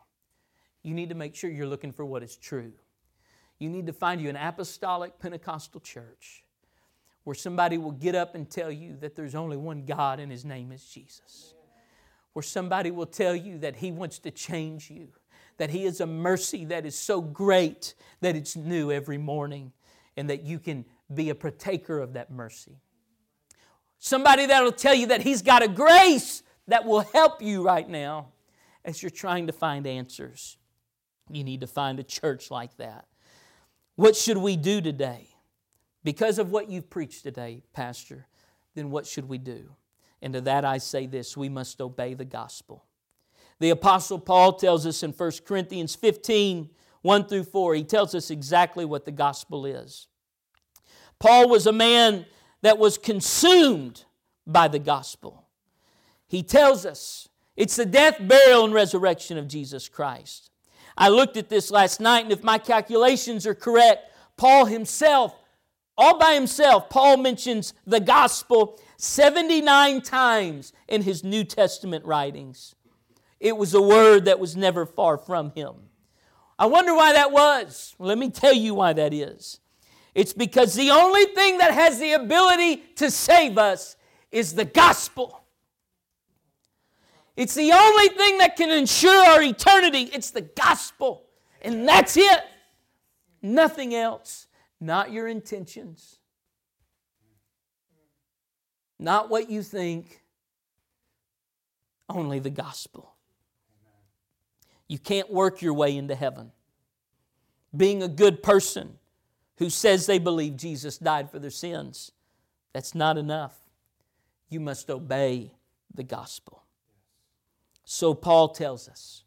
You 0.83 0.93
need 0.93 1.09
to 1.09 1.15
make 1.15 1.35
sure 1.35 1.51
you're 1.51 1.67
looking 1.67 1.93
for 1.93 2.05
what 2.05 2.23
is 2.23 2.37
true. 2.37 2.73
You 3.59 3.71
need 3.71 3.87
to 3.87 3.93
find 3.95 4.21
you 4.21 4.29
an 4.29 4.37
apostolic 4.37 5.19
Pentecostal 5.19 5.81
church 5.81 6.45
where 7.25 7.35
somebody 7.35 7.79
will 7.79 7.93
get 7.93 8.15
up 8.15 8.35
and 8.35 8.51
tell 8.51 8.71
you 8.71 8.97
that 8.97 9.17
there's 9.17 9.35
only 9.35 9.57
one 9.57 9.87
God 9.87 10.21
and 10.21 10.31
His 10.31 10.45
name 10.45 10.71
is 10.71 10.85
Jesus. 10.85 11.55
Where 12.33 12.43
somebody 12.43 12.91
will 12.91 13.07
tell 13.07 13.37
you 13.37 13.59
that 13.59 13.77
He 13.77 13.93
wants 13.93 14.19
to 14.21 14.31
change 14.31 14.91
you, 14.91 15.09
that 15.59 15.71
He 15.71 15.85
is 15.85 16.01
a 16.01 16.07
mercy 16.07 16.65
that 16.67 16.87
is 16.87 16.99
so 16.99 17.21
great 17.21 17.95
that 18.21 18.37
it's 18.37 18.57
new 18.57 18.91
every 18.91 19.19
morning, 19.19 19.73
and 20.17 20.29
that 20.31 20.43
you 20.43 20.59
can 20.59 20.85
be 21.13 21.31
a 21.31 21.35
partaker 21.35 21.99
of 21.99 22.15
that 22.15 22.31
mercy. 22.31 22.81
Somebody 23.99 24.47
that'll 24.47 24.73
tell 24.73 24.95
you 24.95 25.07
that 25.07 25.23
He's 25.23 25.43
got 25.43 25.63
a 25.63 25.69
grace 25.69 26.43
that 26.69 26.85
will 26.85 27.01
help 27.01 27.43
you 27.43 27.63
right 27.63 27.89
now 27.89 28.29
as 28.85 29.03
you're 29.03 29.11
trying 29.11 29.47
to 29.47 29.53
find 29.53 29.87
answers. 29.87 30.57
You 31.31 31.45
need 31.45 31.61
to 31.61 31.67
find 31.67 31.99
a 32.01 32.03
church 32.03 32.51
like 32.51 32.77
that. 32.79 33.07
What 33.97 34.17
should 34.17 34.39
we 34.39 34.57
do 34.57 34.81
today? 34.81 35.29
Because 36.03 36.39
of 36.39 36.51
what 36.51 36.69
you've 36.69 36.91
preached 36.91 37.23
today, 37.23 37.63
Pastor, 37.73 38.27
then 38.75 38.91
what 38.91 39.07
should 39.07 39.29
we 39.29 39.39
do? 39.39 39.71
And 40.23 40.33
to 40.35 40.41
that 40.43 40.65
I 40.65 40.79
say 40.79 41.07
this 41.07 41.37
we 41.37 41.49
must 41.49 41.81
obey 41.81 42.15
the 42.15 42.25
gospel. 42.25 42.85
The 43.59 43.71
Apostle 43.71 44.19
Paul 44.19 44.55
tells 44.55 44.87
us 44.87 45.03
in 45.03 45.13
1 45.13 45.33
Corinthians 45.45 45.95
15 45.95 46.71
1 47.03 47.27
through 47.27 47.45
4, 47.45 47.75
he 47.75 47.85
tells 47.85 48.15
us 48.15 48.31
exactly 48.31 48.85
what 48.85 49.05
the 49.05 49.11
gospel 49.11 49.67
is. 49.67 50.07
Paul 51.19 51.49
was 51.49 51.67
a 51.67 51.73
man 51.73 52.27
that 52.63 52.79
was 52.79 52.97
consumed 52.97 54.05
by 54.47 54.69
the 54.69 54.79
gospel. 54.79 55.45
He 56.29 56.43
tells 56.43 56.87
us 56.87 57.29
it's 57.57 57.77
the 57.77 57.85
death, 57.85 58.17
burial, 58.21 58.65
and 58.65 58.73
resurrection 58.73 59.37
of 59.37 59.49
Jesus 59.49 59.89
Christ. 59.89 60.51
I 60.97 61.09
looked 61.09 61.37
at 61.37 61.49
this 61.49 61.71
last 61.71 62.01
night, 62.01 62.25
and 62.25 62.33
if 62.33 62.43
my 62.43 62.59
calculations 62.59 63.47
are 63.47 63.55
correct, 63.55 64.11
Paul 64.37 64.67
himself, 64.67 65.35
all 65.97 66.19
by 66.19 66.35
himself, 66.35 66.89
Paul 66.89 67.19
mentions 67.19 67.75
the 67.87 68.01
gospel 68.01 68.81
79 68.97 70.01
times 70.03 70.73
in 70.89 71.03
his 71.03 71.23
New 71.23 71.45
Testament 71.45 72.05
writings. 72.05 72.75
It 73.41 73.57
was 73.57 73.75
a 73.75 73.83
word 73.83 74.27
that 74.27 74.39
was 74.39 74.57
never 74.57 74.87
far 74.87 75.19
from 75.19 75.51
him. 75.51 75.75
I 76.59 76.67
wonder 76.67 76.95
why 76.95 77.13
that 77.13 77.33
was. 77.33 77.95
Let 77.99 78.19
me 78.19 78.31
tell 78.31 78.53
you 78.53 78.75
why 78.75 78.93
that 78.93 79.13
is. 79.13 79.59
It's 80.15 80.33
because 80.33 80.75
the 80.75 80.91
only 80.91 81.25
thing 81.25 81.59
that 81.59 81.73
has 81.73 81.99
the 81.99 82.13
ability 82.13 82.77
to 82.97 83.11
save 83.11 83.59
us 83.59 83.97
is 84.31 84.55
the 84.55 84.65
gospel. 84.65 85.43
It's 87.37 87.55
the 87.55 87.73
only 87.73 88.09
thing 88.09 88.39
that 88.39 88.57
can 88.57 88.71
ensure 88.71 89.27
our 89.31 89.43
eternity. 89.43 90.11
It's 90.13 90.31
the 90.31 90.43
gospel. 90.43 91.25
And 91.63 91.89
that's 91.89 92.17
it. 92.17 92.41
Nothing 93.41 93.95
else. 93.95 94.47
Not 94.83 95.13
your 95.13 95.29
intentions. 95.29 96.19
Not 98.99 99.31
what 99.31 99.49
you 99.49 99.63
think. 99.63 100.25
Only 102.09 102.41
the 102.41 102.51
gospel. 102.51 103.15
You 104.89 104.99
can't 104.99 105.31
work 105.31 105.63
your 105.63 105.73
way 105.73 105.97
into 105.97 106.17
heaven. 106.17 106.51
Being 107.75 108.03
a 108.03 108.09
good 108.09 108.43
person 108.43 108.99
who 109.59 109.71
says 109.71 110.07
they 110.07 110.19
believe 110.19 110.57
Jesus 110.57 110.99
died 110.99 111.31
for 111.31 111.39
their 111.39 111.51
sins, 111.51 112.11
that's 112.73 112.93
not 112.93 113.17
enough. 113.17 113.57
You 114.49 114.59
must 114.59 114.91
obey 114.91 115.53
the 115.95 116.03
gospel. 116.03 116.65
So 117.85 118.15
Paul 118.15 118.49
tells 118.49 118.89
us 118.89 119.23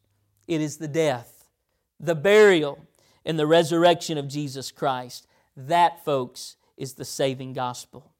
it 0.49 0.60
is 0.60 0.76
the 0.76 0.89
death, 0.89 1.47
the 1.97 2.14
burial, 2.14 2.86
and 3.26 3.39
the 3.39 3.47
resurrection 3.47 4.18
of 4.18 4.28
Jesus 4.28 4.70
Christ. 4.70 5.26
That, 5.56 6.03
folks, 6.03 6.58
is 6.78 6.93
the 6.93 7.06
saving 7.06 7.53
gospel. 7.53 8.12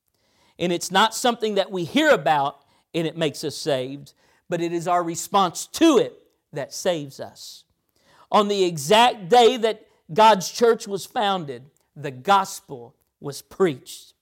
And 0.58 0.72
it's 0.72 0.92
not 0.92 1.14
something 1.14 1.56
that 1.56 1.72
we 1.72 1.84
hear 1.84 2.10
about 2.10 2.62
and 2.94 3.06
it 3.06 3.18
makes 3.18 3.44
us 3.44 3.58
saved, 3.58 4.14
but 4.50 4.62
it 4.62 4.72
is 4.72 4.88
our 4.88 5.04
response 5.04 5.68
to 5.68 5.98
it 5.98 6.18
that 6.54 6.74
saves 6.74 7.20
us. 7.20 7.66
On 8.32 8.48
the 8.48 8.64
exact 8.64 9.30
day 9.30 9.58
that 9.58 9.86
God's 10.14 10.50
church 10.50 10.88
was 10.88 11.06
founded, 11.06 11.64
the 11.96 12.12
gospel 12.12 12.96
was 13.20 13.42
preached. 13.42 14.14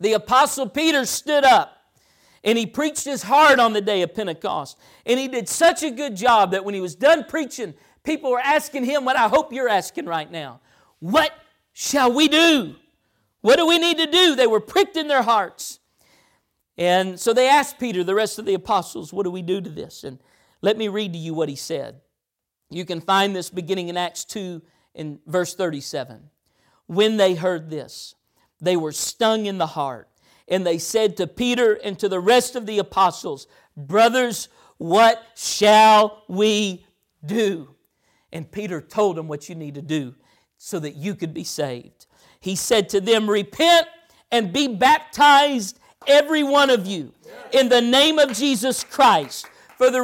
The 0.00 0.12
Apostle 0.12 0.68
Peter 0.68 1.04
stood 1.06 1.44
up 1.44 1.78
and 2.44 2.58
he 2.58 2.66
preached 2.66 3.04
his 3.04 3.22
heart 3.22 3.58
on 3.58 3.72
the 3.72 3.80
day 3.80 4.02
of 4.02 4.14
Pentecost. 4.14 4.78
And 5.06 5.18
he 5.18 5.28
did 5.28 5.48
such 5.48 5.82
a 5.82 5.90
good 5.90 6.16
job 6.16 6.50
that 6.52 6.64
when 6.64 6.74
he 6.74 6.80
was 6.80 6.94
done 6.94 7.24
preaching, 7.24 7.74
people 8.02 8.30
were 8.30 8.40
asking 8.40 8.84
him 8.84 9.04
what 9.04 9.16
I 9.16 9.28
hope 9.28 9.52
you're 9.52 9.68
asking 9.68 10.06
right 10.06 10.30
now 10.30 10.60
What 10.98 11.32
shall 11.72 12.12
we 12.12 12.28
do? 12.28 12.76
What 13.40 13.56
do 13.56 13.66
we 13.66 13.78
need 13.78 13.98
to 13.98 14.06
do? 14.06 14.36
They 14.36 14.46
were 14.46 14.60
pricked 14.60 14.96
in 14.96 15.08
their 15.08 15.22
hearts. 15.22 15.80
And 16.78 17.18
so 17.18 17.32
they 17.32 17.48
asked 17.48 17.78
Peter, 17.78 18.02
the 18.02 18.14
rest 18.14 18.38
of 18.38 18.46
the 18.46 18.54
apostles, 18.54 19.12
What 19.12 19.24
do 19.24 19.30
we 19.30 19.42
do 19.42 19.60
to 19.60 19.70
this? 19.70 20.04
And 20.04 20.18
let 20.60 20.78
me 20.78 20.88
read 20.88 21.12
to 21.12 21.18
you 21.18 21.34
what 21.34 21.48
he 21.48 21.56
said. 21.56 22.00
You 22.70 22.84
can 22.84 23.00
find 23.00 23.36
this 23.36 23.50
beginning 23.50 23.88
in 23.88 23.96
Acts 23.96 24.24
2 24.24 24.62
in 24.94 25.18
verse 25.26 25.54
37. 25.54 26.30
When 26.86 27.16
they 27.16 27.34
heard 27.34 27.68
this, 27.68 28.14
they 28.60 28.76
were 28.76 28.92
stung 28.92 29.46
in 29.46 29.58
the 29.58 29.66
heart 29.66 30.08
and 30.48 30.66
they 30.66 30.78
said 30.78 31.16
to 31.16 31.26
Peter 31.26 31.74
and 31.74 31.98
to 31.98 32.08
the 32.08 32.20
rest 32.20 32.56
of 32.56 32.66
the 32.66 32.78
apostles, 32.78 33.46
Brothers, 33.76 34.48
what 34.78 35.22
shall 35.36 36.24
we 36.28 36.86
do? 37.24 37.74
And 38.32 38.50
Peter 38.50 38.80
told 38.80 39.16
them 39.16 39.28
what 39.28 39.48
you 39.48 39.54
need 39.54 39.74
to 39.74 39.82
do 39.82 40.14
so 40.64 40.78
that 40.78 40.94
you 40.94 41.16
could 41.16 41.34
be 41.34 41.42
saved. 41.42 42.06
He 42.38 42.54
said 42.54 42.88
to 42.90 43.00
them, 43.00 43.28
Repent 43.28 43.88
and 44.30 44.52
be 44.52 44.68
baptized, 44.68 45.76
every 46.06 46.44
one 46.44 46.70
of 46.70 46.86
you, 46.86 47.12
in 47.50 47.68
the 47.68 47.80
name 47.80 48.20
of 48.20 48.32
Jesus 48.32 48.84
Christ, 48.84 49.48
for 49.76 49.90
the 49.90 50.00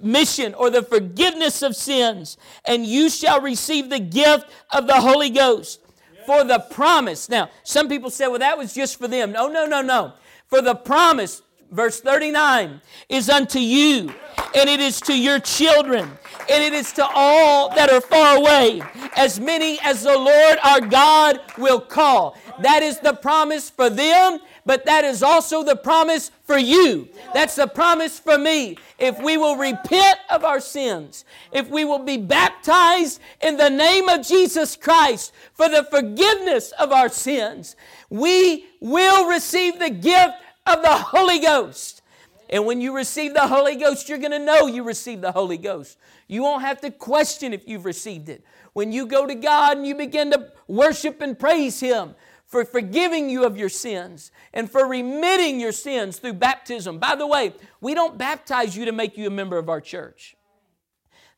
remission 0.00 0.54
or 0.54 0.70
the 0.70 0.84
forgiveness 0.84 1.60
of 1.60 1.74
sins, 1.74 2.38
and 2.64 2.86
you 2.86 3.10
shall 3.10 3.40
receive 3.40 3.90
the 3.90 3.98
gift 3.98 4.48
of 4.70 4.86
the 4.86 5.00
Holy 5.00 5.28
Ghost 5.28 5.80
for 6.24 6.44
the 6.44 6.60
promise. 6.70 7.28
Now, 7.28 7.50
some 7.64 7.88
people 7.88 8.10
say, 8.10 8.28
well, 8.28 8.38
that 8.38 8.56
was 8.56 8.72
just 8.72 9.00
for 9.00 9.08
them. 9.08 9.32
No, 9.32 9.48
no, 9.48 9.66
no, 9.66 9.82
no. 9.82 10.12
For 10.46 10.62
the 10.62 10.76
promise, 10.76 11.42
verse 11.70 12.00
39, 12.00 12.80
is 13.08 13.28
unto 13.28 13.58
you, 13.58 14.12
and 14.54 14.68
it 14.68 14.80
is 14.80 15.00
to 15.02 15.18
your 15.18 15.38
children, 15.38 16.10
and 16.50 16.64
it 16.64 16.72
is 16.72 16.92
to 16.92 17.06
all 17.14 17.74
that 17.74 17.90
are 17.90 18.00
far 18.00 18.36
away, 18.36 18.82
as 19.16 19.40
many 19.40 19.78
as 19.82 20.02
the 20.02 20.16
Lord 20.16 20.58
our 20.62 20.80
God 20.80 21.40
will 21.58 21.80
call. 21.80 22.36
That 22.60 22.82
is 22.82 22.98
the 23.00 23.14
promise 23.14 23.68
for 23.68 23.90
them, 23.90 24.38
but 24.64 24.86
that 24.86 25.04
is 25.04 25.22
also 25.22 25.62
the 25.62 25.76
promise 25.76 26.30
for 26.44 26.58
you. 26.58 27.08
That's 27.34 27.56
the 27.56 27.66
promise 27.66 28.18
for 28.18 28.38
me. 28.38 28.78
If 28.98 29.20
we 29.22 29.36
will 29.36 29.56
repent 29.56 30.18
of 30.30 30.44
our 30.44 30.60
sins, 30.60 31.24
if 31.52 31.68
we 31.68 31.84
will 31.84 31.98
be 31.98 32.16
baptized 32.16 33.20
in 33.42 33.56
the 33.56 33.68
name 33.68 34.08
of 34.08 34.26
Jesus 34.26 34.74
Christ 34.74 35.32
for 35.52 35.68
the 35.68 35.84
forgiveness 35.84 36.72
of 36.72 36.92
our 36.92 37.08
sins, 37.08 37.76
we 38.08 38.66
will 38.80 39.28
receive 39.28 39.78
the 39.78 39.90
gift 39.90 40.34
of 40.66 40.82
the 40.82 40.94
Holy 40.94 41.38
Ghost. 41.38 42.02
And 42.48 42.64
when 42.64 42.80
you 42.80 42.94
receive 42.94 43.34
the 43.34 43.48
Holy 43.48 43.76
Ghost, 43.76 44.08
you're 44.08 44.18
going 44.18 44.30
to 44.30 44.38
know 44.38 44.66
you 44.66 44.84
received 44.84 45.22
the 45.22 45.32
Holy 45.32 45.58
Ghost. 45.58 45.98
You 46.28 46.42
won't 46.42 46.62
have 46.62 46.80
to 46.82 46.90
question 46.90 47.52
if 47.52 47.66
you've 47.66 47.84
received 47.84 48.28
it. 48.28 48.44
When 48.72 48.92
you 48.92 49.06
go 49.06 49.26
to 49.26 49.34
God 49.34 49.78
and 49.78 49.86
you 49.86 49.94
begin 49.94 50.30
to 50.30 50.52
worship 50.68 51.20
and 51.20 51.38
praise 51.38 51.80
Him 51.80 52.14
for 52.46 52.64
forgiving 52.64 53.28
you 53.28 53.44
of 53.44 53.56
your 53.56 53.68
sins 53.68 54.30
and 54.52 54.70
for 54.70 54.86
remitting 54.86 55.58
your 55.58 55.72
sins 55.72 56.18
through 56.18 56.34
baptism. 56.34 56.98
By 56.98 57.16
the 57.16 57.26
way, 57.26 57.52
we 57.80 57.94
don't 57.94 58.16
baptize 58.16 58.76
you 58.76 58.84
to 58.84 58.92
make 58.92 59.16
you 59.16 59.26
a 59.26 59.30
member 59.30 59.58
of 59.58 59.68
our 59.68 59.80
church. 59.80 60.36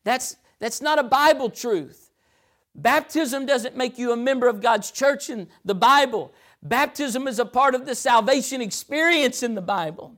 That's, 0.05 0.37
that's 0.59 0.83
not 0.83 0.99
a 0.99 1.03
Bible 1.03 1.49
truth. 1.49 2.11
Baptism 2.75 3.47
doesn't 3.47 3.77
make 3.77 3.99
you 3.99 4.13
a 4.13 4.17
member 4.17 4.49
of 4.49 4.61
God's 4.61 4.91
church 4.91 5.31
in 5.31 5.49
the 5.65 5.75
Bible. 5.75 6.33
Baptism 6.63 7.29
is 7.29 7.39
a 7.39 7.45
part 7.45 7.75
of 7.75 7.87
the 7.87 7.95
salvation 7.95 8.61
experience 8.61 9.43
in 9.43 9.55
the 9.55 9.63
Bible. 9.63 10.17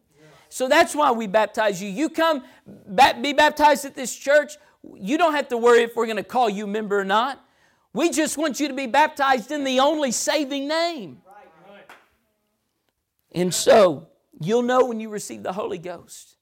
So 0.49 0.69
that's 0.69 0.95
why 0.95 1.13
we 1.13 1.27
baptize 1.27 1.81
you. 1.81 1.89
You 1.89 2.09
come 2.09 2.43
be 3.23 3.33
baptized 3.33 3.85
at 3.85 3.95
this 3.95 4.15
church, 4.15 4.55
you 4.95 5.17
don't 5.17 5.35
have 5.35 5.49
to 5.49 5.57
worry 5.57 5.83
if 5.83 5.95
we're 5.95 6.07
going 6.07 6.17
to 6.17 6.25
call 6.25 6.51
you 6.51 6.67
member 6.67 6.99
or 6.99 7.05
not. 7.05 7.45
We 7.93 8.11
just 8.11 8.39
want 8.39 8.59
you 8.59 8.69
to 8.69 8.75
be 8.75 8.87
baptized 8.87 9.51
in 9.51 9.65
the 9.65 9.81
only 9.81 10.13
saving 10.13 10.69
name. 10.69 11.23
And 13.33 13.55
so 13.55 14.09
you'll 14.41 14.63
know 14.63 14.87
when 14.87 14.99
you 14.99 15.09
receive 15.09 15.43
the 15.43 15.53
Holy 15.53 15.79
Ghost 15.79 16.37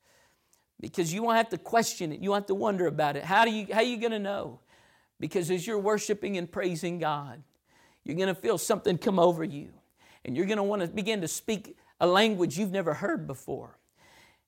because 0.81 1.13
you 1.13 1.23
won't 1.23 1.37
have 1.37 1.51
to 1.51 1.59
question 1.59 2.13
it. 2.13 2.21
You 2.21 2.31
won't 2.31 2.43
have 2.45 2.47
to 2.49 2.55
wonder 2.55 2.87
about 2.87 3.17
it. 3.17 3.25
How, 3.25 3.45
do 3.45 3.51
you, 3.51 3.67
how 3.71 3.81
are 3.81 3.83
you 3.83 3.99
going 3.99 4.13
to 4.13 4.19
know? 4.19 4.61
Because 5.21 5.51
as 5.51 5.67
you're 5.67 5.79
worshiping 5.79 6.39
and 6.39 6.51
praising 6.51 6.99
God, 6.99 7.43
you're 8.05 8.17
going 8.17 8.35
to 8.35 8.41
feel 8.41 8.57
something 8.57 8.97
come 8.97 9.19
over 9.19 9.45
you. 9.45 9.71
And 10.29 10.37
you're 10.37 10.45
going 10.45 10.59
to 10.59 10.63
want 10.63 10.83
to 10.83 10.89
begin 10.89 11.23
to 11.23 11.27
speak 11.27 11.75
a 12.01 12.07
language 12.07 12.59
you've 12.59 12.71
never 12.71 12.93
heard 12.93 13.27
before. 13.27 13.79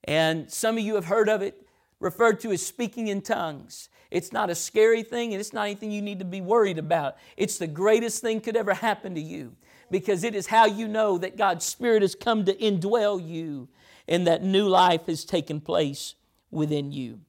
And 0.05 0.53
some 0.53 0.77
of 0.77 0.85
you 0.85 0.95
have 0.97 1.07
heard 1.07 1.31
of 1.31 1.41
it 1.41 1.67
referred 2.01 2.39
to 2.41 2.53
as 2.53 2.61
speaking 2.61 3.09
in 3.09 3.23
tongues. 3.23 3.89
It's 4.11 4.31
not 4.31 4.51
a 4.51 4.55
scary 4.55 5.03
thing 5.03 5.33
and 5.33 5.41
it's 5.41 5.55
not 5.55 5.63
anything 5.63 5.91
you 5.91 6.03
need 6.03 6.19
to 6.19 6.27
be 6.27 6.43
worried 6.43 6.77
about. 6.77 7.17
It's 7.39 7.57
the 7.57 7.67
greatest 7.67 8.21
thing 8.21 8.43
could 8.43 8.59
ever 8.59 8.75
happen 8.75 9.15
to 9.15 9.23
you 9.23 9.57
because 9.91 10.23
it 10.23 10.35
is 10.35 10.49
how 10.49 10.67
you 10.67 10.87
know 10.87 11.17
that 11.17 11.39
God's 11.39 11.65
Spirit 11.65 12.03
has 12.03 12.15
come 12.15 12.45
to 12.45 12.55
indwell 12.57 13.19
you 13.27 13.67
and 14.07 14.27
that 14.27 14.45
new 14.45 14.69
life 14.69 15.07
has 15.07 15.25
taken 15.25 15.63
place 15.63 16.15
within 16.51 16.93
you. 16.93 17.21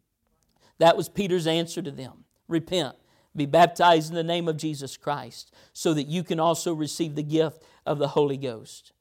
That 0.78 0.98
was 0.98 1.08
Peter's 1.08 1.48
answer 1.48 1.82
to 1.82 1.92
them 1.92 2.26
repent, 2.50 2.98
be 3.34 3.46
baptized 3.46 4.10
in 4.10 4.16
the 4.16 4.24
name 4.24 4.50
of 4.50 4.58
Jesus 4.58 4.98
Christ, 4.98 5.54
so 5.72 5.94
that 5.94 6.08
you 6.08 6.22
can 6.22 6.38
also 6.38 6.74
receive 6.74 7.16
the 7.16 7.24
gift 7.24 7.64
of 7.86 8.00
the 8.00 8.10
Holy 8.10 8.38
Ghost. 8.38 8.94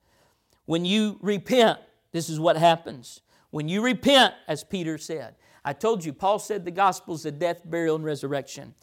When 0.66 0.84
you 0.84 1.18
repent, 1.20 1.78
this 2.12 2.28
is 2.28 2.40
what 2.40 2.56
happens. 2.56 3.20
When 3.50 3.68
you 3.68 3.82
repent, 3.82 4.34
as 4.46 4.64
Peter 4.64 4.98
said, 4.98 5.34
I 5.64 5.72
told 5.72 6.04
you, 6.04 6.12
Paul 6.12 6.38
said 6.38 6.64
the 6.64 6.70
gospel 6.70 7.14
is 7.14 7.24
the 7.24 7.32
death, 7.32 7.62
burial, 7.64 7.96
and 7.96 8.04
resurrection. 8.04 8.74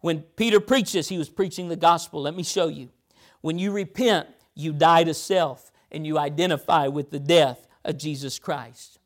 When 0.00 0.20
Peter 0.20 0.60
preached 0.60 0.92
this, 0.92 1.08
he 1.08 1.18
was 1.18 1.28
preaching 1.28 1.68
the 1.68 1.76
gospel. 1.76 2.22
Let 2.22 2.34
me 2.34 2.42
show 2.42 2.68
you. 2.68 2.90
When 3.40 3.58
you 3.58 3.72
repent, 3.72 4.28
you 4.54 4.72
die 4.72 5.04
to 5.04 5.14
self 5.14 5.70
and 5.92 6.06
you 6.06 6.18
identify 6.18 6.88
with 6.88 7.10
the 7.10 7.20
death 7.20 7.66
of 7.84 7.98
Jesus 7.98 8.38
Christ. 8.38 8.98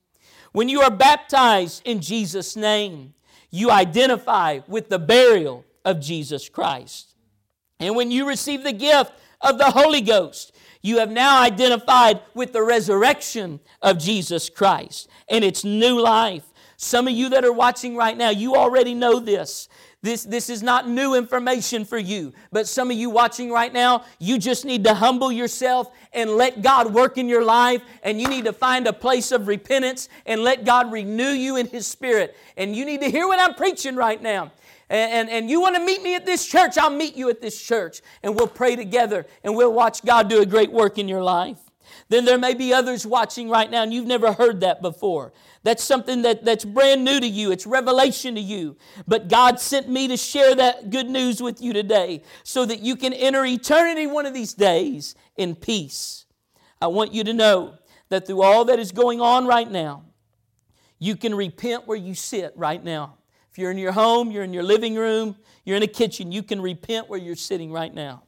When 0.53 0.69
you 0.69 0.81
are 0.81 0.91
baptized 0.91 1.83
in 1.85 2.01
Jesus' 2.01 2.57
name, 2.57 3.15
you 3.51 3.71
identify 3.71 4.61
with 4.67 4.89
the 4.89 4.99
burial 4.99 5.65
of 5.85 6.01
Jesus 6.01 6.49
Christ. 6.49 7.15
And 7.81 7.95
when 7.95 8.11
you 8.11 8.27
receive 8.27 8.65
the 8.65 8.73
gift 8.73 9.13
of 9.41 9.59
the 9.59 9.71
Holy 9.71 10.01
Ghost, 10.01 10.53
you 10.83 10.99
have 10.99 11.11
now 11.11 11.43
identified 11.43 12.21
with 12.35 12.53
the 12.53 12.63
resurrection 12.63 13.61
of 13.83 13.99
Jesus 13.99 14.49
Christ 14.49 15.09
and 15.29 15.45
its 15.45 15.65
new 15.65 16.01
life. 16.01 16.45
Some 16.77 17.09
of 17.09 17.15
you 17.15 17.29
that 17.31 17.45
are 17.45 17.53
watching 17.53 17.97
right 17.97 18.17
now, 18.17 18.31
you 18.31 18.55
already 18.55 18.95
know 18.95 19.19
this. 19.19 19.69
This, 20.01 20.23
this 20.23 20.49
is 20.49 20.63
not 20.63 20.89
new 20.89 21.15
information 21.15 21.85
for 21.85 21.99
you. 21.99 22.33
But 22.53 22.69
some 22.69 22.91
of 22.91 22.97
you 22.97 23.11
watching 23.11 23.51
right 23.51 23.73
now, 23.73 24.05
you 24.21 24.39
just 24.39 24.65
need 24.65 24.85
to 24.85 24.95
humble 24.95 25.33
yourself 25.33 25.91
and 26.13 26.31
let 26.31 26.63
God 26.63 26.95
work 26.95 27.19
in 27.19 27.29
your 27.29 27.45
life. 27.45 27.83
And 28.05 28.21
you 28.21 28.29
need 28.29 28.45
to 28.45 28.53
find 28.53 28.87
a 28.87 28.93
place 28.93 29.33
of 29.33 29.49
repentance 29.49 30.09
and 30.25 30.43
let 30.43 30.65
God 30.65 30.93
renew 30.93 31.31
you 31.31 31.57
in 31.57 31.67
His 31.67 31.87
Spirit. 31.87 32.37
And 32.57 32.77
you 32.77 32.85
need 32.85 33.01
to 33.01 33.11
hear 33.11 33.27
what 33.27 33.41
I'm 33.41 33.55
preaching 33.55 33.97
right 33.97 34.23
now. 34.23 34.53
And, 34.89 35.13
and, 35.13 35.31
and 35.31 35.51
you 35.51 35.61
want 35.61 35.75
to 35.75 35.85
meet 35.85 36.03
me 36.03 36.15
at 36.15 36.25
this 36.25 36.47
church, 36.47 36.79
I'll 36.79 36.91
meet 36.91 37.17
you 37.17 37.29
at 37.29 37.41
this 37.41 37.61
church. 37.61 38.01
And 38.23 38.37
we'll 38.37 38.47
pray 38.47 38.77
together 38.77 39.27
and 39.43 39.57
we'll 39.57 39.73
watch 39.73 40.05
God 40.05 40.31
do 40.31 40.41
a 40.41 40.47
great 40.47 40.71
work 40.71 40.99
in 40.99 41.09
your 41.09 41.23
life. 41.23 41.59
Then 42.09 42.25
there 42.25 42.39
may 42.39 42.55
be 42.55 42.73
others 42.73 43.07
watching 43.07 43.49
right 43.49 43.71
now 43.71 43.83
and 43.83 43.93
you've 43.93 44.07
never 44.07 44.33
heard 44.33 44.61
that 44.61 44.83
before. 44.83 45.33
That's 45.63 45.83
something 45.83 46.23
that, 46.23 46.45
that's 46.45 46.65
brand 46.65 47.05
new 47.05 47.21
to 47.21 47.27
you. 47.27 47.51
It's 47.51 47.67
revelation 47.67 48.35
to 48.37 48.41
you. 48.41 48.77
But 49.07 49.29
God 49.29 49.61
sent 49.61 49.89
me 49.89 50.09
to 50.09 50.17
share 50.17 50.55
that 50.55 50.91
good 50.91 51.09
news 51.09 51.43
with 51.43 51.61
you 51.61 51.73
today 51.73 52.23
so 52.43 52.65
that 52.65 52.81
you 52.81 52.97
can 52.97 53.13
enter 53.13 53.45
eternity 53.45 54.07
one 54.07 54.27
of 54.27 54.35
these 54.35 54.55
days 54.55 55.15
in 55.37 55.55
peace. 55.55 56.27
I 56.81 56.87
want 56.87 57.13
you 57.13 57.25
to 57.25 57.33
know 57.33 57.75
that 58.09 58.27
through 58.27 58.43
all 58.43 58.65
that 58.67 58.79
is 58.79 58.93
going 58.93 59.21
on 59.21 59.47
right 59.47 59.71
now, 59.71 60.05
you 60.99 61.17
can 61.17 61.35
repent 61.35 61.87
where 61.87 61.97
you 61.97 62.15
sit 62.15 62.53
right 62.57 62.83
now. 62.83 63.17
If 63.51 63.59
you're 63.59 63.71
in 63.71 63.79
your 63.79 63.93
home, 63.93 64.31
you're 64.31 64.45
in 64.45 64.53
your 64.53 64.63
living 64.63 64.95
room, 64.95 65.37
you're 65.65 65.77
in 65.77 65.83
a 65.83 65.89
kitchen, 65.89 66.33
you 66.33 66.43
can 66.43 66.61
repent 66.61 67.09
where 67.09 67.19
you're 67.19 67.37
sitting 67.37 67.73
right 67.73 67.93
now. 67.93 68.23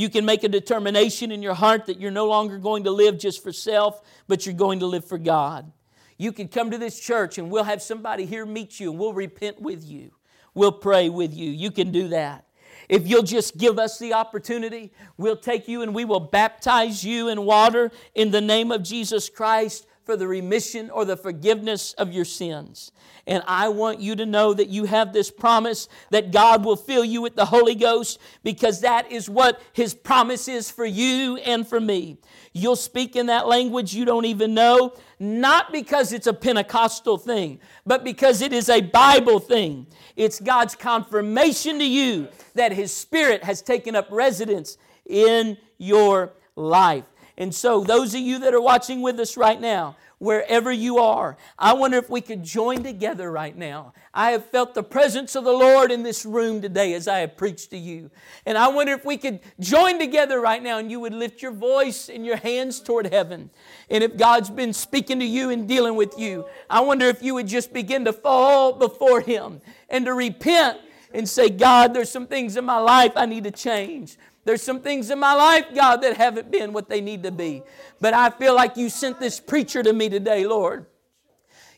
You 0.00 0.08
can 0.08 0.24
make 0.24 0.44
a 0.44 0.48
determination 0.48 1.30
in 1.30 1.42
your 1.42 1.52
heart 1.52 1.84
that 1.84 2.00
you're 2.00 2.10
no 2.10 2.26
longer 2.26 2.56
going 2.56 2.84
to 2.84 2.90
live 2.90 3.18
just 3.18 3.42
for 3.42 3.52
self, 3.52 4.00
but 4.28 4.46
you're 4.46 4.54
going 4.54 4.78
to 4.78 4.86
live 4.86 5.04
for 5.04 5.18
God. 5.18 5.70
You 6.16 6.32
can 6.32 6.48
come 6.48 6.70
to 6.70 6.78
this 6.78 6.98
church 6.98 7.36
and 7.36 7.50
we'll 7.50 7.64
have 7.64 7.82
somebody 7.82 8.24
here 8.24 8.46
meet 8.46 8.80
you 8.80 8.88
and 8.88 8.98
we'll 8.98 9.12
repent 9.12 9.60
with 9.60 9.84
you. 9.84 10.12
We'll 10.54 10.72
pray 10.72 11.10
with 11.10 11.34
you. 11.34 11.50
You 11.50 11.70
can 11.70 11.92
do 11.92 12.08
that. 12.08 12.46
If 12.88 13.06
you'll 13.06 13.24
just 13.24 13.58
give 13.58 13.78
us 13.78 13.98
the 13.98 14.14
opportunity, 14.14 14.90
we'll 15.18 15.36
take 15.36 15.68
you 15.68 15.82
and 15.82 15.94
we 15.94 16.06
will 16.06 16.20
baptize 16.20 17.04
you 17.04 17.28
in 17.28 17.44
water 17.44 17.90
in 18.14 18.30
the 18.30 18.40
name 18.40 18.72
of 18.72 18.82
Jesus 18.82 19.28
Christ 19.28 19.86
for 20.10 20.16
the 20.16 20.26
remission 20.26 20.90
or 20.90 21.04
the 21.04 21.16
forgiveness 21.16 21.92
of 21.92 22.12
your 22.12 22.24
sins. 22.24 22.90
And 23.28 23.44
I 23.46 23.68
want 23.68 24.00
you 24.00 24.16
to 24.16 24.26
know 24.26 24.52
that 24.52 24.66
you 24.66 24.86
have 24.86 25.12
this 25.12 25.30
promise 25.30 25.88
that 26.10 26.32
God 26.32 26.64
will 26.64 26.74
fill 26.74 27.04
you 27.04 27.22
with 27.22 27.36
the 27.36 27.44
Holy 27.44 27.76
Ghost 27.76 28.18
because 28.42 28.80
that 28.80 29.12
is 29.12 29.30
what 29.30 29.62
His 29.72 29.94
promise 29.94 30.48
is 30.48 30.68
for 30.68 30.84
you 30.84 31.36
and 31.36 31.64
for 31.64 31.78
me. 31.78 32.18
You'll 32.52 32.74
speak 32.74 33.14
in 33.14 33.26
that 33.26 33.46
language 33.46 33.94
you 33.94 34.04
don't 34.04 34.24
even 34.24 34.52
know, 34.52 34.96
not 35.20 35.70
because 35.70 36.12
it's 36.12 36.26
a 36.26 36.34
Pentecostal 36.34 37.16
thing, 37.16 37.60
but 37.86 38.02
because 38.02 38.42
it 38.42 38.52
is 38.52 38.68
a 38.68 38.80
Bible 38.80 39.38
thing. 39.38 39.86
It's 40.16 40.40
God's 40.40 40.74
confirmation 40.74 41.78
to 41.78 41.86
you 41.86 42.26
that 42.54 42.72
His 42.72 42.92
Spirit 42.92 43.44
has 43.44 43.62
taken 43.62 43.94
up 43.94 44.08
residence 44.10 44.76
in 45.06 45.56
your 45.78 46.32
life. 46.56 47.04
And 47.40 47.54
so, 47.54 47.82
those 47.82 48.14
of 48.14 48.20
you 48.20 48.38
that 48.40 48.54
are 48.54 48.60
watching 48.60 49.00
with 49.00 49.18
us 49.18 49.36
right 49.36 49.58
now, 49.60 49.96
wherever 50.18 50.70
you 50.70 50.98
are. 50.98 51.38
I 51.58 51.72
wonder 51.72 51.96
if 51.96 52.10
we 52.10 52.20
could 52.20 52.44
join 52.44 52.82
together 52.82 53.32
right 53.32 53.56
now. 53.56 53.94
I 54.12 54.32
have 54.32 54.44
felt 54.44 54.74
the 54.74 54.82
presence 54.82 55.34
of 55.34 55.44
the 55.44 55.52
Lord 55.52 55.90
in 55.90 56.02
this 56.02 56.26
room 56.26 56.60
today 56.60 56.92
as 56.92 57.08
I 57.08 57.20
have 57.20 57.38
preached 57.38 57.70
to 57.70 57.78
you. 57.78 58.10
And 58.44 58.58
I 58.58 58.68
wonder 58.68 58.92
if 58.92 59.06
we 59.06 59.16
could 59.16 59.40
join 59.58 59.98
together 59.98 60.38
right 60.38 60.62
now 60.62 60.76
and 60.76 60.90
you 60.90 61.00
would 61.00 61.14
lift 61.14 61.40
your 61.40 61.52
voice 61.52 62.10
and 62.10 62.26
your 62.26 62.36
hands 62.36 62.80
toward 62.80 63.06
heaven. 63.06 63.48
And 63.88 64.04
if 64.04 64.18
God's 64.18 64.50
been 64.50 64.74
speaking 64.74 65.18
to 65.20 65.24
you 65.24 65.48
and 65.48 65.66
dealing 65.66 65.96
with 65.96 66.18
you, 66.18 66.44
I 66.68 66.80
wonder 66.80 67.06
if 67.06 67.22
you 67.22 67.32
would 67.32 67.48
just 67.48 67.72
begin 67.72 68.04
to 68.04 68.12
fall 68.12 68.74
before 68.74 69.22
Him 69.22 69.62
and 69.88 70.04
to 70.04 70.12
repent 70.12 70.80
and 71.14 71.26
say, 71.26 71.48
God, 71.48 71.94
there's 71.94 72.10
some 72.10 72.26
things 72.26 72.58
in 72.58 72.64
my 72.66 72.78
life 72.78 73.12
I 73.16 73.24
need 73.24 73.44
to 73.44 73.50
change. 73.50 74.18
There's 74.50 74.62
some 74.62 74.80
things 74.80 75.12
in 75.12 75.20
my 75.20 75.32
life, 75.32 75.66
God, 75.72 75.98
that 75.98 76.16
haven't 76.16 76.50
been 76.50 76.72
what 76.72 76.88
they 76.88 77.00
need 77.00 77.22
to 77.22 77.30
be. 77.30 77.62
But 78.00 78.14
I 78.14 78.30
feel 78.30 78.52
like 78.52 78.76
you 78.76 78.88
sent 78.88 79.20
this 79.20 79.38
preacher 79.38 79.80
to 79.80 79.92
me 79.92 80.08
today, 80.08 80.44
Lord. 80.44 80.86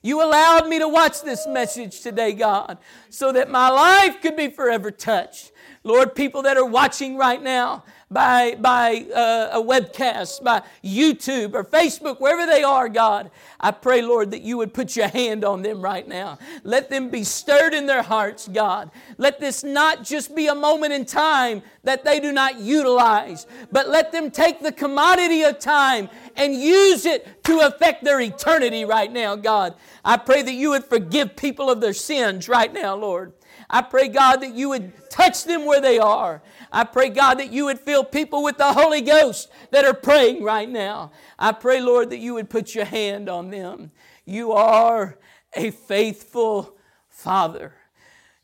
You 0.01 0.25
allowed 0.25 0.69
me 0.69 0.79
to 0.79 0.89
watch 0.89 1.21
this 1.21 1.47
message 1.47 2.01
today, 2.01 2.33
God, 2.33 2.79
so 3.11 3.31
that 3.31 3.51
my 3.51 3.69
life 3.69 4.23
could 4.23 4.37
be 4.37 4.49
forever 4.49 4.91
touched. 4.91 5.53
Lord, 5.85 6.15
people 6.15 6.41
that 6.45 6.57
are 6.57 6.65
watching 6.65 7.19
right 7.19 7.43
now, 7.43 7.85
by, 8.13 8.57
by 8.57 9.07
uh, 9.15 9.51
a 9.53 9.63
webcast, 9.63 10.43
by 10.43 10.63
YouTube 10.85 11.55
or 11.55 11.65
Facebook, 11.65 12.21
wherever 12.21 12.47
they 12.51 12.63
are, 12.63 12.89
God, 12.89 13.31
I 13.61 13.71
pray, 13.71 14.03
Lord, 14.03 14.31
that 14.33 14.43
you 14.43 14.57
would 14.59 14.75
put 14.75 14.97
your 14.97 15.09
hand 15.09 15.45
on 15.45 15.63
them 15.63 15.81
right 15.81 16.07
now. 16.07 16.39
Let 16.65 16.91
them 16.91 17.11
be 17.11 17.25
stirred 17.25 17.75
in 17.75 17.87
their 17.87 18.03
hearts, 18.03 18.49
God. 18.49 18.91
Let 19.19 19.41
this 19.41 19.65
not 19.65 20.05
just 20.05 20.35
be 20.35 20.49
a 20.49 20.55
moment 20.55 20.93
in 20.93 21.05
time 21.05 21.63
that 21.85 22.05
they 22.05 22.21
do 22.21 22.33
not 22.33 22.59
utilize, 22.59 23.47
but 23.71 23.89
let 23.89 24.13
them 24.13 24.31
take 24.31 24.61
the 24.61 24.73
commodity 24.73 25.43
of 25.43 25.59
time 25.59 26.09
and 26.37 26.55
use 26.55 27.07
it 27.07 27.45
to 27.45 27.61
affect 27.61 28.05
their 28.05 28.21
eternity 28.21 28.85
right 28.85 29.13
now, 29.13 29.37
God. 29.37 29.75
I 30.05 30.17
pray 30.17 30.43
that 30.43 30.55
you 30.55 30.71
would 30.71 30.85
forgive 30.85 31.37
people 31.37 31.71
of 31.71 31.81
their 31.81 31.93
sins 31.93 32.49
right 32.49 32.73
now, 32.73 32.97
Lord. 32.97 33.33
I 33.73 33.81
pray, 33.81 34.09
God, 34.09 34.37
that 34.43 34.55
you 34.55 34.69
would 34.69 34.93
touch 35.11 35.45
them 35.45 35.65
where 35.65 35.81
they 35.81 35.99
are. 35.99 36.43
I 36.73 36.85
pray, 36.85 37.11
God, 37.11 37.39
that 37.39 37.53
you 37.53 37.67
would 37.67 37.79
fill 37.79 38.03
people 38.03 38.43
with 38.43 38.57
the 38.57 38.73
Holy 38.73 39.03
Ghost 39.03 39.51
that 39.71 39.85
are 39.85 39.95
praying 39.95 40.43
right 40.43 40.69
now. 40.69 41.13
I 41.39 41.53
pray, 41.53 41.81
Lord, 41.83 42.11
that 42.11 42.19
you 42.19 42.35
would 42.35 42.49
put 42.49 42.75
your 42.75 42.87
hand 42.87 43.29
on 43.29 43.51
them. 43.51 43.91
You 44.25 44.53
are 44.53 45.19
a 45.55 45.71
faithful 45.71 46.79
Father. 47.11 47.75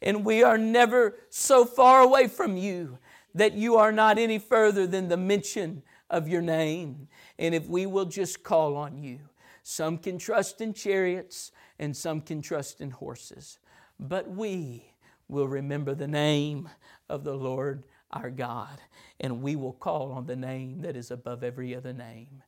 And 0.03 0.24
we 0.24 0.43
are 0.43 0.59
never 0.59 1.16
so 1.31 1.64
far 1.64 2.03
away 2.03 2.29
from 2.29 2.57
you 2.57 2.99
that 3.35 3.55
you 3.55 3.76
are 3.76 3.93
not 3.93 4.18
any 4.18 4.39
further 4.39 4.87
than 4.87 5.09
the 5.09 5.16
mention 5.16 5.83
of 6.11 6.29
your 6.29 6.43
name. 6.43 7.09
And 7.39 7.55
if 7.55 7.66
we 7.66 7.87
will 7.87 8.05
just 8.05 8.43
call 8.43 8.76
on 8.76 9.03
you, 9.03 9.20
some 9.62 9.99
can 9.99 10.18
trust 10.18 10.61
in 10.61 10.74
chariots 10.74 11.53
and 11.79 11.97
some 11.97 12.20
can 12.20 12.43
trust 12.43 12.81
in 12.81 12.91
horses, 12.91 13.59
but 14.01 14.29
we 14.29 14.93
will 15.29 15.47
remember 15.47 15.95
the 15.95 16.09
name 16.09 16.68
of 17.09 17.24
the 17.24 17.35
Lord 17.35 17.85
our 18.11 18.31
God, 18.31 18.81
and 19.21 19.43
we 19.43 19.57
will 19.57 19.73
call 19.73 20.13
on 20.13 20.27
the 20.27 20.37
name 20.37 20.81
that 20.83 20.97
is 20.97 21.11
above 21.11 21.43
every 21.43 21.75
other 21.75 21.93
name. 21.93 22.43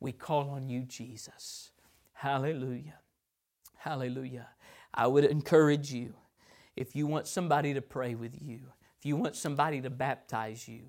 We 0.00 0.12
call 0.12 0.50
on 0.50 0.68
you, 0.68 0.82
Jesus. 0.82 1.70
Hallelujah. 2.12 2.98
Hallelujah. 3.76 4.48
I 4.94 5.06
would 5.06 5.24
encourage 5.24 5.92
you 5.92 6.14
if 6.76 6.96
you 6.96 7.06
want 7.06 7.26
somebody 7.26 7.74
to 7.74 7.82
pray 7.82 8.14
with 8.14 8.40
you, 8.40 8.60
if 8.98 9.04
you 9.04 9.16
want 9.16 9.36
somebody 9.36 9.80
to 9.80 9.90
baptize 9.90 10.66
you, 10.66 10.82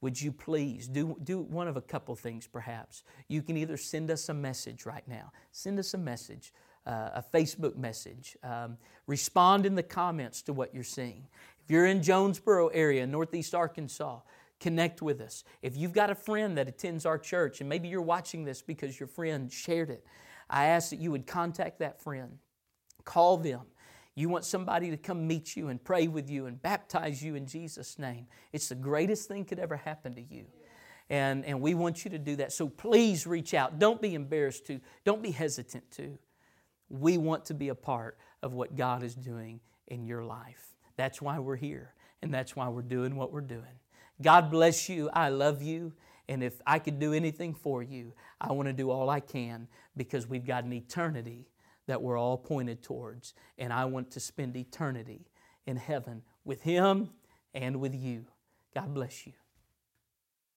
would 0.00 0.20
you 0.20 0.32
please 0.32 0.86
do, 0.86 1.16
do 1.24 1.40
one 1.40 1.68
of 1.68 1.76
a 1.76 1.80
couple 1.80 2.14
things 2.14 2.46
perhaps? 2.46 3.02
You 3.26 3.42
can 3.42 3.56
either 3.56 3.76
send 3.76 4.10
us 4.10 4.28
a 4.28 4.34
message 4.34 4.86
right 4.86 5.06
now, 5.06 5.32
send 5.50 5.78
us 5.78 5.94
a 5.94 5.98
message, 5.98 6.52
uh, 6.86 7.10
a 7.14 7.24
Facebook 7.34 7.76
message, 7.76 8.36
um, 8.42 8.78
respond 9.06 9.66
in 9.66 9.74
the 9.74 9.82
comments 9.82 10.42
to 10.42 10.52
what 10.52 10.72
you're 10.72 10.84
seeing. 10.84 11.26
If 11.68 11.72
you're 11.72 11.84
in 11.84 12.02
Jonesboro 12.02 12.68
area, 12.68 13.06
Northeast 13.06 13.54
Arkansas, 13.54 14.20
connect 14.58 15.02
with 15.02 15.20
us. 15.20 15.44
If 15.60 15.76
you've 15.76 15.92
got 15.92 16.08
a 16.08 16.14
friend 16.14 16.56
that 16.56 16.66
attends 16.66 17.04
our 17.04 17.18
church, 17.18 17.60
and 17.60 17.68
maybe 17.68 17.88
you're 17.88 18.00
watching 18.00 18.42
this 18.42 18.62
because 18.62 18.98
your 18.98 19.06
friend 19.06 19.52
shared 19.52 19.90
it, 19.90 20.02
I 20.48 20.68
ask 20.68 20.88
that 20.88 20.98
you 20.98 21.10
would 21.10 21.26
contact 21.26 21.80
that 21.80 22.00
friend, 22.00 22.38
call 23.04 23.36
them. 23.36 23.60
You 24.14 24.30
want 24.30 24.46
somebody 24.46 24.88
to 24.88 24.96
come 24.96 25.26
meet 25.26 25.56
you 25.56 25.68
and 25.68 25.84
pray 25.84 26.08
with 26.08 26.30
you 26.30 26.46
and 26.46 26.60
baptize 26.62 27.22
you 27.22 27.34
in 27.34 27.44
Jesus' 27.44 27.98
name. 27.98 28.28
It's 28.50 28.70
the 28.70 28.74
greatest 28.74 29.28
thing 29.28 29.44
could 29.44 29.58
ever 29.58 29.76
happen 29.76 30.14
to 30.14 30.22
you. 30.22 30.46
And, 31.10 31.44
and 31.44 31.60
we 31.60 31.74
want 31.74 32.02
you 32.02 32.10
to 32.12 32.18
do 32.18 32.36
that. 32.36 32.50
So 32.54 32.70
please 32.70 33.26
reach 33.26 33.52
out. 33.52 33.78
Don't 33.78 34.00
be 34.00 34.14
embarrassed 34.14 34.64
to, 34.68 34.80
don't 35.04 35.22
be 35.22 35.32
hesitant 35.32 35.90
to. 35.92 36.18
We 36.88 37.18
want 37.18 37.44
to 37.44 37.54
be 37.54 37.68
a 37.68 37.74
part 37.74 38.16
of 38.42 38.54
what 38.54 38.74
God 38.74 39.02
is 39.02 39.14
doing 39.14 39.60
in 39.86 40.06
your 40.06 40.24
life. 40.24 40.77
That's 40.98 41.22
why 41.22 41.38
we're 41.38 41.56
here, 41.56 41.94
and 42.22 42.34
that's 42.34 42.56
why 42.56 42.68
we're 42.68 42.82
doing 42.82 43.14
what 43.14 43.32
we're 43.32 43.40
doing. 43.40 43.78
God 44.20 44.50
bless 44.50 44.88
you. 44.88 45.08
I 45.12 45.28
love 45.28 45.62
you. 45.62 45.92
And 46.28 46.42
if 46.42 46.60
I 46.66 46.80
could 46.80 46.98
do 46.98 47.14
anything 47.14 47.54
for 47.54 47.84
you, 47.84 48.12
I 48.40 48.52
want 48.52 48.66
to 48.68 48.72
do 48.72 48.90
all 48.90 49.08
I 49.08 49.20
can 49.20 49.68
because 49.96 50.28
we've 50.28 50.44
got 50.44 50.64
an 50.64 50.72
eternity 50.72 51.46
that 51.86 52.02
we're 52.02 52.18
all 52.18 52.36
pointed 52.36 52.82
towards. 52.82 53.34
And 53.58 53.72
I 53.72 53.84
want 53.84 54.10
to 54.10 54.20
spend 54.20 54.56
eternity 54.56 55.28
in 55.66 55.76
heaven 55.76 56.22
with 56.44 56.62
Him 56.62 57.10
and 57.54 57.80
with 57.80 57.94
you. 57.94 58.26
God 58.74 58.92
bless 58.92 59.24
you. 59.24 59.34